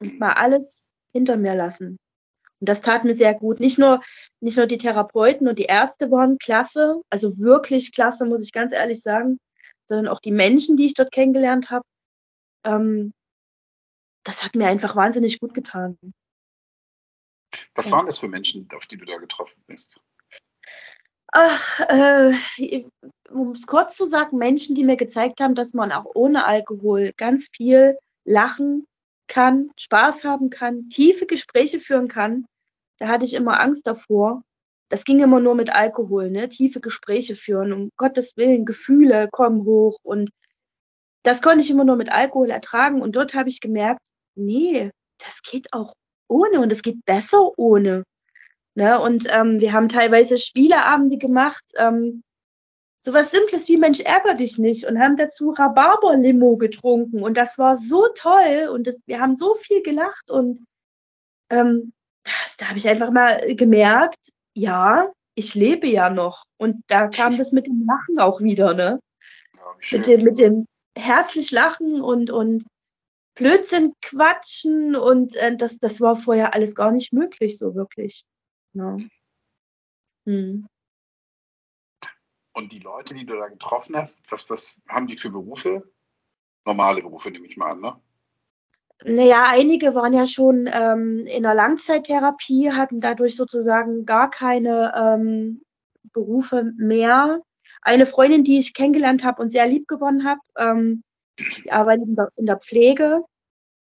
und 0.00 0.18
mal 0.18 0.32
alles 0.32 0.86
hinter 1.12 1.36
mir 1.36 1.54
lassen. 1.54 1.98
Und 2.60 2.68
das 2.68 2.82
tat 2.82 3.04
mir 3.04 3.14
sehr 3.14 3.34
gut. 3.34 3.58
Nicht 3.58 3.78
nur, 3.78 4.02
nicht 4.40 4.56
nur 4.56 4.66
die 4.66 4.78
Therapeuten 4.78 5.48
und 5.48 5.58
die 5.58 5.64
Ärzte 5.64 6.10
waren 6.10 6.36
klasse, 6.38 7.00
also 7.08 7.38
wirklich 7.38 7.92
klasse, 7.92 8.26
muss 8.26 8.42
ich 8.42 8.52
ganz 8.52 8.72
ehrlich 8.72 9.00
sagen, 9.00 9.38
sondern 9.88 10.08
auch 10.08 10.20
die 10.20 10.32
Menschen, 10.32 10.76
die 10.76 10.86
ich 10.86 10.94
dort 10.94 11.10
kennengelernt 11.10 11.70
habe. 11.70 11.84
Ähm, 12.64 13.12
das 14.24 14.44
hat 14.44 14.54
mir 14.54 14.68
einfach 14.68 14.96
wahnsinnig 14.96 15.40
gut 15.40 15.54
getan. 15.54 15.98
Was 17.74 17.86
ja. 17.86 17.92
waren 17.92 18.06
das 18.06 18.18
für 18.18 18.28
Menschen, 18.28 18.68
auf 18.74 18.86
die 18.86 18.96
du 18.96 19.04
da 19.04 19.16
getroffen 19.16 19.62
bist? 19.66 19.96
Ach, 21.32 21.80
äh, 21.88 22.34
um 23.30 23.52
es 23.52 23.66
kurz 23.66 23.96
zu 23.96 24.04
sagen, 24.06 24.36
Menschen, 24.38 24.74
die 24.74 24.84
mir 24.84 24.96
gezeigt 24.96 25.40
haben, 25.40 25.54
dass 25.54 25.74
man 25.74 25.92
auch 25.92 26.06
ohne 26.14 26.44
Alkohol 26.44 27.12
ganz 27.16 27.48
viel 27.54 27.96
lachen 28.24 28.86
kann, 29.28 29.70
Spaß 29.78 30.24
haben 30.24 30.50
kann, 30.50 30.90
tiefe 30.90 31.26
Gespräche 31.26 31.78
führen 31.78 32.08
kann. 32.08 32.46
Da 32.98 33.08
hatte 33.08 33.24
ich 33.24 33.34
immer 33.34 33.60
Angst 33.60 33.86
davor. 33.86 34.42
Das 34.88 35.04
ging 35.04 35.20
immer 35.20 35.38
nur 35.38 35.54
mit 35.54 35.70
Alkohol, 35.70 36.30
ne? 36.30 36.48
Tiefe 36.48 36.80
Gespräche 36.80 37.36
führen, 37.36 37.72
um 37.72 37.90
Gottes 37.96 38.36
Willen, 38.36 38.66
Gefühle 38.66 39.28
kommen 39.30 39.64
hoch 39.64 39.98
und 40.02 40.30
das 41.22 41.42
konnte 41.42 41.60
ich 41.60 41.70
immer 41.70 41.84
nur 41.84 41.96
mit 41.96 42.10
Alkohol 42.10 42.50
ertragen 42.50 43.00
und 43.00 43.14
dort 43.14 43.34
habe 43.34 43.48
ich 43.48 43.60
gemerkt, 43.60 44.09
nee, 44.34 44.90
das 45.18 45.42
geht 45.42 45.72
auch 45.72 45.94
ohne 46.28 46.60
und 46.60 46.72
es 46.72 46.82
geht 46.82 47.04
besser 47.04 47.58
ohne. 47.58 48.04
Ne? 48.74 49.00
Und 49.00 49.26
ähm, 49.28 49.60
wir 49.60 49.72
haben 49.72 49.88
teilweise 49.88 50.38
Spieleabende 50.38 51.18
gemacht, 51.18 51.64
ähm, 51.76 52.22
sowas 53.02 53.30
Simples 53.30 53.68
wie 53.68 53.76
Mensch, 53.76 54.00
ärger 54.00 54.34
dich 54.34 54.58
nicht 54.58 54.86
und 54.86 54.98
haben 54.98 55.16
dazu 55.16 55.50
Rhabarber-Limo 55.50 56.56
getrunken 56.56 57.22
und 57.22 57.36
das 57.36 57.58
war 57.58 57.76
so 57.76 58.08
toll 58.14 58.68
und 58.72 58.86
das, 58.86 58.96
wir 59.06 59.20
haben 59.20 59.34
so 59.34 59.54
viel 59.54 59.82
gelacht 59.82 60.30
und 60.30 60.66
ähm, 61.50 61.92
das, 62.24 62.56
da 62.58 62.68
habe 62.68 62.78
ich 62.78 62.88
einfach 62.88 63.10
mal 63.10 63.54
gemerkt, 63.54 64.30
ja, 64.54 65.10
ich 65.34 65.54
lebe 65.54 65.86
ja 65.86 66.10
noch 66.10 66.44
und 66.58 66.82
da 66.88 67.08
kam 67.08 67.38
das 67.38 67.52
mit 67.52 67.66
dem 67.66 67.86
Lachen 67.86 68.20
auch 68.20 68.40
wieder, 68.40 68.74
ne? 68.74 69.00
Ja, 69.56 69.98
mit, 69.98 70.06
dem, 70.06 70.22
mit 70.22 70.38
dem 70.38 70.66
herzlich 70.96 71.50
lachen 71.50 72.02
und, 72.02 72.30
und 72.30 72.64
Blödsinn 73.40 73.94
quatschen 74.02 74.94
und 74.94 75.34
äh, 75.36 75.56
das, 75.56 75.78
das 75.78 75.98
war 75.98 76.16
vorher 76.16 76.52
alles 76.52 76.74
gar 76.74 76.92
nicht 76.92 77.14
möglich, 77.14 77.56
so 77.56 77.74
wirklich. 77.74 78.26
Ja. 78.74 78.98
Hm. 80.26 80.66
Und 82.52 82.70
die 82.70 82.80
Leute, 82.80 83.14
die 83.14 83.24
du 83.24 83.36
da 83.38 83.48
getroffen 83.48 83.96
hast, 83.96 84.30
was, 84.30 84.50
was 84.50 84.76
haben 84.88 85.06
die 85.06 85.16
für 85.16 85.30
Berufe? 85.30 85.90
Normale 86.66 87.00
Berufe, 87.00 87.30
nehme 87.30 87.46
ich 87.46 87.56
mal 87.56 87.70
an, 87.70 87.80
ne? 87.80 87.98
Naja, 89.04 89.46
einige 89.48 89.94
waren 89.94 90.12
ja 90.12 90.26
schon 90.26 90.68
ähm, 90.70 91.24
in 91.26 91.42
der 91.42 91.54
Langzeittherapie, 91.54 92.72
hatten 92.72 93.00
dadurch 93.00 93.36
sozusagen 93.36 94.04
gar 94.04 94.28
keine 94.28 94.92
ähm, 94.94 95.62
Berufe 96.12 96.72
mehr. 96.76 97.40
Eine 97.80 98.04
Freundin, 98.04 98.44
die 98.44 98.58
ich 98.58 98.74
kennengelernt 98.74 99.24
habe 99.24 99.40
und 99.40 99.50
sehr 99.50 99.66
lieb 99.66 99.88
gewonnen 99.88 100.28
habe, 100.28 100.40
ähm, 100.58 101.02
die 101.64 101.72
arbeitet 101.72 102.08
in 102.08 102.14
der, 102.16 102.28
in 102.36 102.44
der 102.44 102.58
Pflege. 102.58 103.24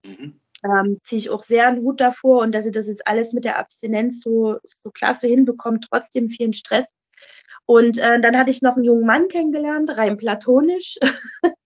Mhm. 0.04 0.40
Ähm, 0.64 0.98
ziehe 1.02 1.18
ich 1.18 1.30
auch 1.30 1.42
sehr 1.42 1.66
einen 1.66 1.82
Hut 1.82 2.00
davor 2.00 2.42
und 2.42 2.52
dass 2.52 2.64
sie 2.64 2.70
das 2.70 2.86
jetzt 2.86 3.06
alles 3.06 3.32
mit 3.32 3.44
der 3.44 3.58
Abstinenz 3.58 4.20
so, 4.20 4.58
so 4.62 4.90
klasse 4.92 5.26
hinbekommt, 5.26 5.88
trotzdem 5.90 6.30
vielen 6.30 6.52
Stress. 6.52 6.88
Und 7.66 7.98
äh, 7.98 8.20
dann 8.20 8.36
hatte 8.36 8.50
ich 8.50 8.62
noch 8.62 8.76
einen 8.76 8.84
jungen 8.84 9.06
Mann 9.06 9.28
kennengelernt, 9.28 9.90
rein 9.96 10.16
platonisch. 10.16 10.98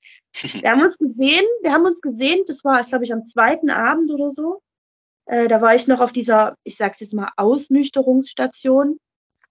wir 0.43 0.71
haben 0.71 0.83
uns 0.83 0.97
gesehen, 0.99 1.45
wir 1.63 1.73
haben 1.73 1.85
uns 1.85 2.01
gesehen, 2.01 2.45
das 2.47 2.65
war, 2.65 2.83
glaube 2.85 3.05
ich, 3.05 3.13
am 3.13 3.27
zweiten 3.27 3.71
Abend 3.71 4.11
oder 4.11 4.31
so. 4.31 4.63
Äh, 5.27 5.49
da 5.49 5.61
war 5.61 5.75
ich 5.75 5.87
noch 5.89 6.01
auf 6.01 6.13
dieser, 6.13 6.57
ich 6.65 6.77
sag's 6.77 7.01
jetzt 7.01 7.15
mal, 7.15 7.31
Ausnüchterungsstation, 7.37 8.99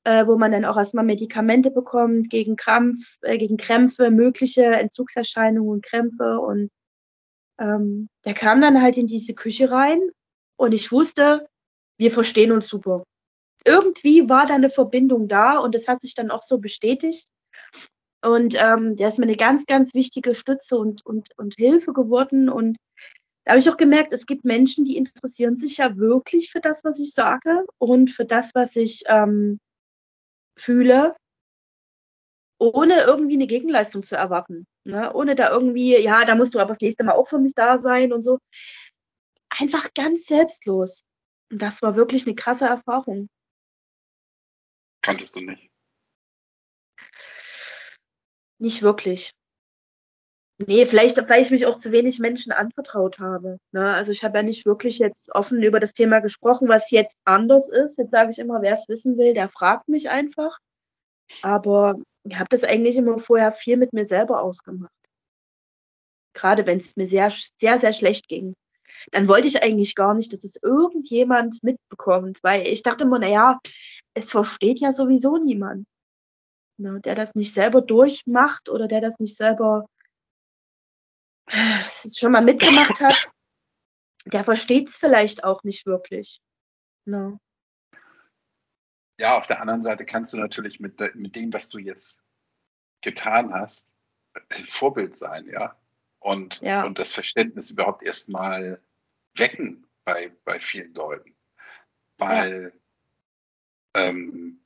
äh, 0.06 0.26
wo 0.26 0.38
man 0.38 0.52
dann 0.52 0.66
auch 0.66 0.78
erstmal 0.78 1.06
Medikamente 1.06 1.72
bekommt 1.72 2.30
gegen 2.30 2.56
Krampf, 2.56 3.18
äh, 3.22 3.38
gegen 3.38 3.58
Krämpfe, 3.58 4.12
mögliche 4.12 4.66
Entzugserscheinungen 4.66 5.70
und 5.70 5.86
Krämpfe. 5.86 6.40
Und 6.40 6.70
ähm, 7.60 8.10
der 8.26 8.34
kam 8.34 8.62
dann 8.62 8.82
halt 8.82 8.97
in 8.97 9.08
diese 9.08 9.34
Küche 9.34 9.72
rein 9.72 10.01
und 10.58 10.74
ich 10.74 10.91
wusste, 10.91 11.47
wir 11.97 12.12
verstehen 12.12 12.51
uns 12.51 12.68
super. 12.68 13.03
Irgendwie 13.66 14.30
war 14.30 14.45
da 14.45 14.56
eine 14.56 14.70
Verbindung 14.70 15.28
da 15.28 15.58
und 15.60 15.74
das 15.74 15.88
hat 15.88 16.01
sich 16.01 16.14
dann 16.14 16.32
auch 16.32 16.43
so 16.43 16.60
bestätigt. 16.60 17.30
Und 18.24 18.56
ähm, 18.58 18.95
der 18.95 19.08
ist 19.08 19.20
mir 19.20 19.26
eine 19.26 19.38
ganz, 19.38 19.66
ganz 19.66 19.93
wichtige 19.93 20.34
Stütze 20.34 20.78
und, 20.78 21.06
und, 21.06 21.30
und 21.38 21.56
Hilfe 21.56 21.93
geworden. 21.93 22.49
Und 22.49 22.78
da 23.43 23.51
habe 23.51 23.60
ich 23.60 23.70
auch 23.70 23.78
gemerkt, 23.78 24.14
es 24.14 24.26
gibt 24.26 24.45
Menschen, 24.45 24.86
die 24.86 24.97
interessieren 24.97 25.58
sich 25.58 25.78
ja 25.78 25.95
wirklich 25.97 26.51
für 26.51 26.60
das, 26.60 26.84
was 26.84 26.99
ich 26.99 27.12
sage 27.12 27.66
und 27.78 28.10
für 28.10 28.26
das, 28.26 28.51
was 28.56 28.76
ich 28.76 29.03
ähm, 29.08 29.60
fühle, 30.58 31.16
ohne 32.58 33.03
irgendwie 33.03 33.36
eine 33.36 33.47
Gegenleistung 33.47 34.03
zu 34.03 34.16
erwarten. 34.16 34.66
Ne? 34.84 35.14
Ohne 35.14 35.36
da 35.36 35.49
irgendwie, 35.49 35.97
ja, 35.97 36.26
da 36.26 36.36
musst 36.36 36.56
du 36.56 36.60
aber 36.60 36.70
das 36.70 36.82
nächste 36.82 37.03
Mal 37.03 37.14
auch 37.14 37.28
für 37.28 37.39
mich 37.39 37.53
da 37.56 37.78
sein 37.78 38.14
und 38.14 38.24
so. 38.24 38.39
Einfach 39.49 39.93
ganz 39.93 40.26
selbstlos. 40.26 41.03
Und 41.51 41.62
das 41.62 41.82
war 41.82 41.95
wirklich 41.95 42.26
eine 42.26 42.36
krasse 42.36 42.66
Erfahrung. 42.66 43.30
Kanntest 45.01 45.36
du 45.36 45.41
nicht? 45.41 45.70
Nicht 48.58 48.82
wirklich. 48.82 49.32
Nee, 50.58 50.86
vielleicht, 50.86 51.18
weil 51.30 51.41
ich 51.41 51.51
mich 51.51 51.66
auch 51.66 51.80
zu 51.80 51.91
wenig 51.91 52.20
Menschen 52.20 52.53
anvertraut 52.53 53.20
habe. 53.20 53.58
Ne? 53.74 53.93
Also 53.93 54.14
ich 54.14 54.24
habe 54.24 54.38
ja 54.38 54.43
nicht 54.43 54.66
wirklich 54.66 54.99
jetzt 54.99 55.30
offen 55.36 55.62
über 55.62 55.82
das 55.82 55.91
Thema 55.91 56.20
gesprochen, 56.20 56.70
was 56.70 56.91
jetzt 56.91 57.18
anders 57.26 57.68
ist. 57.68 57.97
Jetzt 57.97 58.12
sage 58.12 58.32
ich 58.32 58.39
immer, 58.39 58.62
wer 58.62 58.74
es 58.74 58.88
wissen 58.88 59.18
will, 59.18 59.34
der 59.34 59.49
fragt 59.49 59.89
mich 59.89 60.10
einfach. 60.10 60.58
Aber 61.41 61.95
ich 62.26 62.38
habe 62.38 62.50
das 62.50 62.64
eigentlich 62.64 62.96
immer 62.98 63.18
vorher 63.18 63.52
viel 63.52 63.78
mit 63.78 63.94
mir 63.94 64.06
selber 64.06 64.42
ausgemacht. 64.42 64.92
Gerade 66.34 66.66
wenn 66.66 66.80
es 66.80 66.96
mir 66.96 67.08
sehr, 67.08 67.32
sehr, 67.60 67.80
sehr 67.80 67.94
schlecht 67.94 68.28
ging. 68.28 68.56
Dann 69.12 69.28
wollte 69.28 69.48
ich 69.48 69.62
eigentlich 69.62 69.96
gar 69.96 70.14
nicht, 70.14 70.34
dass 70.34 70.44
es 70.44 70.58
irgendjemand 70.62 71.64
mitbekommt, 71.64 72.40
weil 72.44 72.68
ich 72.68 72.84
dachte 72.84 73.04
immer, 73.04 73.20
naja, 73.20 73.60
es 74.14 74.32
versteht 74.32 74.80
ja 74.80 74.94
sowieso 74.94 75.38
niemand 75.38 75.86
ne, 76.78 77.00
der 77.02 77.16
das 77.16 77.34
nicht 77.36 77.54
selber 77.54 77.82
durchmacht 77.82 78.70
oder 78.70 78.88
der 78.88 79.02
das 79.02 79.18
nicht 79.20 79.36
selber 79.36 79.86
schon 82.16 82.32
mal 82.32 82.44
mitgemacht 82.44 83.00
hat, 83.02 83.28
der 84.26 84.44
versteht 84.44 84.90
es 84.90 84.98
vielleicht 84.98 85.44
auch 85.44 85.64
nicht 85.64 85.86
wirklich. 85.86 86.40
Ne. 87.06 87.38
Ja, 89.18 89.38
auf 89.38 89.47
der 89.47 89.61
anderen 89.61 89.84
Seite 89.84 90.05
kannst 90.05 90.34
du 90.34 90.38
natürlich 90.38 90.80
mit, 90.80 90.99
mit 91.16 91.36
dem, 91.36 91.53
was 91.53 91.70
du 91.70 91.78
jetzt 91.78 92.22
getan 93.01 93.53
hast, 93.53 93.91
ein 94.49 94.66
Vorbild 94.66 95.18
sein, 95.18 95.47
ja. 95.47 95.76
Und, 96.20 96.61
ja. 96.61 96.84
und 96.84 96.99
das 96.99 97.13
Verständnis 97.13 97.70
überhaupt 97.70 98.03
erstmal 98.03 98.82
wecken 99.36 99.88
bei, 100.03 100.32
bei 100.43 100.59
vielen 100.59 100.93
Leuten. 100.93 101.36
Weil 102.18 102.74
ja. 103.95 104.03
ähm, 104.03 104.59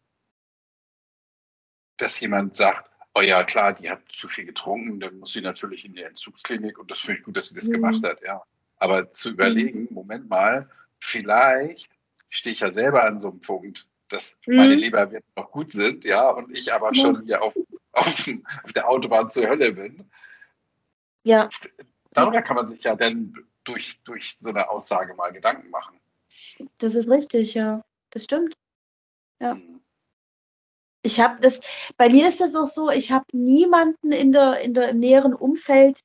dass 1.98 2.20
jemand 2.20 2.56
sagt, 2.56 2.90
oh 3.16 3.22
ja, 3.22 3.44
klar, 3.44 3.74
die 3.74 3.90
hat 3.90 4.02
zu 4.10 4.30
viel 4.30 4.46
getrunken, 4.46 5.00
dann 5.00 5.20
muss 5.20 5.34
sie 5.34 5.42
natürlich 5.42 5.86
in 5.86 5.94
die 5.94 6.04
Entzugsklinik 6.04 6.80
und 6.80 6.90
das 6.90 7.00
finde 7.00 7.20
ich 7.20 7.26
gut, 7.26 7.38
dass 7.38 7.50
sie 7.50 7.56
das 7.56 7.68
mhm. 7.68 7.74
gemacht 7.74 8.04
hat, 8.04 8.22
ja. 8.22 8.42
Aber 8.78 9.12
zu 9.12 9.32
überlegen, 9.32 9.82
mhm. 9.82 9.88
Moment 9.92 10.30
mal, 10.30 10.70
vielleicht 11.00 11.92
stehe 12.30 12.54
ich 12.54 12.62
ja 12.62 12.72
selber 12.72 13.04
an 13.04 13.20
so 13.20 13.30
einem 13.30 13.42
Punkt, 13.42 13.88
dass 14.10 14.38
mhm. 14.46 14.58
meine 14.58 14.76
Leberwerte 14.76 15.26
noch 15.36 15.52
gut 15.52 15.72
sind, 15.72 16.04
ja, 16.04 16.30
und 16.30 16.52
ich 16.52 16.74
aber 16.74 16.94
schon 16.94 17.24
hier 17.26 17.42
auf, 17.42 17.56
auf, 17.94 18.28
auf 18.64 18.74
der 18.74 18.90
Autobahn 18.90 19.30
zur 19.30 19.48
Hölle 19.48 19.74
bin. 19.74 20.10
Ja. 21.24 21.50
Darüber 22.12 22.42
kann 22.42 22.56
man 22.56 22.68
sich 22.68 22.84
ja 22.84 22.96
dann 22.96 23.34
durch, 23.64 24.00
durch 24.04 24.36
so 24.36 24.50
eine 24.50 24.70
Aussage 24.70 25.14
mal 25.14 25.32
Gedanken 25.32 25.70
machen. 25.70 26.00
Das 26.80 26.96
ist 26.96 27.10
richtig, 27.10 27.54
ja. 27.54 27.84
Das 28.10 28.24
stimmt. 28.24 28.56
Ja. 29.40 29.56
Mhm. 29.56 29.82
Ich 31.02 31.20
habe 31.20 31.40
das, 31.40 31.60
bei 31.96 32.10
mir 32.10 32.28
ist 32.28 32.42
das 32.42 32.56
auch 32.56 32.68
so, 32.68 32.90
ich 32.90 33.12
habe 33.12 33.26
niemanden 33.32 34.12
in 34.12 34.34
der, 34.34 34.60
in 34.60 34.74
der, 34.74 34.90
im 34.90 35.00
näheren 35.00 35.34
Umfeld, 35.34 36.00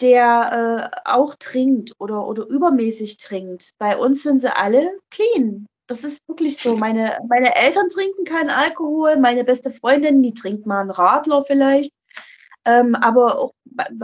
der 0.00 0.92
äh, 1.04 1.10
auch 1.10 1.34
trinkt 1.34 1.94
oder, 1.98 2.26
oder 2.26 2.46
übermäßig 2.46 3.16
trinkt. 3.16 3.72
Bei 3.78 3.96
uns 3.96 4.22
sind 4.22 4.40
sie 4.40 4.54
alle 4.54 4.98
clean. 5.10 5.66
Das 5.92 6.04
ist 6.04 6.26
wirklich 6.26 6.56
so. 6.56 6.74
Meine, 6.74 7.18
meine 7.28 7.54
Eltern 7.54 7.90
trinken 7.90 8.24
keinen 8.24 8.48
Alkohol, 8.48 9.18
meine 9.18 9.44
beste 9.44 9.70
Freundin, 9.70 10.22
die 10.22 10.32
trinkt 10.32 10.64
mal 10.64 10.80
einen 10.80 10.90
Radler 10.90 11.44
vielleicht. 11.44 11.92
Ähm, 12.64 12.94
aber 12.94 13.38
auch, 13.38 13.52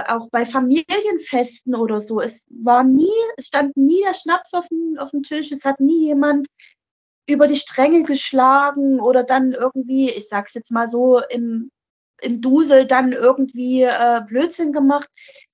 auch, 0.07 0.29
bei 0.31 0.45
Familienfesten 0.45 1.75
oder 1.75 2.01
so, 2.01 2.21
es 2.21 2.47
war 2.51 2.85
nie, 2.85 3.09
es 3.39 3.47
stand 3.47 3.75
nie 3.79 4.03
der 4.03 4.13
Schnaps 4.13 4.53
auf 4.53 4.69
dem, 4.69 4.99
auf 4.99 5.13
dem 5.13 5.23
Tisch, 5.23 5.51
es 5.51 5.65
hat 5.65 5.81
nie 5.81 6.09
jemand 6.09 6.47
über 7.27 7.47
die 7.47 7.57
Stränge 7.57 8.03
geschlagen 8.03 9.01
oder 9.01 9.25
dann 9.25 9.53
irgendwie, 9.53 10.11
ich 10.11 10.29
sag's 10.29 10.53
jetzt 10.53 10.71
mal 10.71 10.91
so, 10.91 11.23
im, 11.31 11.71
im 12.21 12.43
Dusel 12.43 12.85
dann 12.87 13.13
irgendwie 13.13 13.85
äh, 13.85 14.21
Blödsinn 14.27 14.75
gemacht. 14.75 15.09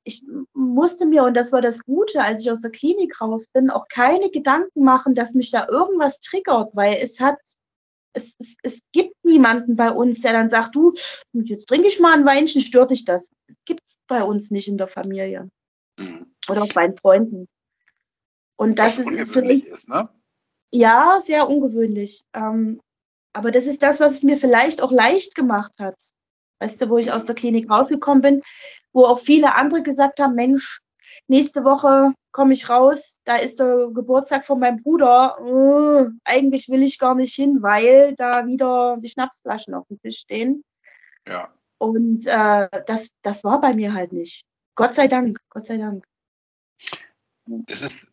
Ich 0.04 0.22
musste 0.52 1.06
mir, 1.06 1.24
und 1.24 1.34
das 1.34 1.50
war 1.50 1.62
das 1.62 1.84
Gute, 1.84 2.22
als 2.22 2.42
ich 2.42 2.50
aus 2.50 2.60
der 2.60 2.70
Klinik 2.70 3.20
raus 3.20 3.46
bin, 3.52 3.70
auch 3.70 3.88
keine 3.88 4.30
Gedanken 4.30 4.84
machen, 4.84 5.14
dass 5.14 5.34
mich 5.34 5.50
da 5.50 5.66
irgendwas 5.68 6.20
triggert, 6.20 6.70
weil 6.74 6.98
es 7.00 7.20
hat, 7.20 7.38
es, 8.12 8.36
es, 8.38 8.56
es 8.62 8.78
gibt 8.92 9.16
niemanden 9.24 9.76
bei 9.76 9.90
uns, 9.90 10.20
der 10.20 10.32
dann 10.32 10.50
sagt, 10.50 10.74
du, 10.74 10.94
jetzt 11.32 11.66
trinke 11.66 11.88
ich 11.88 12.00
mal 12.00 12.12
ein 12.12 12.26
Weinchen, 12.26 12.60
stört 12.60 12.90
dich 12.90 13.04
das. 13.04 13.30
Gibt 13.64 13.82
es 13.86 13.96
bei 14.06 14.22
uns 14.22 14.50
nicht 14.50 14.68
in 14.68 14.78
der 14.78 14.88
Familie. 14.88 15.48
Mhm. 15.98 16.34
Oder 16.48 16.62
auch 16.62 16.72
bei 16.72 16.86
den 16.86 16.96
Freunden. 16.96 17.48
Und 18.56 18.78
das 18.78 18.98
Was 18.98 19.10
ist 19.10 19.32
für 19.32 19.42
mich, 19.42 19.66
ist, 19.66 19.88
ne? 19.88 20.08
ja, 20.72 21.20
sehr 21.24 21.48
ungewöhnlich. 21.48 22.24
Ähm, 22.34 22.80
aber 23.32 23.50
das 23.50 23.66
ist 23.66 23.82
das, 23.82 24.00
was 24.00 24.14
es 24.14 24.22
mir 24.22 24.38
vielleicht 24.38 24.80
auch 24.80 24.92
leicht 24.92 25.34
gemacht 25.34 25.72
hat. 25.78 25.96
Weißt 26.60 26.80
du, 26.80 26.88
wo 26.88 26.98
ich 26.98 27.12
aus 27.12 27.24
der 27.24 27.34
Klinik 27.34 27.70
rausgekommen 27.70 28.22
bin, 28.22 28.42
wo 28.92 29.04
auch 29.04 29.18
viele 29.18 29.54
andere 29.54 29.82
gesagt 29.82 30.20
haben, 30.20 30.34
Mensch, 30.34 30.80
nächste 31.26 31.64
Woche 31.64 32.12
komme 32.32 32.54
ich 32.54 32.68
raus, 32.68 33.20
da 33.24 33.36
ist 33.36 33.60
der 33.60 33.90
Geburtstag 33.92 34.44
von 34.44 34.60
meinem 34.60 34.82
Bruder. 34.82 35.36
Äh, 35.40 36.10
eigentlich 36.24 36.68
will 36.68 36.82
ich 36.82 36.98
gar 36.98 37.14
nicht 37.14 37.34
hin, 37.34 37.62
weil 37.62 38.14
da 38.16 38.46
wieder 38.46 38.96
die 39.00 39.08
Schnapsflaschen 39.08 39.74
auf 39.74 39.86
dem 39.88 40.00
Tisch 40.00 40.18
stehen. 40.18 40.64
Ja. 41.26 41.52
Und 41.78 42.26
äh, 42.26 42.68
das, 42.86 43.10
das 43.22 43.44
war 43.44 43.60
bei 43.60 43.74
mir 43.74 43.94
halt 43.94 44.12
nicht. 44.12 44.44
Gott 44.74 44.94
sei 44.94 45.06
Dank, 45.06 45.40
Gott 45.50 45.66
sei 45.66 45.76
Dank. 45.76 46.04
Es 47.66 47.82
ist 47.82 48.08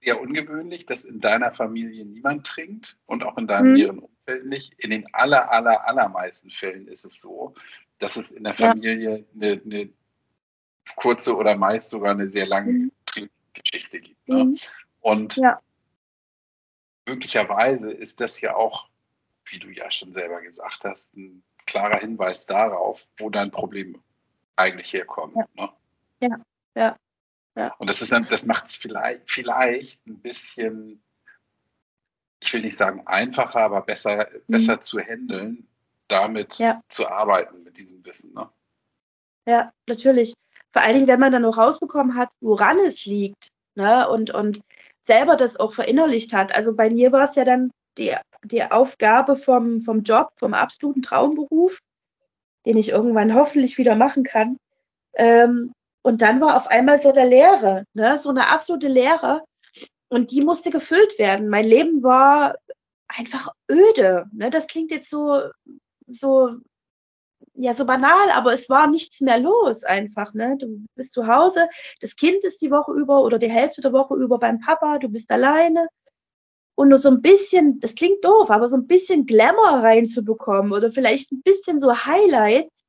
sehr 0.00 0.20
ungewöhnlich, 0.20 0.86
dass 0.86 1.04
in 1.04 1.20
deiner 1.20 1.52
Familie 1.52 2.04
niemand 2.04 2.46
trinkt 2.46 2.96
und 3.06 3.24
auch 3.24 3.38
in 3.38 3.46
deinem 3.46 3.74
näheren 3.74 3.98
Umfeld 4.26 4.46
nicht. 4.46 4.74
In 4.78 4.90
den 4.90 5.14
aller, 5.14 5.50
aller, 5.50 5.86
allermeisten 5.86 6.50
Fällen 6.50 6.88
ist 6.88 7.04
es 7.04 7.20
so, 7.20 7.54
dass 7.98 8.16
es 8.16 8.30
in 8.30 8.44
der 8.44 8.54
Familie 8.54 9.24
eine, 9.34 9.60
eine, 9.64 9.92
kurze 10.96 11.36
oder 11.36 11.56
meist 11.56 11.90
sogar 11.90 12.10
eine 12.12 12.28
sehr 12.28 12.46
lange 12.46 12.72
mhm. 12.72 12.92
Trinkgeschichte 13.06 14.00
gibt. 14.00 14.28
Ne? 14.28 14.44
Mhm. 14.44 14.58
Und 15.00 15.36
ja. 15.36 15.60
möglicherweise 17.06 17.92
ist 17.92 18.20
das 18.20 18.40
ja 18.40 18.54
auch, 18.56 18.88
wie 19.46 19.58
du 19.58 19.68
ja 19.68 19.90
schon 19.90 20.12
selber 20.12 20.40
gesagt 20.40 20.84
hast, 20.84 21.16
ein 21.16 21.42
klarer 21.66 21.98
Hinweis 21.98 22.46
darauf, 22.46 23.06
wo 23.18 23.30
dein 23.30 23.50
Problem 23.50 24.02
eigentlich 24.56 24.92
herkommt. 24.92 25.36
Ja, 25.36 25.46
ne? 25.54 25.72
ja. 26.20 26.40
ja. 26.74 26.96
Ja. 27.54 27.74
Und 27.74 27.90
das 27.90 28.00
ist 28.00 28.10
dann, 28.10 28.26
das 28.28 28.46
macht 28.46 28.66
es 28.66 28.76
vielleicht, 28.76 29.30
vielleicht 29.30 30.06
ein 30.06 30.18
bisschen, 30.20 31.02
ich 32.42 32.52
will 32.52 32.62
nicht 32.62 32.76
sagen 32.76 33.02
einfacher, 33.06 33.60
aber 33.60 33.82
besser, 33.82 34.28
mhm. 34.46 34.52
besser 34.52 34.80
zu 34.80 34.98
handeln, 34.98 35.68
damit 36.08 36.58
ja. 36.58 36.80
zu 36.88 37.08
arbeiten 37.08 37.62
mit 37.62 37.78
diesem 37.78 38.04
Wissen. 38.04 38.34
Ne? 38.34 38.48
Ja, 39.46 39.72
natürlich. 39.86 40.34
Vor 40.72 40.82
allen 40.82 40.94
Dingen, 40.94 41.08
wenn 41.08 41.20
man 41.20 41.32
dann 41.32 41.42
noch 41.42 41.58
rausbekommen 41.58 42.16
hat, 42.16 42.30
woran 42.40 42.78
es 42.78 43.04
liegt. 43.04 43.48
ne? 43.74 44.08
und, 44.08 44.30
und 44.30 44.60
selber 45.04 45.36
das 45.36 45.58
auch 45.58 45.72
verinnerlicht 45.72 46.32
hat. 46.32 46.54
Also 46.54 46.74
bei 46.74 46.90
mir 46.90 47.12
war 47.12 47.24
es 47.24 47.34
ja 47.34 47.44
dann 47.44 47.70
die, 47.98 48.14
die 48.44 48.62
Aufgabe 48.62 49.36
vom, 49.36 49.80
vom 49.80 50.02
Job, 50.02 50.32
vom 50.36 50.54
absoluten 50.54 51.02
Traumberuf, 51.02 51.78
den 52.66 52.76
ich 52.76 52.90
irgendwann 52.90 53.34
hoffentlich 53.34 53.78
wieder 53.78 53.94
machen 53.94 54.24
kann. 54.24 54.56
Ähm, 55.14 55.72
und 56.02 56.22
dann 56.22 56.40
war 56.40 56.56
auf 56.56 56.66
einmal 56.68 57.00
so 57.00 57.12
eine 57.12 57.28
Leere, 57.28 57.84
ne? 57.94 58.18
so 58.18 58.30
eine 58.30 58.48
absolute 58.48 58.88
Leere. 58.88 59.44
Und 60.12 60.30
die 60.30 60.42
musste 60.42 60.70
gefüllt 60.70 61.18
werden. 61.18 61.48
Mein 61.48 61.64
Leben 61.64 62.02
war 62.02 62.56
einfach 63.08 63.54
öde. 63.70 64.26
Ne? 64.34 64.50
Das 64.50 64.66
klingt 64.66 64.90
jetzt 64.90 65.08
so, 65.08 65.40
so, 66.06 66.56
ja, 67.54 67.72
so 67.72 67.86
banal, 67.86 68.28
aber 68.32 68.52
es 68.52 68.68
war 68.68 68.88
nichts 68.88 69.22
mehr 69.22 69.38
los 69.38 69.84
einfach. 69.84 70.34
Ne? 70.34 70.58
Du 70.58 70.84
bist 70.96 71.14
zu 71.14 71.26
Hause, 71.28 71.66
das 72.02 72.14
Kind 72.14 72.44
ist 72.44 72.60
die 72.60 72.70
Woche 72.70 72.92
über 72.92 73.22
oder 73.22 73.38
die 73.38 73.50
Hälfte 73.50 73.80
der 73.80 73.94
Woche 73.94 74.14
über 74.16 74.38
beim 74.38 74.60
Papa, 74.60 74.98
du 74.98 75.08
bist 75.08 75.30
alleine. 75.30 75.88
Und 76.74 76.90
nur 76.90 76.98
so 76.98 77.08
ein 77.08 77.22
bisschen, 77.22 77.80
das 77.80 77.94
klingt 77.94 78.22
doof, 78.22 78.50
aber 78.50 78.68
so 78.68 78.76
ein 78.76 78.86
bisschen 78.86 79.24
Glamour 79.24 79.82
reinzubekommen 79.82 80.72
oder 80.72 80.92
vielleicht 80.92 81.32
ein 81.32 81.40
bisschen 81.40 81.80
so 81.80 82.04
Highlights, 82.04 82.84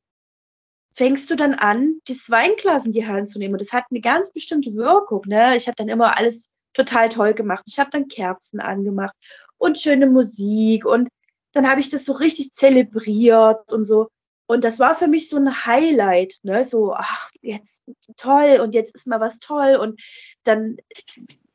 fängst 0.94 1.32
du 1.32 1.38
dann 1.38 1.54
an, 1.54 2.02
das 2.06 2.30
Weinglas 2.30 2.86
in 2.86 2.92
die 2.92 3.08
Hand 3.08 3.30
zu 3.30 3.40
nehmen. 3.40 3.54
Und 3.54 3.62
das 3.62 3.72
hat 3.72 3.86
eine 3.92 4.02
ganz 4.02 4.34
bestimmte 4.34 4.74
Wirkung. 4.76 5.22
Ne? 5.26 5.56
Ich 5.56 5.68
habe 5.68 5.76
dann 5.78 5.88
immer 5.88 6.18
alles 6.18 6.50
total 6.74 7.10
toll 7.10 7.34
gemacht. 7.34 7.64
Ich 7.68 7.80
habe 7.80 7.92
dann 7.92 8.08
Kerzen 8.08 8.60
angemacht 8.60 9.16
und 9.58 9.80
schöne 9.80 10.08
Musik 10.08 10.86
und 10.86 11.10
dann 11.54 11.70
habe 11.70 11.82
ich 11.82 11.90
das 11.90 12.06
so 12.06 12.14
richtig 12.14 12.54
zelebriert 12.54 13.72
und 13.72 13.86
so. 13.86 14.10
Und 14.46 14.64
das 14.64 14.80
war 14.80 14.96
für 14.96 15.08
mich 15.08 15.30
so 15.30 15.38
ein 15.38 15.66
Highlight, 15.66 16.36
ne? 16.44 16.66
So, 16.66 16.94
ach, 16.94 17.32
jetzt 17.42 17.82
toll 18.18 18.60
und 18.62 18.74
jetzt 18.76 18.94
ist 18.96 19.08
mal 19.08 19.20
was 19.20 19.40
toll 19.40 19.78
und 19.78 20.02
dann 20.44 20.78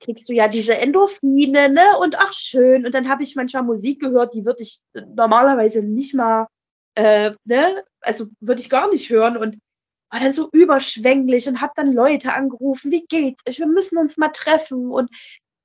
kriegst 0.01 0.29
du 0.29 0.33
ja 0.33 0.49
diese 0.49 0.77
Endorphine, 0.79 1.69
ne? 1.69 1.99
Und 2.01 2.19
ach 2.19 2.33
schön. 2.33 2.87
Und 2.87 2.95
dann 2.95 3.09
habe 3.09 3.23
ich 3.23 3.37
manchmal 3.37 3.65
Musik 3.65 4.01
gehört, 4.01 4.35
die 4.35 4.45
würde 4.45 4.63
ich 4.63 4.81
normalerweise 4.95 5.83
nicht 5.83 6.15
mal, 6.15 6.47
äh, 6.95 7.33
ne? 7.45 7.85
Also 8.01 8.27
würde 8.41 8.61
ich 8.61 8.71
gar 8.71 8.91
nicht 8.91 9.11
hören 9.11 9.37
und 9.37 9.59
war 10.11 10.21
dann 10.21 10.33
so 10.33 10.49
überschwänglich 10.53 11.49
und 11.49 11.61
habe 11.61 11.73
dann 11.77 11.93
Leute 11.93 12.33
angerufen, 12.33 12.91
wie 12.91 13.07
geht's? 13.07 13.43
Wir 13.47 13.67
müssen 13.67 13.99
uns 13.99 14.17
mal 14.17 14.29
treffen. 14.29 14.91
Und 14.91 15.11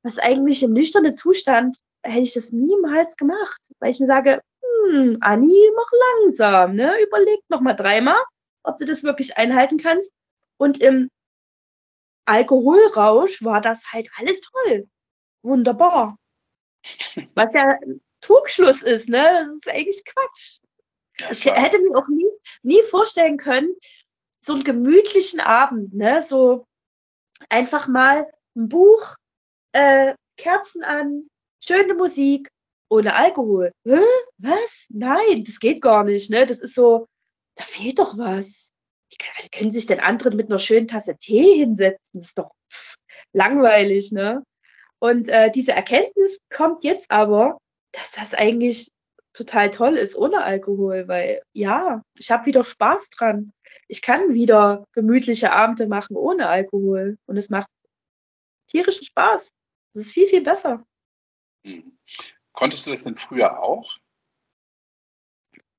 was 0.04 0.20
eigentlich 0.20 0.64
im 0.64 0.74
nüchternen 0.74 1.16
Zustand 1.16 1.78
hätte 2.04 2.20
ich 2.20 2.34
das 2.34 2.52
niemals 2.52 3.16
gemacht, 3.16 3.62
weil 3.80 3.92
ich 3.92 4.00
mir 4.00 4.08
sage, 4.08 4.42
hm, 4.62 5.18
Anni, 5.22 5.72
mach 5.76 5.92
langsam, 6.22 6.76
ne? 6.76 7.02
Überleg 7.02 7.40
noch 7.48 7.62
mal 7.62 7.74
dreimal, 7.74 8.22
ob 8.64 8.78
du 8.78 8.86
das 8.86 9.04
wirklich 9.04 9.38
einhalten 9.38 9.78
kannst. 9.78 10.10
Und 10.58 10.82
im 10.82 11.10
Alkoholrausch 12.26 13.44
war 13.44 13.62
das 13.62 13.92
halt 13.92 14.10
alles 14.18 14.42
toll. 14.42 14.88
Wunderbar. 15.42 16.18
Was 17.36 17.54
ja 17.54 17.78
Trugschluss 18.22 18.82
ist, 18.82 19.08
ne? 19.08 19.22
Das 19.24 19.48
ist 19.48 19.70
eigentlich 19.70 20.04
Quatsch. 20.06 20.60
Ich 21.32 21.46
hätte 21.46 21.80
mir 21.80 21.98
auch 21.98 22.08
nie, 22.08 22.30
nie 22.64 22.82
vorstellen 22.84 23.38
können, 23.38 23.76
so 24.44 24.54
einen 24.54 24.64
gemütlichen 24.64 25.40
Abend, 25.40 25.94
ne? 25.94 26.24
So 26.28 26.66
einfach 27.50 27.88
mal 27.88 28.32
ein 28.56 28.70
Buch, 28.70 29.16
äh, 29.72 30.14
Kerzen 30.38 30.84
an, 30.84 31.28
schöne 31.64 31.94
Musik, 31.94 32.50
ohne 32.90 33.16
Alkohol. 33.16 33.72
Hä? 33.86 34.00
Was? 34.38 34.86
Nein, 34.90 35.46
das 35.46 35.60
geht 35.60 35.82
gar 35.82 36.04
nicht, 36.04 36.30
ne? 36.30 36.46
Das 36.46 36.60
ist 36.60 36.76
so, 36.76 37.08
da 37.56 37.64
fehlt 37.64 38.00
doch 38.00 38.18
was. 38.18 38.72
Wie 39.10 39.50
können 39.50 39.72
sich 39.72 39.86
denn 39.86 40.00
andere 40.00 40.32
mit 40.32 40.50
einer 40.50 40.60
schönen 40.60 40.88
Tasse 40.88 41.16
Tee 41.18 41.58
hinsetzen? 41.60 42.04
Das 42.14 42.26
ist 42.26 42.38
doch 42.38 42.52
langweilig, 43.32 44.12
ne? 44.12 44.44
Und 45.00 45.28
äh, 45.30 45.52
diese 45.52 45.74
Erkenntnis 45.74 46.38
kommt 46.50 46.84
jetzt 46.84 47.10
aber, 47.10 47.58
dass 47.92 48.12
das 48.12 48.34
eigentlich 48.34 48.90
total 49.34 49.72
toll 49.72 49.98
ist 49.98 50.16
ohne 50.16 50.44
Alkohol, 50.44 51.08
weil 51.08 51.42
ja, 51.54 52.04
ich 52.18 52.32
habe 52.32 52.46
wieder 52.46 52.64
Spaß 52.64 53.10
dran. 53.10 53.52
Ich 53.88 54.02
kann 54.02 54.34
wieder 54.34 54.86
gemütliche 54.94 55.52
Abende 55.52 55.88
machen 55.88 56.16
ohne 56.16 56.48
Alkohol 56.48 57.18
und 57.26 57.38
es 57.38 57.50
macht 57.50 57.68
tierischen 58.68 59.06
Spaß. 59.06 59.50
Es 59.94 60.02
ist 60.02 60.12
viel, 60.12 60.28
viel 60.28 60.42
besser. 60.42 60.86
Mhm. 61.64 61.98
Konntest 62.54 62.86
du 62.86 62.92
das 62.92 63.04
denn 63.04 63.18
früher 63.18 63.62
auch? 63.62 63.98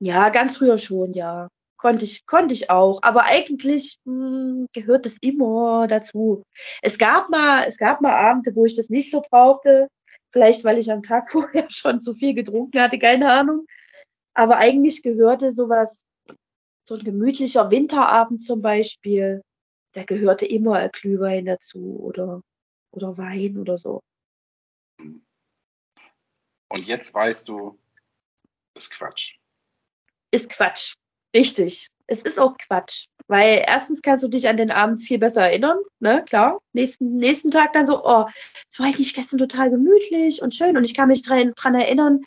Ja, 0.00 0.28
ganz 0.28 0.56
früher 0.58 0.78
schon, 0.78 1.12
ja. 1.12 1.48
Konnte 1.76 2.04
ich, 2.04 2.26
konnte 2.26 2.54
ich 2.54 2.70
auch. 2.70 3.02
Aber 3.02 3.24
eigentlich 3.24 3.98
mh, 4.04 4.26
hm, 4.26 4.68
gehört 4.72 5.06
es 5.06 5.16
immer 5.20 5.86
dazu. 5.86 6.42
Es 6.82 6.98
gab 6.98 7.30
mal, 7.30 7.64
es 7.66 7.76
gab 7.76 8.00
mal 8.00 8.14
Abende, 8.14 8.54
wo 8.54 8.64
ich 8.64 8.74
das 8.74 8.88
nicht 8.88 9.10
so 9.10 9.22
brauchte. 9.22 9.88
Vielleicht, 10.34 10.64
weil 10.64 10.78
ich 10.78 10.90
am 10.90 11.04
Tag 11.04 11.30
vorher 11.30 11.70
schon 11.70 12.02
zu 12.02 12.12
viel 12.12 12.34
getrunken 12.34 12.80
hatte, 12.80 12.98
keine 12.98 13.30
Ahnung. 13.30 13.66
Aber 14.34 14.56
eigentlich 14.56 15.00
gehörte 15.04 15.52
sowas, 15.52 16.04
so 16.88 16.96
ein 16.96 17.04
gemütlicher 17.04 17.70
Winterabend 17.70 18.42
zum 18.42 18.60
Beispiel, 18.60 19.42
da 19.92 20.02
gehörte 20.02 20.44
immer 20.44 20.74
ein 20.74 20.90
Glühwein 20.90 21.44
dazu 21.44 22.00
oder, 22.00 22.42
oder 22.90 23.16
Wein 23.16 23.58
oder 23.58 23.78
so. 23.78 24.00
Und 24.98 26.84
jetzt 26.84 27.14
weißt 27.14 27.48
du, 27.48 27.78
ist 28.74 28.90
Quatsch. 28.90 29.36
Ist 30.32 30.48
Quatsch. 30.48 30.94
Richtig. 31.32 31.86
Es 32.06 32.22
ist 32.22 32.38
auch 32.38 32.56
Quatsch. 32.58 33.06
Weil 33.26 33.64
erstens 33.66 34.02
kannst 34.02 34.22
du 34.22 34.28
dich 34.28 34.48
an 34.48 34.58
den 34.58 34.70
Abend 34.70 35.02
viel 35.02 35.18
besser 35.18 35.42
erinnern, 35.42 35.78
ne, 35.98 36.22
klar. 36.24 36.60
Nächsten, 36.74 37.16
nächsten 37.16 37.50
Tag 37.50 37.72
dann 37.72 37.86
so, 37.86 38.04
oh, 38.04 38.26
es 38.70 38.78
war 38.78 38.86
eigentlich 38.86 39.14
gestern 39.14 39.38
total 39.38 39.70
gemütlich 39.70 40.42
und 40.42 40.54
schön 40.54 40.76
und 40.76 40.84
ich 40.84 40.94
kann 40.94 41.08
mich 41.08 41.22
dran, 41.22 41.52
dran 41.56 41.74
erinnern, 41.74 42.20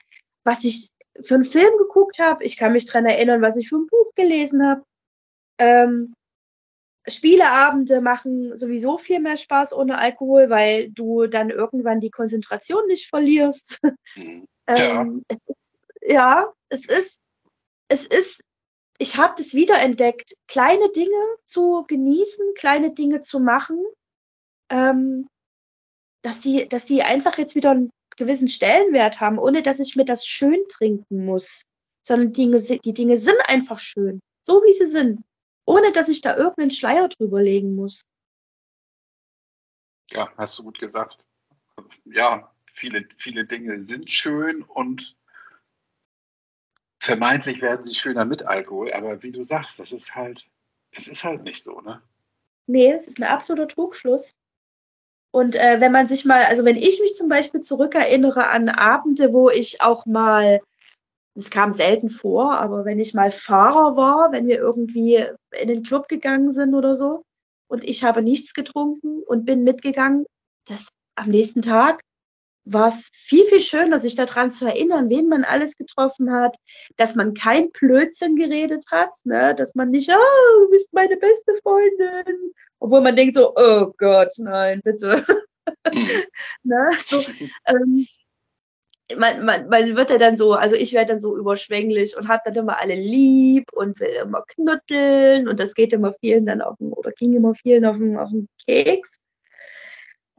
was 0.43 0.63
ich 0.63 0.89
für 1.21 1.36
einen 1.36 1.45
Film 1.45 1.78
geguckt 1.78 2.19
habe. 2.19 2.43
Ich 2.43 2.57
kann 2.57 2.71
mich 2.71 2.86
dran 2.86 3.05
erinnern, 3.05 3.41
was 3.41 3.57
ich 3.57 3.69
für 3.69 3.78
ein 3.78 3.88
Buch 3.88 4.13
gelesen 4.15 4.65
habe. 4.65 4.84
Ähm, 5.59 6.13
Spieleabende 7.07 8.01
machen 8.01 8.57
sowieso 8.57 8.97
viel 8.97 9.19
mehr 9.19 9.38
Spaß 9.38 9.73
ohne 9.73 9.97
Alkohol, 9.97 10.49
weil 10.49 10.89
du 10.89 11.28
dann 11.28 11.49
irgendwann 11.49 12.01
die 12.01 12.11
Konzentration 12.11 12.86
nicht 12.88 13.09
verlierst. 13.09 13.80
Mhm. 14.15 14.47
Ja. 14.67 15.01
ähm, 15.01 15.23
es 15.28 15.38
ist, 15.45 15.88
ja, 16.01 16.51
es 16.69 16.86
ist, 16.86 17.19
es 17.88 18.05
ist, 18.07 18.41
ich 18.97 19.17
habe 19.17 19.35
das 19.37 19.53
wiederentdeckt, 19.53 20.35
kleine 20.47 20.91
Dinge 20.91 21.21
zu 21.45 21.85
genießen, 21.87 22.53
kleine 22.55 22.93
Dinge 22.93 23.21
zu 23.21 23.39
machen, 23.39 23.83
ähm, 24.69 25.27
dass 26.23 26.41
sie, 26.41 26.67
dass 26.67 26.87
sie 26.87 27.03
einfach 27.03 27.37
jetzt 27.37 27.55
wieder 27.55 27.71
einen 27.71 27.91
gewissen 28.17 28.47
Stellenwert 28.47 29.19
haben, 29.19 29.37
ohne 29.37 29.61
dass 29.61 29.79
ich 29.79 29.95
mir 29.95 30.05
das 30.05 30.25
schön 30.25 30.59
trinken 30.69 31.25
muss, 31.25 31.61
sondern 32.05 32.33
die 32.33 32.43
Dinge, 32.43 32.59
die 32.59 32.93
Dinge 32.93 33.17
sind 33.17 33.37
einfach 33.45 33.79
schön, 33.79 34.19
so 34.41 34.61
wie 34.63 34.73
sie 34.73 34.89
sind 34.89 35.23
ohne 35.67 35.91
dass 35.91 36.07
ich 36.07 36.21
da 36.21 36.35
irgendeinen 36.35 36.71
Schleier 36.71 37.09
drüber 37.09 37.43
legen 37.43 37.75
muss. 37.75 38.01
Ja, 40.11 40.31
hast 40.37 40.57
du 40.57 40.63
gut 40.63 40.79
gesagt. 40.79 41.27
Ja, 42.05 42.55
viele, 42.71 43.07
viele 43.17 43.45
Dinge 43.45 43.81
sind 43.81 44.09
schön 44.09 44.63
und 44.63 45.16
vermeintlich 47.07 47.61
werden 47.61 47.83
sie 47.85 47.95
schöner 47.95 48.25
mit 48.25 48.43
Alkohol, 48.43 48.91
aber 48.91 49.23
wie 49.23 49.31
du 49.31 49.41
sagst, 49.41 49.79
das 49.79 49.91
ist 49.91 50.13
halt, 50.13 50.47
es 50.91 51.07
ist 51.07 51.23
halt 51.23 51.43
nicht 51.43 51.63
so, 51.63 51.81
ne? 51.81 52.01
Nee, 52.67 52.91
es 52.91 53.07
ist 53.07 53.17
ein 53.17 53.23
absoluter 53.23 53.69
Trugschluss. 53.69 54.31
Und 55.31 55.55
äh, 55.55 55.79
wenn 55.79 55.93
man 55.93 56.07
sich 56.07 56.25
mal, 56.25 56.43
also 56.43 56.65
wenn 56.65 56.75
ich 56.75 56.99
mich 56.99 57.15
zum 57.15 57.29
Beispiel 57.29 57.61
zurückerinnere 57.61 58.47
an 58.47 58.69
Abende, 58.69 59.31
wo 59.31 59.49
ich 59.49 59.81
auch 59.81 60.05
mal 60.05 60.61
es 61.37 61.51
kam 61.51 61.73
selten 61.73 62.09
vor, 62.09 62.57
aber 62.57 62.83
wenn 62.83 62.99
ich 62.99 63.13
mal 63.13 63.31
Fahrer 63.31 63.95
war, 63.95 64.31
wenn 64.31 64.47
wir 64.47 64.57
irgendwie 64.57 65.23
in 65.51 65.67
den 65.67 65.83
Club 65.83 66.07
gegangen 66.07 66.51
sind 66.51 66.73
oder 66.73 66.95
so 66.95 67.21
und 67.69 67.83
ich 67.83 68.03
habe 68.03 68.23
nichts 68.23 68.53
getrunken 68.53 69.21
und 69.21 69.45
bin 69.45 69.63
mitgegangen, 69.63 70.25
das 70.67 70.87
am 71.15 71.29
nächsten 71.29 71.61
Tag 71.61 72.01
war 72.72 72.89
es 72.89 73.09
viel, 73.13 73.45
viel 73.45 73.61
schöner, 73.61 74.01
sich 74.01 74.15
daran 74.15 74.51
zu 74.51 74.65
erinnern, 74.65 75.09
wen 75.09 75.30
man 75.30 75.43
alles 75.43 75.78
getroffen 75.78 76.32
hat, 76.32 76.57
dass 76.97 77.15
man 77.15 77.34
kein 77.34 77.72
Blödsinn 77.72 78.36
geredet 78.36 78.86
hat, 78.91 79.13
ne? 79.24 79.55
dass 79.55 79.76
man 79.76 79.89
nicht, 79.91 80.09
oh, 80.09 80.63
du 80.63 80.72
bist 80.72 80.93
meine 80.93 81.18
beste 81.18 81.53
Freundin, 81.63 82.53
obwohl 82.80 83.01
man 83.01 83.15
denkt 83.15 83.36
so, 83.36 83.53
oh 83.55 83.93
Gott, 83.97 84.32
nein, 84.38 84.82
bitte. 84.84 85.26
Ne? 86.63 86.89
so, 87.05 87.22
ähm, 87.65 88.07
man, 89.15 89.45
man, 89.45 89.70
man 89.70 89.95
wird 89.95 90.09
ja 90.09 90.18
dann 90.18 90.38
so, 90.38 90.53
also 90.53 90.76
ich 90.76 90.93
werde 90.93 91.13
dann 91.13 91.22
so 91.22 91.38
überschwänglich 91.38 92.18
und 92.18 92.28
habe 92.28 92.41
dann 92.45 92.55
immer 92.55 92.80
alle 92.80 92.95
lieb 92.95 93.65
und 93.74 93.99
will 93.99 94.09
immer 94.24 94.43
knuddeln 94.47 95.47
und 95.47 95.59
das 95.59 95.74
geht 95.74 95.93
immer 95.93 96.13
vielen 96.13 96.45
dann 96.45 96.61
auf 96.61 96.78
den, 96.78 96.91
oder 96.93 97.11
ging 97.11 97.34
immer 97.34 97.53
vielen 97.55 97.86
auf 97.86 97.97
den, 97.97 98.18
auf 98.18 98.30
den 98.30 98.49
Keks. 98.65 99.18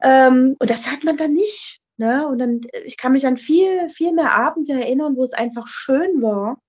Ähm, 0.02 0.56
und 0.58 0.70
das 0.70 0.86
hat 0.86 1.04
man 1.04 1.16
dann 1.16 1.32
nicht. 1.32 1.80
Ne? 1.98 2.26
Und 2.28 2.38
dann, 2.38 2.60
ich 2.84 2.96
kann 2.96 3.12
mich 3.12 3.26
an 3.26 3.36
viel, 3.36 3.88
viel 3.90 4.12
mehr 4.12 4.32
Abende 4.32 4.72
erinnern, 4.72 5.16
wo 5.16 5.24
es 5.24 5.32
einfach 5.32 5.66
schön 5.66 6.22
war, 6.22 6.62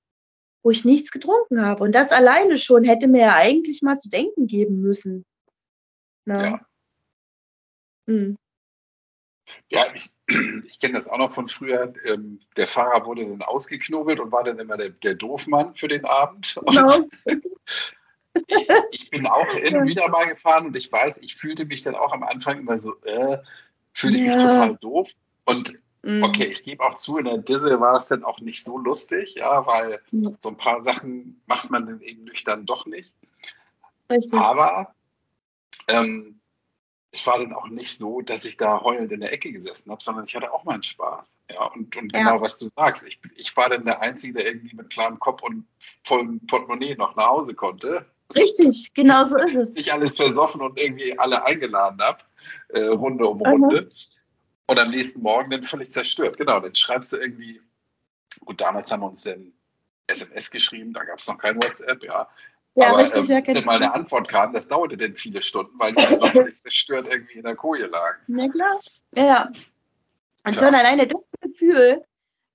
wo 0.63 0.71
ich 0.71 0.85
nichts 0.85 1.11
getrunken 1.11 1.61
habe. 1.61 1.83
Und 1.83 1.93
das 1.93 2.11
alleine 2.11 2.57
schon 2.57 2.83
hätte 2.83 3.07
mir 3.07 3.21
ja 3.21 3.35
eigentlich 3.35 3.83
mal 3.83 3.99
zu 3.99 4.09
denken 4.09 4.47
geben 4.47 4.81
müssen. 4.81 5.25
Ne? 6.25 6.43
Ja. 6.43 6.61
Mhm. 8.07 8.37
Ja, 9.69 9.85
ich, 9.93 10.09
ich 10.65 10.79
kenne 10.79 10.95
das 10.95 11.07
auch 11.07 11.19
noch 11.19 11.31
von 11.31 11.47
früher. 11.47 11.93
Ähm, 12.05 12.39
der 12.57 12.65
Fahrer 12.65 13.05
wurde 13.05 13.27
dann 13.27 13.43
ausgeknobelt 13.43 14.19
und 14.19 14.31
war 14.31 14.43
dann 14.43 14.57
immer 14.57 14.77
der, 14.77 14.89
der 14.89 15.13
Doofmann 15.13 15.75
für 15.75 15.87
den 15.87 16.05
Abend. 16.05 16.59
Genau. 16.65 17.07
ich, 18.47 18.67
ich, 18.91 19.09
bin 19.09 19.27
auch 19.27 19.47
hin 19.53 19.75
und 19.75 19.87
wieder 19.87 20.07
mal 20.07 20.27
gefahren 20.27 20.67
und 20.67 20.77
ich 20.77 20.91
weiß, 20.91 21.17
ich 21.19 21.35
fühlte 21.35 21.65
mich 21.65 21.81
dann 21.81 21.95
auch 21.95 22.13
am 22.13 22.23
Anfang 22.23 22.59
immer 22.59 22.79
so, 22.79 22.95
äh, 23.03 23.37
fühle 23.93 24.17
ich 24.17 24.25
ja. 24.25 24.35
mich 24.35 24.43
total 24.43 24.77
doof. 24.77 25.09
Und 25.45 25.73
mhm. 26.03 26.23
okay, 26.23 26.45
ich 26.45 26.63
gebe 26.63 26.83
auch 26.83 26.95
zu, 26.95 27.17
in 27.17 27.25
der 27.25 27.37
Disse 27.39 27.79
war 27.79 27.93
das 27.93 28.07
dann 28.09 28.23
auch 28.23 28.39
nicht 28.39 28.63
so 28.63 28.77
lustig, 28.77 29.35
ja, 29.35 29.65
weil 29.65 29.99
mhm. 30.11 30.35
so 30.39 30.49
ein 30.49 30.57
paar 30.57 30.81
Sachen 30.81 31.41
macht 31.47 31.69
man 31.69 31.85
dann 31.85 32.01
eben 32.01 32.23
nüchtern 32.23 32.65
doch 32.65 32.85
nicht. 32.85 33.13
Richtig. 34.09 34.39
Aber 34.39 34.93
ähm, 35.87 36.39
es 37.11 37.25
war 37.25 37.39
dann 37.39 37.53
auch 37.53 37.67
nicht 37.67 37.97
so, 37.97 38.21
dass 38.21 38.45
ich 38.45 38.57
da 38.57 38.81
heulend 38.81 39.11
in 39.11 39.21
der 39.21 39.33
Ecke 39.33 39.51
gesessen 39.51 39.91
habe, 39.91 40.03
sondern 40.03 40.25
ich 40.25 40.35
hatte 40.35 40.53
auch 40.53 40.63
meinen 40.63 40.83
Spaß. 40.83 41.39
Ja, 41.51 41.65
und, 41.65 41.95
und 41.95 42.13
ja. 42.13 42.19
genau, 42.19 42.41
was 42.41 42.59
du 42.59 42.69
sagst, 42.69 43.07
ich, 43.07 43.19
ich 43.35 43.55
war 43.57 43.69
dann 43.69 43.85
der 43.85 44.01
Einzige, 44.01 44.35
der 44.35 44.47
irgendwie 44.47 44.75
mit 44.75 44.89
klarem 44.91 45.17
Kopf 45.19 45.41
und 45.41 45.65
vollem 46.03 46.39
Portemonnaie 46.45 46.95
noch 46.95 47.15
nach 47.15 47.27
Hause 47.27 47.55
konnte. 47.55 48.05
Richtig, 48.35 48.93
genau 48.93 49.27
so 49.27 49.37
ist 49.37 49.55
es. 49.55 49.71
Ich 49.75 49.91
alles 49.91 50.15
versoffen 50.15 50.61
und 50.61 50.79
irgendwie 50.79 51.17
alle 51.17 51.43
eingeladen 51.47 51.99
habe, 51.99 52.19
äh, 52.69 52.81
Runde 52.85 53.27
um 53.27 53.41
Runde. 53.41 53.81
Mhm. 53.81 53.89
Und 54.67 54.79
am 54.79 54.91
nächsten 54.91 55.21
Morgen 55.21 55.49
dann 55.49 55.63
völlig 55.63 55.91
zerstört. 55.91 56.37
Genau, 56.37 56.59
dann 56.59 56.75
schreibst 56.75 57.13
du 57.13 57.17
irgendwie, 57.17 57.59
gut, 58.45 58.61
damals 58.61 58.91
haben 58.91 59.01
wir 59.01 59.07
uns 59.07 59.23
dann 59.23 59.51
SMS 60.07 60.51
geschrieben, 60.51 60.93
da 60.93 61.03
gab 61.03 61.19
es 61.19 61.27
noch 61.27 61.37
kein 61.37 61.55
WhatsApp, 61.55 62.03
ja. 62.03 62.27
Ja, 62.75 62.89
Aber, 62.89 62.99
richtig, 62.99 63.29
ähm, 63.29 63.43
ja, 63.43 63.53
bis 63.53 63.65
mal 63.65 63.77
eine 63.77 63.93
Antwort 63.93 64.27
kam, 64.29 64.53
das 64.53 64.67
dauerte 64.67 64.95
dann 64.95 65.15
viele 65.15 65.41
Stunden, 65.41 65.77
weil 65.79 65.93
die 65.93 66.15
noch 66.15 66.31
völlig 66.31 66.55
zerstört 66.55 67.11
irgendwie 67.11 67.39
in 67.39 67.43
der 67.43 67.55
Koje 67.55 67.87
lagen. 67.87 68.19
Na 68.27 68.47
klar. 68.47 68.79
Ja, 69.15 69.25
ja. 69.25 69.45
Und 70.45 70.55
klar. 70.55 70.67
schon 70.67 70.75
alleine 70.75 71.07
das 71.07 71.21
Gefühl, 71.41 72.05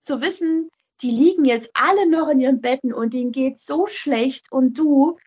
zu 0.05 0.21
wissen, 0.21 0.71
die 1.03 1.11
liegen 1.11 1.45
jetzt 1.45 1.71
alle 1.75 2.09
noch 2.09 2.29
in 2.29 2.41
ihren 2.41 2.61
Betten 2.61 2.93
und 2.93 3.13
denen 3.13 3.33
geht 3.33 3.59
so 3.59 3.87
schlecht 3.87 4.51
und 4.53 4.79
du 4.79 5.19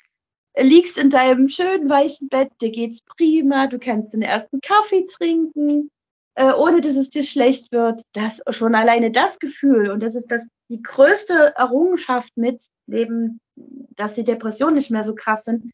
liegst 0.59 0.97
in 0.97 1.09
deinem 1.09 1.49
schönen 1.49 1.89
weichen 1.89 2.29
Bett, 2.29 2.51
dir 2.61 2.71
geht's 2.71 3.01
prima, 3.01 3.67
du 3.67 3.79
kannst 3.79 4.13
den 4.13 4.21
ersten 4.21 4.59
Kaffee 4.61 5.05
trinken, 5.05 5.91
äh, 6.35 6.51
ohne 6.53 6.81
dass 6.81 6.95
es 6.95 7.09
dir 7.09 7.23
schlecht 7.23 7.71
wird. 7.71 8.01
Das 8.13 8.41
schon 8.49 8.75
alleine 8.75 9.11
das 9.11 9.39
Gefühl 9.39 9.91
und 9.91 10.01
das 10.01 10.15
ist 10.15 10.31
das 10.31 10.41
die 10.69 10.81
größte 10.81 11.53
Errungenschaft 11.55 12.35
mit, 12.35 12.61
neben, 12.87 13.39
dass 13.55 14.13
die 14.13 14.23
Depressionen 14.23 14.75
nicht 14.75 14.91
mehr 14.91 15.03
so 15.03 15.15
krass 15.15 15.45
sind, 15.45 15.71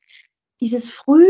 dieses 0.61 0.89
früh 0.89 1.27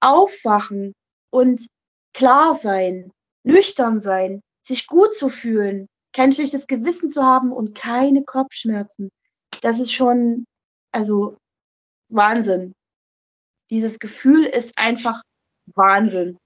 aufwachen 0.00 0.94
und 1.30 1.66
klar 2.12 2.54
sein, 2.54 3.10
nüchtern 3.42 4.00
sein, 4.02 4.42
sich 4.66 4.86
gut 4.86 5.14
zu 5.16 5.28
fühlen, 5.28 5.88
kein 6.12 6.32
schlechtes 6.32 6.66
Gewissen 6.66 7.10
zu 7.10 7.22
haben 7.22 7.52
und 7.52 7.74
keine 7.74 8.22
Kopfschmerzen. 8.24 9.10
Das 9.62 9.78
ist 9.78 9.92
schon, 9.92 10.44
also 10.92 11.38
Wahnsinn. 12.08 12.74
Dieses 13.70 13.98
Gefühl 13.98 14.44
ist 14.44 14.72
einfach 14.76 15.22
Wahnsinn. 15.74 16.38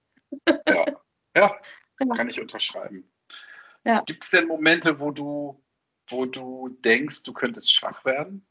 Ja, 0.69 1.01
ja 1.37 1.61
kann 2.17 2.29
ich 2.29 2.41
unterschreiben. 2.41 3.11
Ja. 3.85 4.03
Gibt 4.07 4.25
es 4.25 4.31
denn 4.31 4.47
Momente, 4.47 5.01
wo 5.01 5.11
du 5.11 5.65
wo 6.09 6.27
du 6.27 6.69
denkst, 6.69 7.23
du 7.23 7.33
könntest 7.33 7.73
schwach 7.73 8.05
werden? 8.05 8.47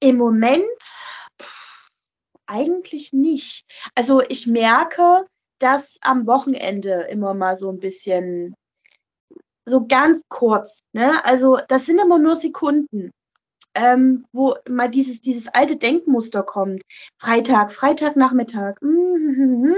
Im 0.00 0.16
Moment 0.16 0.64
eigentlich 2.46 3.12
nicht. 3.12 3.64
Also 3.94 4.22
ich 4.22 4.46
merke, 4.46 5.26
dass 5.60 5.98
am 6.00 6.26
Wochenende 6.26 7.02
immer 7.10 7.34
mal 7.34 7.56
so 7.56 7.70
ein 7.70 7.78
bisschen, 7.78 8.54
so 9.66 9.86
ganz 9.86 10.22
kurz, 10.28 10.80
ne? 10.92 11.24
Also 11.24 11.58
das 11.68 11.86
sind 11.86 11.98
immer 11.98 12.18
nur 12.18 12.34
Sekunden, 12.34 13.10
ähm, 13.74 14.26
wo 14.32 14.56
mal 14.68 14.90
dieses, 14.90 15.20
dieses 15.20 15.48
alte 15.48 15.76
Denkmuster 15.76 16.42
kommt. 16.42 16.82
Freitag, 17.18 17.72
Freitagnachmittag. 17.72 18.80
Mm, 18.80 19.74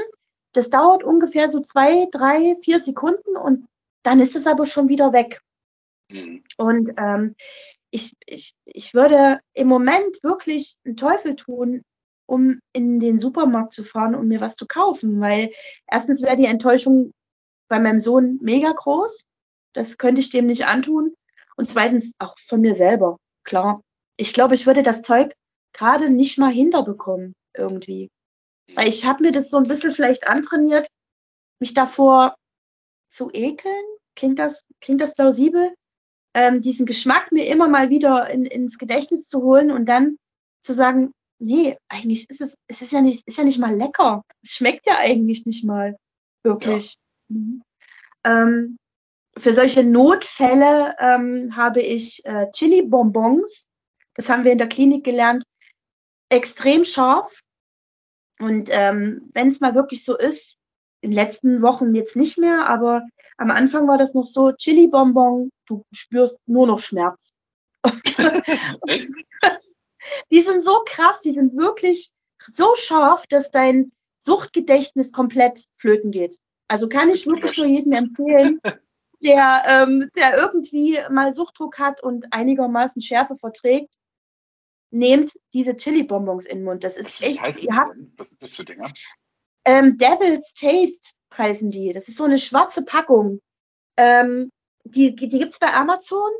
das 0.52 0.70
dauert 0.70 1.04
ungefähr 1.04 1.48
so 1.48 1.60
zwei, 1.60 2.08
drei, 2.10 2.56
vier 2.62 2.80
Sekunden 2.80 3.36
und 3.36 3.66
dann 4.02 4.20
ist 4.20 4.36
es 4.36 4.46
aber 4.46 4.66
schon 4.66 4.88
wieder 4.88 5.12
weg. 5.12 5.40
Mhm. 6.10 6.42
Und 6.56 6.92
ähm, 6.96 7.34
ich, 7.90 8.14
ich, 8.26 8.54
ich 8.64 8.94
würde 8.94 9.40
im 9.54 9.68
Moment 9.68 10.22
wirklich 10.22 10.76
einen 10.84 10.96
Teufel 10.96 11.36
tun, 11.36 11.82
um 12.26 12.60
in 12.72 13.00
den 13.00 13.20
Supermarkt 13.20 13.74
zu 13.74 13.84
fahren 13.84 14.14
und 14.14 14.28
mir 14.28 14.40
was 14.40 14.54
zu 14.54 14.66
kaufen, 14.66 15.20
weil 15.20 15.52
erstens 15.86 16.22
wäre 16.22 16.36
die 16.36 16.46
Enttäuschung 16.46 17.12
bei 17.68 17.78
meinem 17.78 18.00
Sohn 18.00 18.38
mega 18.42 18.72
groß. 18.72 19.24
Das 19.74 19.98
könnte 19.98 20.20
ich 20.20 20.30
dem 20.30 20.46
nicht 20.46 20.66
antun. 20.66 21.14
Und 21.56 21.68
zweitens 21.68 22.12
auch 22.18 22.34
von 22.46 22.60
mir 22.60 22.74
selber, 22.74 23.18
klar. 23.44 23.82
Ich 24.16 24.32
glaube, 24.32 24.54
ich 24.54 24.66
würde 24.66 24.82
das 24.82 25.02
Zeug 25.02 25.34
gerade 25.72 26.10
nicht 26.10 26.38
mal 26.38 26.52
hinterbekommen, 26.52 27.34
irgendwie. 27.56 28.10
Weil 28.74 28.88
ich 28.88 29.04
habe 29.04 29.22
mir 29.22 29.32
das 29.32 29.50
so 29.50 29.56
ein 29.56 29.64
bisschen 29.64 29.90
vielleicht 29.90 30.26
antrainiert, 30.26 30.86
mich 31.60 31.74
davor 31.74 32.34
zu 33.10 33.30
ekeln. 33.32 33.84
Klingt 34.14 34.38
das, 34.38 34.64
klingt 34.80 35.00
das 35.00 35.14
plausibel? 35.14 35.74
Ähm, 36.34 36.62
diesen 36.62 36.86
Geschmack 36.86 37.32
mir 37.32 37.46
immer 37.46 37.68
mal 37.68 37.90
wieder 37.90 38.30
in, 38.30 38.46
ins 38.46 38.78
Gedächtnis 38.78 39.28
zu 39.28 39.42
holen 39.42 39.70
und 39.70 39.86
dann 39.86 40.16
zu 40.62 40.72
sagen, 40.72 41.12
nee, 41.38 41.76
eigentlich 41.88 42.28
ist 42.30 42.40
es, 42.40 42.54
es 42.68 42.82
ist 42.82 42.92
ja 42.92 43.00
nicht, 43.00 43.26
ist 43.26 43.38
ja 43.38 43.44
nicht 43.44 43.58
mal 43.58 43.74
lecker. 43.74 44.22
Es 44.42 44.52
schmeckt 44.52 44.86
ja 44.86 44.96
eigentlich 44.96 45.44
nicht 45.44 45.64
mal 45.64 45.96
wirklich. 46.42 46.94
Ja. 47.28 47.36
Mhm. 47.36 47.62
Ähm, 48.24 48.78
für 49.36 49.54
solche 49.54 49.84
Notfälle 49.84 50.94
ähm, 50.98 51.56
habe 51.56 51.80
ich 51.80 52.24
äh, 52.24 52.50
Chili-Bonbons. 52.52 53.66
Das 54.14 54.28
haben 54.28 54.44
wir 54.44 54.52
in 54.52 54.58
der 54.58 54.68
Klinik 54.68 55.04
gelernt. 55.04 55.44
Extrem 56.28 56.84
scharf. 56.84 57.40
Und 58.38 58.68
ähm, 58.70 59.30
wenn 59.34 59.50
es 59.50 59.60
mal 59.60 59.74
wirklich 59.74 60.04
so 60.04 60.16
ist, 60.16 60.56
in 61.00 61.10
den 61.10 61.16
letzten 61.16 61.62
Wochen 61.62 61.94
jetzt 61.94 62.16
nicht 62.16 62.38
mehr, 62.38 62.66
aber 62.68 63.02
am 63.36 63.50
Anfang 63.50 63.88
war 63.88 63.98
das 63.98 64.14
noch 64.14 64.26
so, 64.26 64.52
Chili-Bonbon, 64.52 65.50
du 65.66 65.84
spürst 65.92 66.36
nur 66.46 66.66
noch 66.66 66.78
Schmerz. 66.78 67.32
die 70.30 70.40
sind 70.40 70.64
so 70.64 70.82
krass, 70.86 71.20
die 71.20 71.32
sind 71.32 71.56
wirklich 71.56 72.10
so 72.52 72.74
scharf, 72.76 73.26
dass 73.28 73.50
dein 73.50 73.92
Suchtgedächtnis 74.18 75.12
komplett 75.12 75.64
flöten 75.78 76.10
geht. 76.10 76.38
Also 76.68 76.88
kann 76.88 77.10
ich 77.10 77.26
wirklich 77.26 77.56
nur 77.56 77.66
jedem 77.66 77.92
empfehlen, 77.92 78.60
der, 79.22 79.62
ähm, 79.66 80.10
der 80.16 80.36
irgendwie 80.36 80.98
mal 81.10 81.32
Suchtdruck 81.32 81.78
hat 81.78 82.02
und 82.02 82.32
einigermaßen 82.32 83.02
Schärfe 83.02 83.36
verträgt, 83.36 83.94
nehmt 84.90 85.32
diese 85.52 85.74
Chili-Bonbons 85.74 86.46
in 86.46 86.58
den 86.58 86.64
Mund. 86.64 86.84
Das 86.84 86.96
ist 86.96 87.06
Was 87.06 87.20
echt. 87.22 87.42
Heißt 87.42 87.66
habt, 87.72 87.96
was 88.16 88.32
ist 88.32 88.42
das 88.42 88.56
für 88.56 88.64
Dinger? 88.64 88.92
Ähm, 89.64 89.96
Devil's 89.96 90.52
Taste 90.54 91.12
heißen 91.36 91.70
die. 91.70 91.92
Das 91.92 92.08
ist 92.08 92.18
so 92.18 92.24
eine 92.24 92.38
schwarze 92.38 92.82
Packung. 92.82 93.40
Ähm, 93.96 94.50
die 94.84 95.14
die 95.14 95.28
gibt 95.28 95.54
es 95.54 95.58
bei 95.58 95.72
Amazon. 95.72 96.30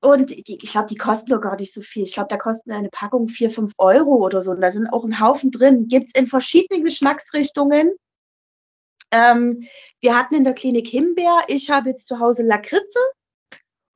Und 0.00 0.30
die, 0.30 0.58
ich 0.62 0.72
glaube, 0.72 0.88
die 0.88 0.96
kosten 0.96 1.30
doch 1.30 1.40
gar 1.40 1.56
nicht 1.56 1.72
so 1.72 1.80
viel. 1.80 2.02
Ich 2.02 2.12
glaube, 2.12 2.28
da 2.28 2.36
kosten 2.36 2.72
eine 2.72 2.90
Packung 2.90 3.28
4, 3.28 3.48
5 3.50 3.72
Euro 3.78 4.16
oder 4.16 4.42
so. 4.42 4.50
Und 4.50 4.60
da 4.60 4.70
sind 4.70 4.86
auch 4.88 5.04
ein 5.04 5.18
Haufen 5.18 5.50
drin. 5.50 5.88
Gibt 5.88 6.08
es 6.08 6.14
in 6.14 6.26
verschiedenen 6.26 6.84
Geschmacksrichtungen. 6.84 7.94
Ähm, 9.10 9.68
wir 10.00 10.16
hatten 10.16 10.34
in 10.34 10.44
der 10.44 10.54
Klinik 10.54 10.88
Himbeer. 10.88 11.44
Ich 11.48 11.70
habe 11.70 11.90
jetzt 11.90 12.08
zu 12.08 12.18
Hause 12.18 12.42
Lakritze. 12.42 12.98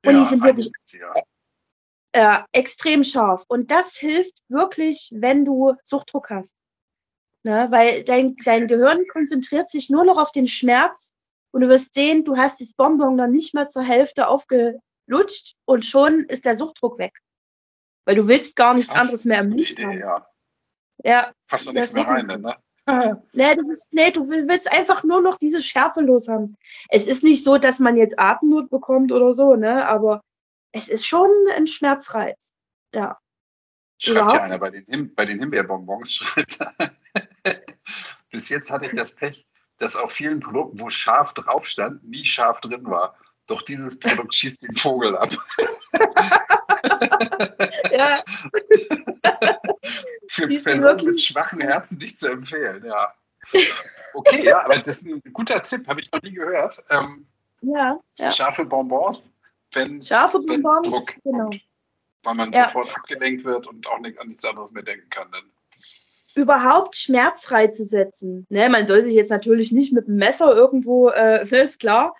Und 0.04 0.14
ja, 0.14 0.20
die 0.20 0.24
sind 0.26 0.42
wirklich 0.44 0.70
ja. 0.92 2.42
äh, 2.42 2.44
extrem 2.52 3.04
scharf. 3.04 3.44
Und 3.48 3.70
das 3.70 3.96
hilft 3.96 4.34
wirklich, 4.48 5.10
wenn 5.14 5.44
du 5.44 5.74
Suchtdruck 5.82 6.30
hast. 6.30 6.54
Ne? 7.44 7.66
Weil 7.70 8.04
dein, 8.04 8.36
dein 8.44 8.68
Gehirn 8.68 9.06
konzentriert 9.12 9.70
sich 9.70 9.90
nur 9.90 10.04
noch 10.04 10.18
auf 10.18 10.32
den 10.32 10.48
Schmerz 10.48 11.12
und 11.50 11.62
du 11.62 11.68
wirst 11.68 11.94
sehen, 11.94 12.24
du 12.24 12.36
hast 12.36 12.60
das 12.60 12.74
Bonbon 12.74 13.16
noch 13.16 13.26
nicht 13.26 13.54
mal 13.54 13.68
zur 13.68 13.82
Hälfte 13.82 14.28
aufgelutscht 14.28 15.56
und 15.64 15.84
schon 15.84 16.24
ist 16.24 16.44
der 16.44 16.56
Suchtdruck 16.56 16.98
weg. 16.98 17.18
Weil 18.04 18.16
du 18.16 18.28
willst 18.28 18.56
gar 18.56 18.74
nichts 18.74 18.92
Krass, 18.92 19.02
anderes 19.02 19.24
mehr 19.24 19.40
im 19.40 19.50
Mund 19.50 19.78
haben. 19.78 19.98
Ja. 19.98 20.26
ja. 21.04 21.32
Passt 21.46 21.66
doch 21.66 21.72
nichts 21.72 21.92
mehr 21.92 22.06
rein, 22.06 22.26
ne? 22.26 22.56
Nee, 23.32 23.54
das 23.54 23.68
ist, 23.68 23.92
nee, 23.92 24.10
du 24.10 24.28
willst 24.28 24.72
einfach 24.72 25.04
nur 25.04 25.20
noch 25.20 25.36
diese 25.36 25.62
Schärfe 25.62 26.00
los 26.00 26.28
haben. 26.28 26.56
Es 26.88 27.06
ist 27.06 27.22
nicht 27.22 27.44
so, 27.44 27.58
dass 27.58 27.78
man 27.78 27.96
jetzt 27.96 28.18
Atemnot 28.18 28.70
bekommt 28.70 29.12
oder 29.12 29.34
so, 29.34 29.56
ne? 29.56 29.86
Aber 29.86 30.22
es 30.72 30.88
ist 30.88 31.06
schon 31.06 31.30
ein 31.54 31.66
Schmerzreiz. 31.66 32.54
Ja. 32.94 33.18
Schreibt 33.98 34.32
ja 34.32 34.42
einer 34.42 34.58
bei 34.58 34.70
den, 34.70 34.84
Him 34.86 35.14
bei 35.14 35.24
den 35.24 35.40
Himbeerbonbons, 35.40 36.12
schreibt 36.14 36.58
Bis 38.30 38.48
jetzt 38.48 38.70
hatte 38.70 38.86
ich 38.86 38.92
das 38.92 39.14
Pech, 39.14 39.46
dass 39.78 39.96
auf 39.96 40.12
vielen 40.12 40.40
Produkten, 40.40 40.80
wo 40.80 40.90
scharf 40.90 41.32
drauf 41.34 41.66
stand, 41.66 42.04
nie 42.04 42.24
scharf 42.24 42.60
drin 42.60 42.86
war. 42.86 43.16
Doch 43.46 43.62
dieses 43.62 43.98
Produkt 43.98 44.34
schießt 44.34 44.64
den 44.64 44.76
Vogel 44.76 45.16
ab. 45.16 45.30
ja. 47.92 48.22
Für 50.28 50.46
Personen 50.46 51.04
mit 51.04 51.20
schwachen 51.20 51.60
Herzen 51.60 51.98
nicht 51.98 52.18
zu 52.18 52.28
empfehlen, 52.28 52.84
ja. 52.84 53.12
Okay, 54.14 54.44
ja, 54.44 54.64
aber 54.64 54.78
das 54.78 54.98
ist 54.98 55.06
ein 55.06 55.22
guter 55.32 55.62
Tipp, 55.62 55.86
habe 55.88 56.00
ich 56.00 56.12
noch 56.12 56.22
nie 56.22 56.32
gehört. 56.32 56.82
Ähm, 56.90 57.26
ja, 57.62 57.98
ja. 58.18 58.30
Scharfe 58.30 58.64
Bonbons, 58.64 59.32
wenn, 59.72 60.02
Scharfe 60.02 60.40
wenn 60.46 60.62
Bonbons, 60.62 60.88
Druck 60.88 61.14
genau. 61.24 61.44
kommt, 61.44 61.60
weil 62.24 62.34
man 62.34 62.52
Ja. 62.52 62.66
sofort 62.66 62.94
abgelenkt 62.96 63.44
wird 63.44 63.66
und 63.66 63.86
auch 63.86 64.00
nicht, 64.00 64.18
an 64.20 64.28
nichts 64.28 64.44
anderes 64.44 64.72
mehr 64.72 64.82
denken 64.82 65.08
kann. 65.10 65.30
Dann. 65.32 65.50
überhaupt 66.34 66.96
schmerzfrei 66.96 67.68
zu 67.68 67.84
setzen. 67.84 68.46
Ne, 68.50 68.68
man 68.68 68.86
soll 68.86 69.02
sich 69.02 69.14
jetzt 69.14 69.30
natürlich 69.30 69.72
nicht 69.72 69.92
mit 69.92 70.06
dem 70.06 70.16
Messer 70.16 70.54
irgendwo, 70.54 71.08
äh, 71.08 71.44
ne, 71.50 71.62
ist 71.62 71.80
klar, 71.80 72.14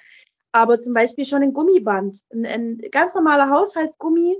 aber 0.52 0.80
zum 0.80 0.94
Beispiel 0.94 1.24
schon 1.26 1.42
ein 1.42 1.52
Gummiband, 1.52 2.20
ein, 2.32 2.46
ein 2.46 2.78
ganz 2.90 3.14
normaler 3.14 3.50
Haushaltsgummi 3.50 4.36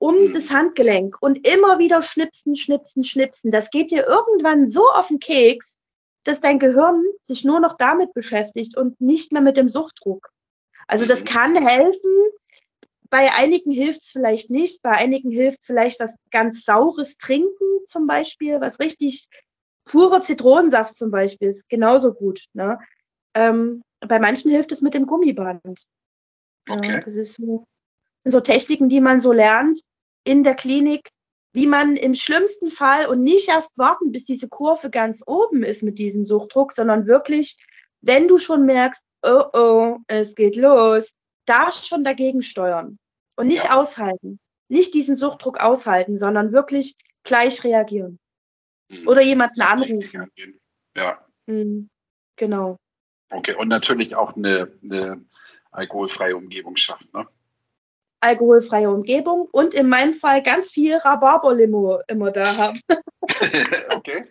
um 0.00 0.16
Mhm. 0.16 0.32
das 0.32 0.50
Handgelenk 0.50 1.16
und 1.20 1.46
immer 1.46 1.78
wieder 1.78 2.02
schnipsen, 2.02 2.56
schnipsen, 2.56 3.04
schnipsen. 3.04 3.52
Das 3.52 3.70
geht 3.70 3.90
dir 3.90 4.06
irgendwann 4.06 4.66
so 4.68 4.88
auf 4.90 5.08
den 5.08 5.20
Keks, 5.20 5.76
dass 6.24 6.40
dein 6.40 6.58
Gehirn 6.58 7.04
sich 7.22 7.44
nur 7.44 7.60
noch 7.60 7.76
damit 7.76 8.14
beschäftigt 8.14 8.76
und 8.76 9.00
nicht 9.00 9.30
mehr 9.30 9.42
mit 9.42 9.56
dem 9.56 9.68
Suchtdruck. 9.68 10.30
Also 10.88 11.04
das 11.06 11.20
Mhm. 11.20 11.26
kann 11.26 11.54
helfen. 11.66 12.10
Bei 13.10 13.32
einigen 13.34 13.70
hilft 13.70 14.00
es 14.00 14.08
vielleicht 14.08 14.48
nicht. 14.48 14.82
Bei 14.82 14.92
einigen 14.92 15.30
hilft 15.30 15.60
vielleicht 15.64 16.00
was 16.00 16.16
ganz 16.30 16.64
Saures 16.64 17.16
trinken 17.18 17.84
zum 17.86 18.06
Beispiel, 18.06 18.60
was 18.60 18.80
richtig 18.80 19.28
purer 19.84 20.22
Zitronensaft 20.22 20.96
zum 20.96 21.10
Beispiel 21.10 21.50
ist 21.50 21.68
genauso 21.68 22.14
gut. 22.14 22.44
Ne? 22.54 22.78
Ähm, 23.34 23.82
bei 24.00 24.18
manchen 24.18 24.50
hilft 24.50 24.72
es 24.72 24.80
mit 24.80 24.94
dem 24.94 25.06
Gummiband. 25.06 25.62
Ja, 26.66 26.74
Okay. 26.74 27.02
das 27.04 27.14
ist 27.16 27.34
so, 27.34 27.66
sind 28.22 28.32
so 28.32 28.40
Techniken, 28.40 28.88
die 28.88 29.00
man 29.00 29.20
so 29.20 29.32
lernt 29.32 29.80
in 30.24 30.44
der 30.44 30.54
Klinik, 30.54 31.10
wie 31.52 31.66
man 31.66 31.96
im 31.96 32.14
schlimmsten 32.14 32.70
Fall 32.70 33.06
und 33.06 33.22
nicht 33.22 33.48
erst 33.48 33.70
warten, 33.76 34.12
bis 34.12 34.24
diese 34.24 34.48
Kurve 34.48 34.90
ganz 34.90 35.22
oben 35.26 35.62
ist 35.64 35.82
mit 35.82 35.98
diesem 35.98 36.24
Suchtdruck, 36.24 36.72
sondern 36.72 37.06
wirklich, 37.06 37.58
wenn 38.00 38.28
du 38.28 38.38
schon 38.38 38.66
merkst, 38.66 39.02
oh 39.22 39.44
oh, 39.52 39.98
es 40.06 40.34
geht 40.34 40.56
los, 40.56 41.10
da 41.46 41.72
schon 41.72 42.04
dagegen 42.04 42.42
steuern 42.42 42.98
und 43.36 43.48
nicht 43.48 43.64
Ja. 43.64 43.80
aushalten. 43.80 44.38
Nicht 44.68 44.94
diesen 44.94 45.16
Suchtdruck 45.16 45.58
aushalten, 45.60 46.18
sondern 46.18 46.52
wirklich 46.52 46.94
gleich 47.24 47.64
reagieren. 47.64 48.18
Mhm. 48.88 49.08
Oder 49.08 49.22
jemanden 49.22 49.60
anrufen. 49.62 50.30
Ja, 50.96 51.18
Mhm. 51.46 51.88
Genau. 52.36 52.76
okay. 53.30 53.54
Und 53.54 53.68
natürlich 53.68 54.14
auch 54.14 54.36
eine, 54.36 54.72
eine 54.82 55.24
alkoholfreie 55.72 56.36
Umgebung 56.36 56.76
schaffen. 56.76 57.08
Ne? 57.12 57.26
Alkoholfreie 58.20 58.90
Umgebung 58.90 59.48
und 59.50 59.74
in 59.74 59.88
meinem 59.88 60.14
Fall 60.14 60.42
ganz 60.42 60.70
viel 60.70 60.96
Rhabarberlimo 60.96 62.00
immer 62.06 62.30
da 62.30 62.56
haben. 62.56 62.80
okay. 63.90 64.24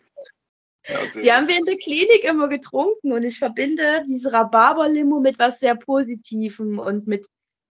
Ja, 0.87 1.09
sehr 1.09 1.21
Die 1.23 1.31
haben 1.31 1.47
wir 1.47 1.57
in 1.57 1.65
der 1.65 1.77
Klinik 1.77 2.23
immer 2.23 2.47
getrunken 2.47 3.11
und 3.11 3.23
ich 3.23 3.39
verbinde 3.39 4.03
diese 4.07 4.31
Rhabarberlimo 4.31 5.19
mit 5.19 5.39
was 5.39 5.59
sehr 5.59 5.75
Positivem 5.75 6.79
und 6.79 7.07
mit 7.07 7.27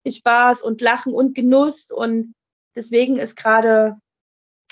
Spaß 0.08 0.62
und 0.62 0.82
Lachen 0.82 1.14
und 1.14 1.36
Genuss 1.36 1.92
und 1.92 2.34
deswegen 2.76 3.18
ist 3.18 3.36
gerade 3.36 3.98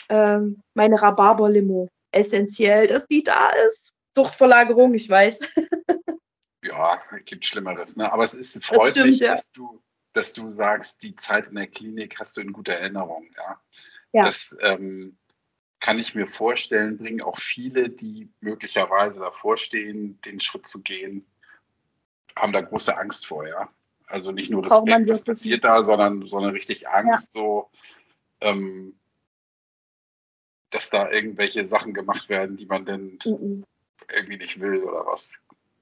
ähm, 0.09 0.61
meine 0.73 1.01
Rhabarberlimo 1.01 1.89
essentiell, 2.11 2.87
dass 2.87 3.07
die 3.07 3.23
da 3.23 3.49
ist. 3.67 3.91
Suchtverlagerung, 4.15 4.93
ich 4.93 5.09
weiß. 5.09 5.39
Ja, 6.63 7.01
gibt 7.25 7.45
Schlimmeres. 7.45 7.97
Ne? 7.97 8.11
Aber 8.11 8.23
es 8.23 8.33
ist 8.33 8.55
mich, 8.55 9.19
ja. 9.19 9.31
dass, 9.31 9.51
du, 9.51 9.81
dass 10.14 10.34
du 10.34 10.49
sagst, 10.49 11.03
die 11.03 11.16
Zeit 11.16 11.49
in 11.49 11.55
der 11.55 11.68
Klinik 11.68 12.20
hast 12.20 12.38
du 12.38 12.41
in 12.41 12.53
guter 12.53 12.74
Erinnerung. 12.74 13.30
Ja? 13.38 13.61
Ja. 14.14 14.24
Das 14.24 14.55
ähm, 14.61 15.18
kann 15.80 15.99
ich 15.99 16.16
mir 16.16 16.28
vorstellen, 16.28 16.97
bringen 16.97 17.22
auch 17.22 17.38
viele, 17.38 17.89
die 17.89 18.30
möglicherweise 18.39 19.20
davor 19.20 19.57
stehen, 19.57 20.22
den 20.22 20.39
Schritt 20.39 20.68
zu 20.68 20.80
gehen, 20.82 21.26
haben 22.36 22.53
da 22.53 22.61
große 22.61 22.95
Angst 22.95 23.28
vor. 23.28 23.47
Ja? 23.47 23.70
Also 24.07 24.32
nicht 24.32 24.49
nur 24.49 24.66
Respekt, 24.66 25.09
was 25.09 25.24
passiert 25.24 25.64
da, 25.64 25.84
sondern, 25.84 26.28
sondern 26.28 26.51
richtig 26.51 26.88
Angst, 26.88 27.32
so, 27.34 27.70
ähm, 28.41 28.97
dass 30.70 30.89
da 30.89 31.09
irgendwelche 31.09 31.66
Sachen 31.66 31.93
gemacht 31.93 32.30
werden, 32.30 32.55
die 32.55 32.66
man 32.66 32.86
denn 32.86 33.20
Mhm. 33.26 33.64
irgendwie 34.11 34.38
nicht 34.38 34.59
will 34.59 34.84
oder 34.84 35.05
was. 35.05 35.34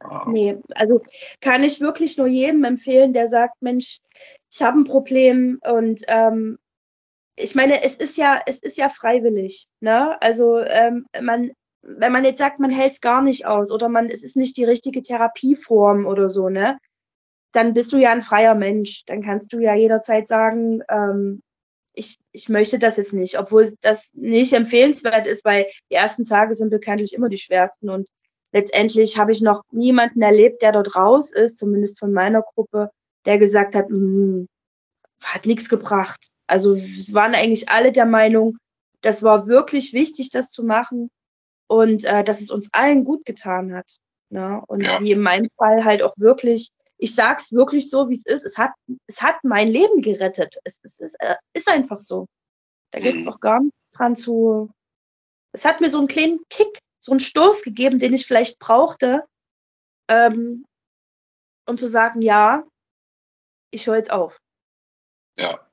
Ahnung. 0.06 0.34
Nee, 0.34 0.58
also 0.76 1.02
kann 1.40 1.64
ich 1.64 1.82
wirklich 1.82 2.18
nur 2.18 2.28
jedem 2.28 2.64
empfehlen, 2.64 3.14
der 3.14 3.30
sagt, 3.30 3.62
Mensch, 3.62 4.00
ich 4.52 4.62
habe 4.62 4.80
ein 4.80 4.84
Problem 4.84 5.60
und 5.64 6.04
ähm, 6.08 6.58
ich 7.36 7.56
meine, 7.56 7.84
es 7.84 7.96
ist 7.96 8.18
ja, 8.18 8.42
es 8.46 8.60
ist 8.60 8.78
ja 8.78 8.90
freiwillig, 8.90 9.68
ne? 9.80 10.22
Also 10.22 10.60
ähm, 10.60 11.08
man, 11.22 11.52
wenn 11.82 12.12
man 12.12 12.26
jetzt 12.26 12.38
sagt, 12.38 12.60
man 12.60 12.70
hält 12.70 12.94
es 12.94 13.02
gar 13.02 13.22
nicht 13.22 13.46
aus 13.46 13.72
oder 13.72 13.90
man, 13.90 14.10
es 14.10 14.24
ist 14.24 14.36
nicht 14.36 14.58
die 14.58 14.66
richtige 14.66 15.02
Therapieform 15.02 16.06
oder 16.06 16.30
so, 16.30 16.50
ne? 16.50 16.78
Dann 17.54 17.74
bist 17.74 17.92
du 17.92 17.98
ja 17.98 18.12
ein 18.12 18.22
freier 18.22 18.56
Mensch. 18.56 19.04
Dann 19.06 19.22
kannst 19.22 19.52
du 19.52 19.60
ja 19.60 19.76
jederzeit 19.76 20.28
sagen, 20.28 20.82
ähm, 20.90 21.42
ich, 21.94 22.18
ich 22.32 22.48
möchte 22.48 22.80
das 22.80 22.98
jetzt 22.98 23.14
nicht, 23.14 23.38
obwohl 23.38 23.74
das 23.82 24.10
nicht 24.14 24.54
empfehlenswert 24.54 25.28
ist, 25.28 25.44
weil 25.44 25.68
die 25.90 25.96
ersten 25.96 26.26
Tage 26.26 26.56
sind 26.56 26.70
bekanntlich 26.70 27.14
immer 27.14 27.28
die 27.28 27.38
schwersten 27.38 27.90
und 27.90 28.08
letztendlich 28.54 29.18
habe 29.18 29.32
ich 29.32 29.42
noch 29.42 29.64
niemanden 29.72 30.22
erlebt, 30.22 30.62
der 30.62 30.72
dort 30.74 30.96
raus 30.96 31.32
ist, 31.32 31.58
zumindest 31.58 32.00
von 32.00 32.14
meiner 32.14 32.42
Gruppe, 32.42 32.92
der 33.26 33.38
gesagt 33.38 33.76
hat, 33.76 33.90
"Mm, 33.90 34.46
hat 35.24 35.46
nichts 35.46 35.70
gebracht. 35.70 36.28
Also 36.48 36.76
es 36.76 37.14
waren 37.14 37.36
eigentlich 37.36 37.70
alle 37.70 37.92
der 37.92 38.06
Meinung, 38.06 38.58
das 39.02 39.24
war 39.24 39.48
wirklich 39.48 39.94
wichtig, 39.94 40.30
das 40.32 40.50
zu 40.50 40.64
machen 40.64 41.10
und 41.68 42.04
äh, 42.06 42.24
dass 42.24 42.42
es 42.42 42.52
uns 42.52 42.70
allen 42.74 43.04
gut 43.06 43.26
getan 43.26 43.74
hat. 43.74 43.98
Ne? 44.30 44.62
Und 44.68 44.82
Ja. 44.82 45.00
wie 45.02 45.12
in 45.12 45.22
meinem 45.22 45.50
Fall 45.58 45.86
halt 45.86 46.04
auch 46.04 46.14
wirklich, 46.18 46.70
ich 46.98 47.16
sag's 47.16 47.52
wirklich 47.52 47.90
so, 47.90 48.10
wie 48.10 48.16
es 48.18 48.26
ist, 48.26 48.46
es 48.46 48.58
hat, 48.58 48.72
es 49.08 49.22
hat 49.22 49.36
mein 49.44 49.68
Leben 49.70 50.02
gerettet. 50.02 50.58
Es, 50.64 50.80
es, 50.84 51.00
es 51.00 51.14
äh, 51.20 51.36
ist 51.54 51.68
einfach 51.70 52.00
so. 52.00 52.28
Da 52.92 53.00
gibt's 53.00 53.24
Mhm. 53.26 53.30
auch 53.32 53.40
gar 53.40 53.62
nichts 53.62 53.90
dran 53.92 54.16
zu. 54.16 54.70
Es 55.54 55.66
hat 55.66 55.82
mir 55.82 55.90
so 55.90 55.98
einen 56.00 56.08
kleinen 56.08 56.42
Kick, 56.50 56.80
so 57.02 57.12
einen 57.12 57.20
Stoß 57.20 57.64
gegeben, 57.64 58.00
den 58.00 58.14
ich 58.14 58.26
vielleicht 58.26 58.60
brauchte, 58.60 59.28
ähm, 60.08 60.66
um 61.68 61.78
zu 61.78 61.88
sagen, 61.88 62.22
ja, 62.22 62.64
ich 63.72 63.88
höre 63.88 63.98
jetzt 63.98 64.12
auf. 64.12 64.40
Ja. 65.38 65.68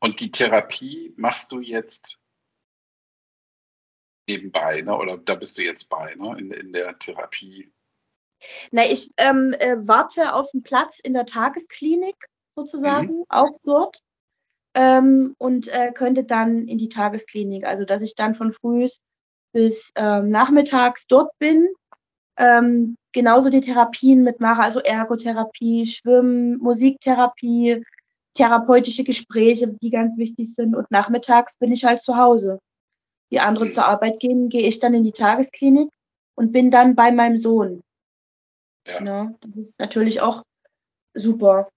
Und 0.00 0.20
die 0.20 0.30
Therapie 0.30 1.14
machst 1.16 1.52
du 1.52 1.60
jetzt 1.60 2.18
nebenbei, 4.28 4.82
ne? 4.82 4.96
Oder 4.96 5.18
da 5.18 5.34
bist 5.34 5.58
du 5.58 5.62
jetzt 5.62 5.88
bei, 5.88 6.14
ne? 6.14 6.38
In, 6.38 6.50
in 6.52 6.72
der 6.72 6.98
Therapie. 6.98 7.72
Na, 8.70 8.84
ich 8.84 9.12
ähm, 9.16 9.54
äh, 9.58 9.76
warte 9.80 10.34
auf 10.34 10.48
einen 10.52 10.62
Platz 10.62 10.98
in 11.00 11.14
der 11.14 11.26
Tagesklinik 11.26 12.16
sozusagen, 12.56 13.24
auch 13.28 13.58
dort. 13.64 14.00
Ähm, 14.74 15.34
und 15.38 15.68
äh, 15.68 15.92
könnte 15.92 16.24
dann 16.24 16.68
in 16.68 16.78
die 16.78 16.88
Tagesklinik, 16.88 17.64
also 17.64 17.84
dass 17.84 18.02
ich 18.02 18.14
dann 18.14 18.34
von 18.34 18.52
früh 18.52 18.86
bis 19.52 19.90
ähm, 19.96 20.30
nachmittags 20.30 21.06
dort 21.06 21.36
bin. 21.38 21.68
Ähm, 22.36 22.96
genauso 23.12 23.50
die 23.50 23.60
Therapien 23.60 24.22
mitmache, 24.22 24.62
also 24.62 24.80
Ergotherapie, 24.80 25.86
Schwimmen, 25.86 26.58
Musiktherapie, 26.58 27.84
therapeutische 28.34 29.04
Gespräche, 29.04 29.76
die 29.82 29.90
ganz 29.90 30.16
wichtig 30.16 30.54
sind. 30.54 30.74
Und 30.74 30.90
nachmittags 30.90 31.56
bin 31.58 31.72
ich 31.72 31.84
halt 31.84 32.00
zu 32.02 32.16
Hause. 32.16 32.60
Die 33.30 33.40
anderen 33.40 33.68
Mhm. 33.68 33.72
zur 33.72 33.86
Arbeit 33.86 34.20
gehen, 34.20 34.48
gehe 34.48 34.66
ich 34.66 34.78
dann 34.78 34.94
in 34.94 35.04
die 35.04 35.12
Tagesklinik 35.12 35.90
und 36.36 36.52
bin 36.52 36.70
dann 36.70 36.94
bei 36.94 37.12
meinem 37.12 37.38
Sohn. 37.38 37.82
Ja. 38.86 39.00
Ne? 39.00 39.34
Das 39.40 39.56
ist 39.56 39.80
natürlich 39.80 40.20
auch 40.20 40.42
super. 41.14 41.68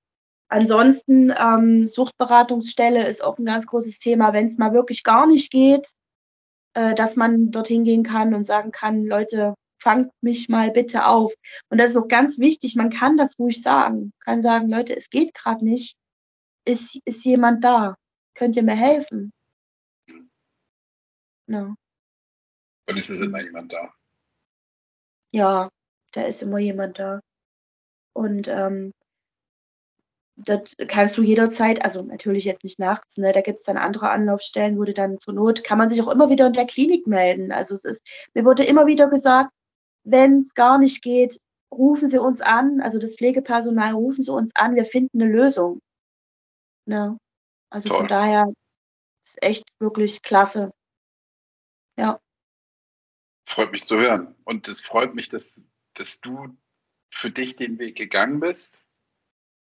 Ansonsten, 0.50 1.34
ähm, 1.36 1.88
Suchtberatungsstelle 1.88 3.08
ist 3.08 3.24
auch 3.24 3.38
ein 3.40 3.46
ganz 3.46 3.66
großes 3.66 3.98
Thema, 3.98 4.34
wenn 4.34 4.48
es 4.48 4.58
mal 4.58 4.74
wirklich 4.74 5.04
gar 5.04 5.26
nicht 5.26 5.52
geht, 5.52 5.88
äh, 6.74 6.96
dass 6.96 7.16
man 7.16 7.52
dorthin 7.52 7.84
gehen 7.84 8.04
kann 8.04 8.34
und 8.34 8.46
sagen 8.46 8.72
kann, 8.72 9.06
Leute, 9.06 9.56
fangt 9.84 10.12
mich 10.22 10.48
mal 10.48 10.72
bitte 10.72 11.06
auf. 11.06 11.34
Und 11.70 11.78
das 11.78 11.92
ist 11.92 11.98
auch 11.98 12.08
ganz 12.08 12.40
wichtig, 12.40 12.76
man 12.76 12.90
kann 12.90 13.18
das 13.18 13.38
ruhig 13.38 13.62
sagen. 13.62 14.14
Kann 14.22 14.42
sagen, 14.42 14.70
Leute, 14.70 14.96
es 14.96 15.10
geht 15.10 15.34
gerade 15.34 15.64
nicht. 15.64 15.98
Ist, 16.66 17.00
ist 17.06 17.26
jemand 17.26 17.64
da? 17.64 17.96
Könnt 18.36 18.56
ihr 18.56 18.64
mir 18.64 18.76
helfen? 18.76 19.32
Ja. 21.48 21.76
Und 22.90 22.98
es 22.98 23.10
ist 23.10 23.22
immer 23.22 23.42
jemand 23.42 23.74
da. 23.74 23.94
Ja, 25.34 25.70
da 26.12 26.22
ist 26.22 26.42
immer 26.42 26.60
jemand 26.60 27.00
da. 27.00 27.20
Und 28.14 28.48
ähm, 28.48 28.94
das 30.36 30.76
kannst 30.88 31.18
du 31.18 31.24
jederzeit, 31.24 31.84
also 31.84 32.02
natürlich 32.02 32.46
jetzt 32.46 32.64
nicht 32.64 32.80
nachts, 32.80 33.18
ne, 33.18 33.32
da 33.34 33.42
gibt 33.42 33.60
es 33.60 33.66
dann 33.66 33.78
andere 33.78 34.10
Anlaufstellen, 34.10 34.78
wo 34.78 34.84
du 34.84 34.94
dann 34.94 35.20
zur 35.20 35.34
Not, 35.34 35.64
kann 35.64 35.78
man 35.78 35.90
sich 35.90 36.02
auch 36.02 36.08
immer 36.08 36.30
wieder 36.30 36.48
in 36.48 36.54
der 36.54 36.66
Klinik 36.66 37.06
melden. 37.06 37.52
Also 37.52 37.76
es 37.76 37.86
ist, 37.86 38.04
mir 38.34 38.44
wurde 38.44 38.64
immer 38.64 38.88
wieder 38.88 39.10
gesagt, 39.10 39.52
wenn 40.04 40.40
es 40.40 40.54
gar 40.54 40.80
nicht 40.80 41.04
geht, 41.04 41.40
rufen 41.72 42.10
Sie 42.10 42.20
uns 42.20 42.42
an, 42.42 42.82
also 42.82 43.00
das 43.00 43.16
Pflegepersonal, 43.16 43.94
rufen 43.94 44.24
Sie 44.24 44.32
uns 44.32 44.52
an, 44.56 44.76
wir 44.76 44.86
finden 44.86 45.22
eine 45.22 45.32
Lösung. 45.32 45.80
Ne? 46.86 47.18
Also 47.70 47.90
Toll. 47.90 48.00
von 48.00 48.08
daher 48.08 48.54
ist 49.26 49.42
echt 49.42 49.66
wirklich 49.80 50.22
klasse. 50.22 50.72
Ja. 51.98 52.20
Freut 53.48 53.72
mich 53.72 53.84
zu 53.84 53.98
hören. 53.98 54.36
Und 54.44 54.68
es 54.68 54.82
freut 54.82 55.16
mich, 55.16 55.30
dass, 55.30 55.64
dass 55.94 56.20
du 56.22 56.56
für 57.12 57.32
dich 57.32 57.56
den 57.56 57.78
Weg 57.80 57.96
gegangen 57.96 58.40
bist 58.40 58.83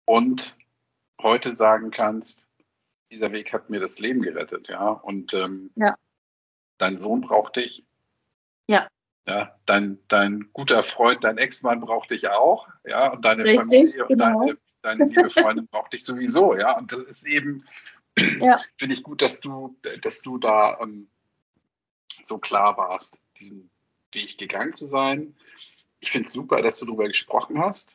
und 0.04 0.56
heute 1.22 1.54
sagen 1.54 1.90
kannst, 1.90 2.46
dieser 3.10 3.32
Weg 3.32 3.52
hat 3.52 3.70
mir 3.70 3.80
das 3.80 3.98
Leben 3.98 4.22
gerettet, 4.22 4.68
ja. 4.68 4.88
Und 4.88 5.34
ähm, 5.34 5.70
ja. 5.76 5.96
dein 6.78 6.96
Sohn 6.96 7.20
braucht 7.20 7.56
dich. 7.56 7.84
Ja. 8.68 8.88
Ja, 9.26 9.56
dein, 9.66 9.98
dein 10.08 10.50
guter 10.52 10.82
Freund, 10.84 11.24
dein 11.24 11.38
Ex-Mann 11.38 11.80
braucht 11.80 12.10
dich 12.10 12.28
auch, 12.28 12.68
ja, 12.84 13.12
und 13.12 13.24
deine 13.24 13.44
Richtig, 13.44 13.60
Familie 13.60 14.02
und 14.02 14.08
genau. 14.08 14.40
deine, 14.40 14.58
deine 14.82 15.04
liebe 15.04 15.30
Freundin 15.30 15.66
braucht 15.70 15.92
dich 15.92 16.04
sowieso, 16.04 16.56
ja. 16.56 16.78
Und 16.78 16.90
das 16.92 17.00
ist 17.00 17.26
eben, 17.26 17.64
ja. 18.40 18.60
finde 18.76 18.94
ich 18.94 19.02
gut, 19.02 19.22
dass 19.22 19.40
du, 19.40 19.76
dass 20.02 20.22
du 20.22 20.38
da 20.38 20.78
ähm, 20.80 21.10
so 22.22 22.38
klar 22.38 22.76
warst, 22.76 23.20
diesen 23.38 23.70
Weg 24.12 24.38
gegangen 24.38 24.72
zu 24.72 24.86
sein. 24.86 25.36
Ich 26.00 26.10
finde 26.10 26.26
es 26.26 26.32
super, 26.32 26.62
dass 26.62 26.78
du 26.78 26.86
darüber 26.86 27.08
gesprochen 27.08 27.58
hast. 27.58 27.94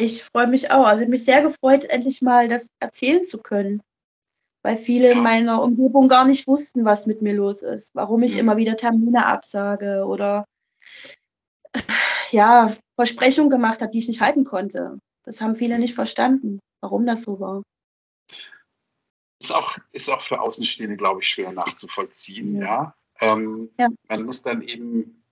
Ich 0.00 0.22
freue 0.22 0.46
mich 0.46 0.70
auch. 0.70 0.86
Also 0.86 1.02
ich 1.02 1.10
mich 1.10 1.24
sehr 1.24 1.42
gefreut, 1.42 1.84
endlich 1.84 2.22
mal 2.22 2.48
das 2.48 2.68
erzählen 2.78 3.26
zu 3.26 3.38
können. 3.38 3.82
Weil 4.62 4.76
viele 4.76 5.12
in 5.12 5.22
meiner 5.22 5.62
Umgebung 5.62 6.08
gar 6.08 6.24
nicht 6.24 6.46
wussten, 6.46 6.84
was 6.84 7.06
mit 7.06 7.20
mir 7.20 7.34
los 7.34 7.62
ist, 7.62 7.94
warum 7.94 8.22
ich 8.22 8.34
mhm. 8.34 8.40
immer 8.40 8.56
wieder 8.56 8.76
Termine 8.76 9.26
absage 9.26 10.04
oder 10.04 10.44
ja, 12.30 12.76
Versprechungen 12.96 13.50
gemacht 13.50 13.80
habe, 13.80 13.90
die 13.90 13.98
ich 13.98 14.08
nicht 14.08 14.20
halten 14.20 14.44
konnte. 14.44 14.98
Das 15.24 15.40
haben 15.40 15.56
viele 15.56 15.78
nicht 15.78 15.94
verstanden, 15.94 16.60
warum 16.80 17.06
das 17.06 17.22
so 17.22 17.40
war. 17.40 17.62
Ist 19.40 19.54
auch, 19.54 19.78
ist 19.92 20.10
auch 20.10 20.22
für 20.22 20.40
Außenstehende, 20.40 20.96
glaube 20.96 21.20
ich, 21.20 21.28
schwer 21.28 21.52
nachzuvollziehen. 21.52 22.56
Ja. 22.56 22.94
ja? 23.20 23.32
Ähm, 23.32 23.70
ja. 23.78 23.88
Man 24.08 24.24
muss 24.24 24.42
dann 24.42 24.62
eben 24.62 25.22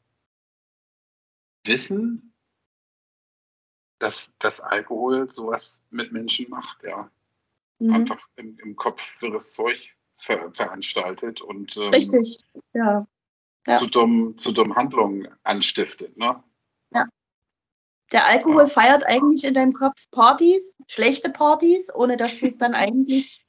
wissen, 1.65 2.33
dass, 3.99 4.37
dass 4.39 4.61
Alkohol 4.61 5.31
sowas 5.31 5.81
mit 5.91 6.13
Menschen 6.13 6.49
macht, 6.51 6.83
ja. 6.83 7.11
Mhm. 7.79 7.93
Einfach 7.93 8.27
im, 8.37 8.59
im 8.59 8.77
Kopf 8.77 9.09
wirres 9.21 9.53
Zeug 9.53 9.79
ver 10.17 10.51
veranstaltet 10.53 11.41
und 11.41 11.77
ähm, 11.77 11.91
Richtig, 11.91 12.39
ja. 12.73 13.07
ja. 13.67 13.77
Zu, 13.77 13.87
dummen, 13.87 14.39
zu 14.39 14.53
dummen 14.53 14.75
Handlungen 14.75 15.29
anstiftet, 15.43 16.17
ne? 16.17 16.43
Ja. 16.93 17.07
Der 18.13 18.27
Alkohol 18.27 18.63
ja. 18.63 18.69
feiert 18.69 19.05
eigentlich 19.05 19.45
in 19.45 19.55
deinem 19.55 19.73
Kopf 19.73 20.11
Partys, 20.11 20.77
schlechte 20.87 21.31
Partys, 21.31 21.93
ohne 21.95 22.17
dass 22.17 22.39
du 22.39 22.47
es 22.47 22.57
dann 22.57 22.75
eigentlich 22.75 23.45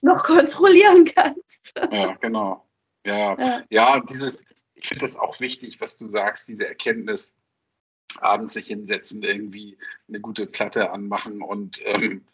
noch 0.00 0.24
kontrollieren 0.24 1.04
kannst. 1.04 1.72
Ja, 1.90 2.14
genau. 2.14 2.68
Ja, 3.04 3.38
ja, 3.38 3.64
ja 3.70 4.00
dieses, 4.00 4.44
ich 4.74 4.88
finde 4.88 5.02
das 5.02 5.16
auch 5.16 5.40
wichtig, 5.40 5.80
was 5.80 5.96
du 5.96 6.08
sagst, 6.08 6.48
diese 6.48 6.66
Erkenntnis, 6.66 7.36
abends 8.20 8.54
sich 8.54 8.66
hinsetzen, 8.66 9.22
irgendwie 9.22 9.76
eine 10.08 10.20
gute 10.20 10.46
Platte 10.46 10.90
anmachen 10.90 11.42
und 11.42 11.80
ähm, 11.84 12.24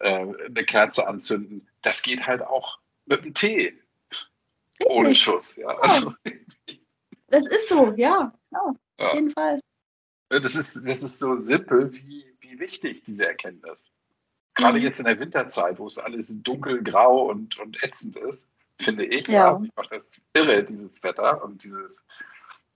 äh, 0.00 0.26
eine 0.26 0.64
Kerze 0.64 1.06
anzünden. 1.06 1.68
Das 1.82 2.02
geht 2.02 2.26
halt 2.26 2.42
auch 2.42 2.78
mit 3.06 3.22
einem 3.22 3.34
Tee. 3.34 3.78
Richtig. 4.80 4.96
Ohne 4.96 5.14
Schuss. 5.14 5.56
Ja. 5.56 5.68
Also, 5.78 6.14
das 7.28 7.46
ist 7.46 7.68
so, 7.68 7.92
ja. 7.96 8.32
ja, 8.50 8.74
ja. 8.98 9.08
Auf 9.08 9.14
jeden 9.14 9.30
Fall. 9.30 9.60
Das 10.30 10.54
ist, 10.54 10.80
das 10.84 11.02
ist 11.02 11.18
so 11.18 11.38
simpel, 11.38 11.90
wie, 11.92 12.24
wie 12.40 12.58
wichtig 12.58 13.04
diese 13.04 13.26
Erkenntnis. 13.26 13.92
Gerade 14.54 14.78
mhm. 14.78 14.84
jetzt 14.84 14.98
in 15.00 15.06
der 15.06 15.18
Winterzeit, 15.18 15.78
wo 15.78 15.86
es 15.86 15.98
alles 15.98 16.42
dunkel, 16.42 16.82
grau 16.82 17.28
und, 17.30 17.58
und 17.58 17.82
ätzend 17.82 18.16
ist, 18.16 18.48
finde 18.78 19.04
ich. 19.04 19.26
Ja. 19.28 19.52
ja 19.52 19.60
ich 19.62 19.70
mache 19.76 19.88
das 19.90 20.20
irre, 20.34 20.64
dieses 20.64 21.02
Wetter 21.02 21.42
und 21.44 21.62
dieses, 21.62 22.04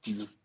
dieses, 0.05 0.39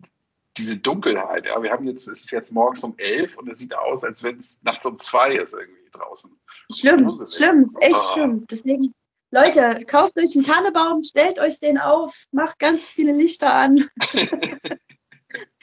diese 0.59 0.77
Dunkelheit. 0.77 1.47
Ja. 1.47 1.61
Wir 1.63 1.71
haben 1.71 1.85
jetzt, 1.85 2.07
es 2.07 2.23
ist 2.23 2.31
jetzt 2.31 2.51
morgens 2.51 2.83
um 2.83 2.93
elf 2.97 3.37
und 3.37 3.49
es 3.49 3.59
sieht 3.59 3.75
aus, 3.75 4.03
als 4.03 4.23
wenn 4.23 4.37
es 4.37 4.61
nachts 4.63 4.85
um 4.85 4.99
zwei 4.99 5.35
ist 5.35 5.53
irgendwie 5.53 5.89
draußen. 5.91 6.37
Schlimm, 6.71 7.11
schlimm, 7.27 7.63
ist 7.63 7.81
echt 7.81 7.95
ah. 7.95 8.13
schlimm. 8.13 8.45
Deswegen, 8.47 8.93
Leute, 9.31 9.83
kauft 9.87 10.17
euch 10.17 10.35
einen 10.35 10.43
Tannebaum, 10.43 11.01
stellt 11.03 11.39
euch 11.39 11.59
den 11.59 11.77
auf, 11.77 12.15
macht 12.31 12.59
ganz 12.59 12.85
viele 12.85 13.13
Lichter 13.13 13.51
an. 13.51 13.89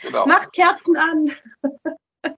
genau. 0.02 0.26
Macht 0.26 0.52
Kerzen 0.52 0.96
an. 0.96 1.32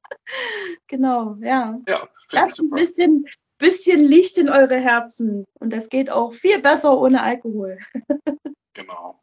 genau, 0.86 1.36
ja. 1.40 1.80
Ja, 1.88 2.08
Lasst 2.30 2.60
ein 2.60 2.70
bisschen, 2.70 3.26
bisschen 3.58 4.02
Licht 4.02 4.36
in 4.36 4.50
eure 4.50 4.78
Herzen. 4.78 5.46
Und 5.54 5.72
das 5.72 5.88
geht 5.88 6.10
auch 6.10 6.34
viel 6.34 6.60
besser 6.60 6.98
ohne 6.98 7.22
Alkohol. 7.22 7.78
genau. 8.74 9.22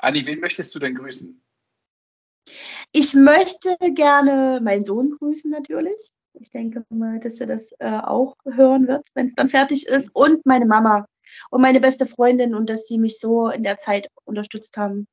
Anni, 0.00 0.26
wen 0.26 0.40
möchtest 0.40 0.74
du 0.74 0.78
denn 0.78 0.94
grüßen? 0.94 1.40
Ich 2.92 3.14
möchte 3.14 3.76
gerne 3.94 4.60
meinen 4.62 4.84
Sohn 4.84 5.16
grüßen 5.18 5.50
natürlich. 5.50 6.12
Ich 6.34 6.50
denke 6.50 6.84
mal, 6.90 7.20
dass 7.20 7.40
er 7.40 7.46
das 7.46 7.72
äh, 7.78 7.90
auch 7.90 8.36
hören 8.44 8.86
wird, 8.88 9.08
wenn 9.14 9.28
es 9.28 9.34
dann 9.34 9.50
fertig 9.50 9.86
ist. 9.86 10.10
Und 10.14 10.46
meine 10.46 10.66
Mama 10.66 11.06
und 11.50 11.60
meine 11.60 11.80
beste 11.80 12.06
Freundin 12.06 12.54
und 12.54 12.68
dass 12.68 12.86
sie 12.86 12.98
mich 12.98 13.18
so 13.18 13.48
in 13.48 13.62
der 13.62 13.78
Zeit 13.78 14.08
unterstützt 14.24 14.76
haben 14.76 15.06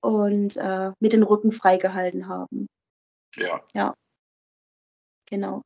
und 0.00 0.56
äh, 0.56 0.92
mir 1.00 1.08
den 1.08 1.22
Rücken 1.22 1.52
freigehalten 1.52 2.28
haben. 2.28 2.68
Ja. 3.36 3.62
Ja. 3.74 3.94
Genau. 5.26 5.62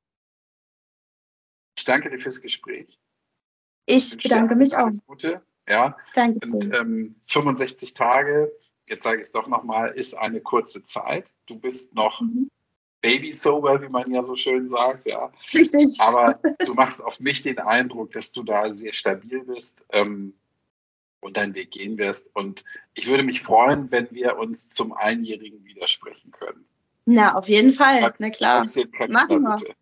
Ich 1.77 1.85
danke 1.85 2.11
dir 2.11 2.19
fürs 2.19 2.41
Gespräch. 2.41 2.99
Ich, 3.87 4.15
ich 4.15 4.23
bedanke 4.23 4.55
mich 4.55 4.75
auch. 4.75 4.85
Alles 4.85 5.05
Gute. 5.07 5.43
Ja. 5.69 5.97
Danke. 6.15 6.41
Und 6.53 6.73
ähm, 6.75 7.21
65 7.27 7.95
Tage 7.95 8.53
jetzt 8.91 9.05
sage 9.05 9.17
ich 9.17 9.23
es 9.23 9.33
doch 9.33 9.47
nochmal, 9.47 9.91
ist 9.93 10.15
eine 10.15 10.41
kurze 10.41 10.83
Zeit. 10.83 11.33
Du 11.47 11.59
bist 11.59 11.95
noch 11.95 12.21
mhm. 12.21 12.51
Baby 13.03 13.33
sober, 13.33 13.81
wie 13.81 13.89
man 13.89 14.11
ja 14.11 14.23
so 14.23 14.37
schön 14.37 14.69
sagt, 14.69 15.07
ja. 15.07 15.33
Richtig. 15.55 15.99
Aber 16.01 16.39
du 16.67 16.75
machst 16.75 17.03
auf 17.03 17.19
mich 17.19 17.43
den 17.43 17.59
Eindruck, 17.59 18.13
dass 18.13 18.33
du 18.33 18.43
da 18.43 18.75
sehr 18.75 18.93
stabil 18.93 19.43
bist 19.45 19.83
ähm, 19.91 20.35
und 21.21 21.37
deinen 21.37 21.55
Weg 21.55 21.71
gehen 21.71 21.97
wirst. 21.97 22.29
Und 22.35 22.65
ich 22.95 23.07
würde 23.07 23.23
mich 23.23 23.41
freuen, 23.41 23.91
wenn 23.91 24.09
wir 24.11 24.37
uns 24.37 24.71
zum 24.71 24.93
Einjährigen 24.93 25.65
widersprechen 25.65 26.31
können. 26.33 26.67
Na, 27.07 27.35
auf 27.35 27.49
jeden 27.49 27.73
Fall. 27.73 28.03
Magst, 28.03 28.21
Na 28.21 28.31
klar. 28.31 28.65
Machen 29.09 29.43
wir. 29.43 29.75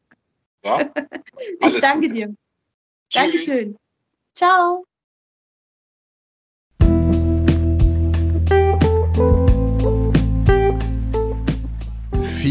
Ja? 0.65 0.91
ich 1.61 1.81
danke 1.81 2.09
Gute. 2.09 2.13
dir. 2.15 2.27
Tschüss. 3.09 3.23
Dankeschön. 3.23 3.77
Ciao. 4.35 4.88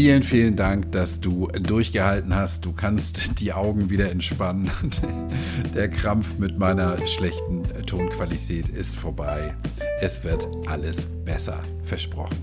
Vielen, 0.00 0.22
vielen 0.22 0.54
Dank, 0.54 0.92
dass 0.92 1.20
du 1.20 1.48
durchgehalten 1.48 2.32
hast. 2.32 2.64
Du 2.64 2.72
kannst 2.72 3.40
die 3.40 3.52
Augen 3.52 3.90
wieder 3.90 4.12
entspannen. 4.12 4.70
Der 5.74 5.88
Krampf 5.88 6.38
mit 6.38 6.56
meiner 6.56 7.04
schlechten 7.08 7.64
Tonqualität 7.84 8.68
ist 8.68 8.96
vorbei. 8.96 9.56
Es 10.00 10.22
wird 10.22 10.46
alles 10.68 11.04
besser, 11.24 11.58
versprochen. 11.82 12.36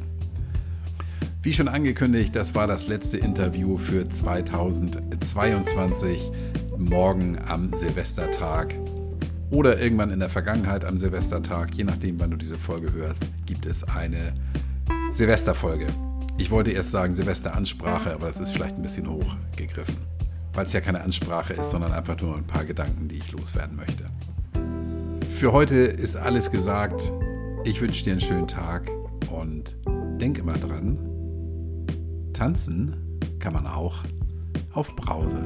Wie 1.44 1.54
schon 1.54 1.70
angekündigt, 1.70 2.36
das 2.36 2.54
war 2.56 2.68
das 2.68 2.90
letzte 2.90 3.20
Interview 3.20 3.78
für 3.78 4.10
2022. 4.10 6.30
Morgen 6.78 7.40
am 7.48 7.74
Silvestertag 7.74 8.76
oder 9.50 9.80
irgendwann 9.80 10.10
in 10.10 10.20
der 10.20 10.28
Vergangenheit 10.28 10.84
am 10.84 10.98
Silvestertag, 10.98 11.74
je 11.74 11.86
nachdem, 11.86 12.20
wann 12.20 12.32
du 12.32 12.36
diese 12.36 12.58
Folge 12.58 12.92
hörst, 12.92 13.30
gibt 13.46 13.66
es 13.66 13.86
eine 13.86 14.34
Silvesterfolge. 15.14 15.88
Ich 16.38 16.52
wollte 16.52 16.72
erst 16.72 16.92
sagen 16.92 17.14
Silvesteransprache, 17.14 18.14
aber 18.14 18.28
das 18.28 18.40
ist 18.40 18.52
vielleicht 18.52 18.76
ein 18.76 18.82
bisschen 18.82 19.10
hochgegriffen, 19.10 19.96
weil 20.54 20.66
es 20.66 20.74
ja 20.74 20.82
keine 20.82 21.02
Ansprache 21.02 21.54
ist, 21.54 21.72
sondern 21.72 21.94
einfach 21.94 22.20
nur 22.20 22.36
ein 22.36 22.46
paar 22.46 22.66
Gedanken, 22.66 23.08
die 23.08 23.16
ich 23.18 23.32
loswerden 23.32 23.78
möchte. 23.78 24.06
Für 25.30 25.54
heute 25.54 25.76
ist 25.76 26.18
alles 26.18 26.52
gesagt. 26.52 27.12
Ich 27.64 27.80
wünsche 27.82 28.04
dir 28.04 28.12
einen 28.12 28.22
schönen 28.22 28.48
Tag 28.48 28.92
und 29.32 29.78
denk 30.20 30.38
immer 30.38 30.58
dran, 30.58 30.98
tanzen 32.34 32.96
kann 33.40 33.54
man 33.54 33.66
auch 33.66 34.04
auf 34.74 34.94
Brause. 34.96 35.46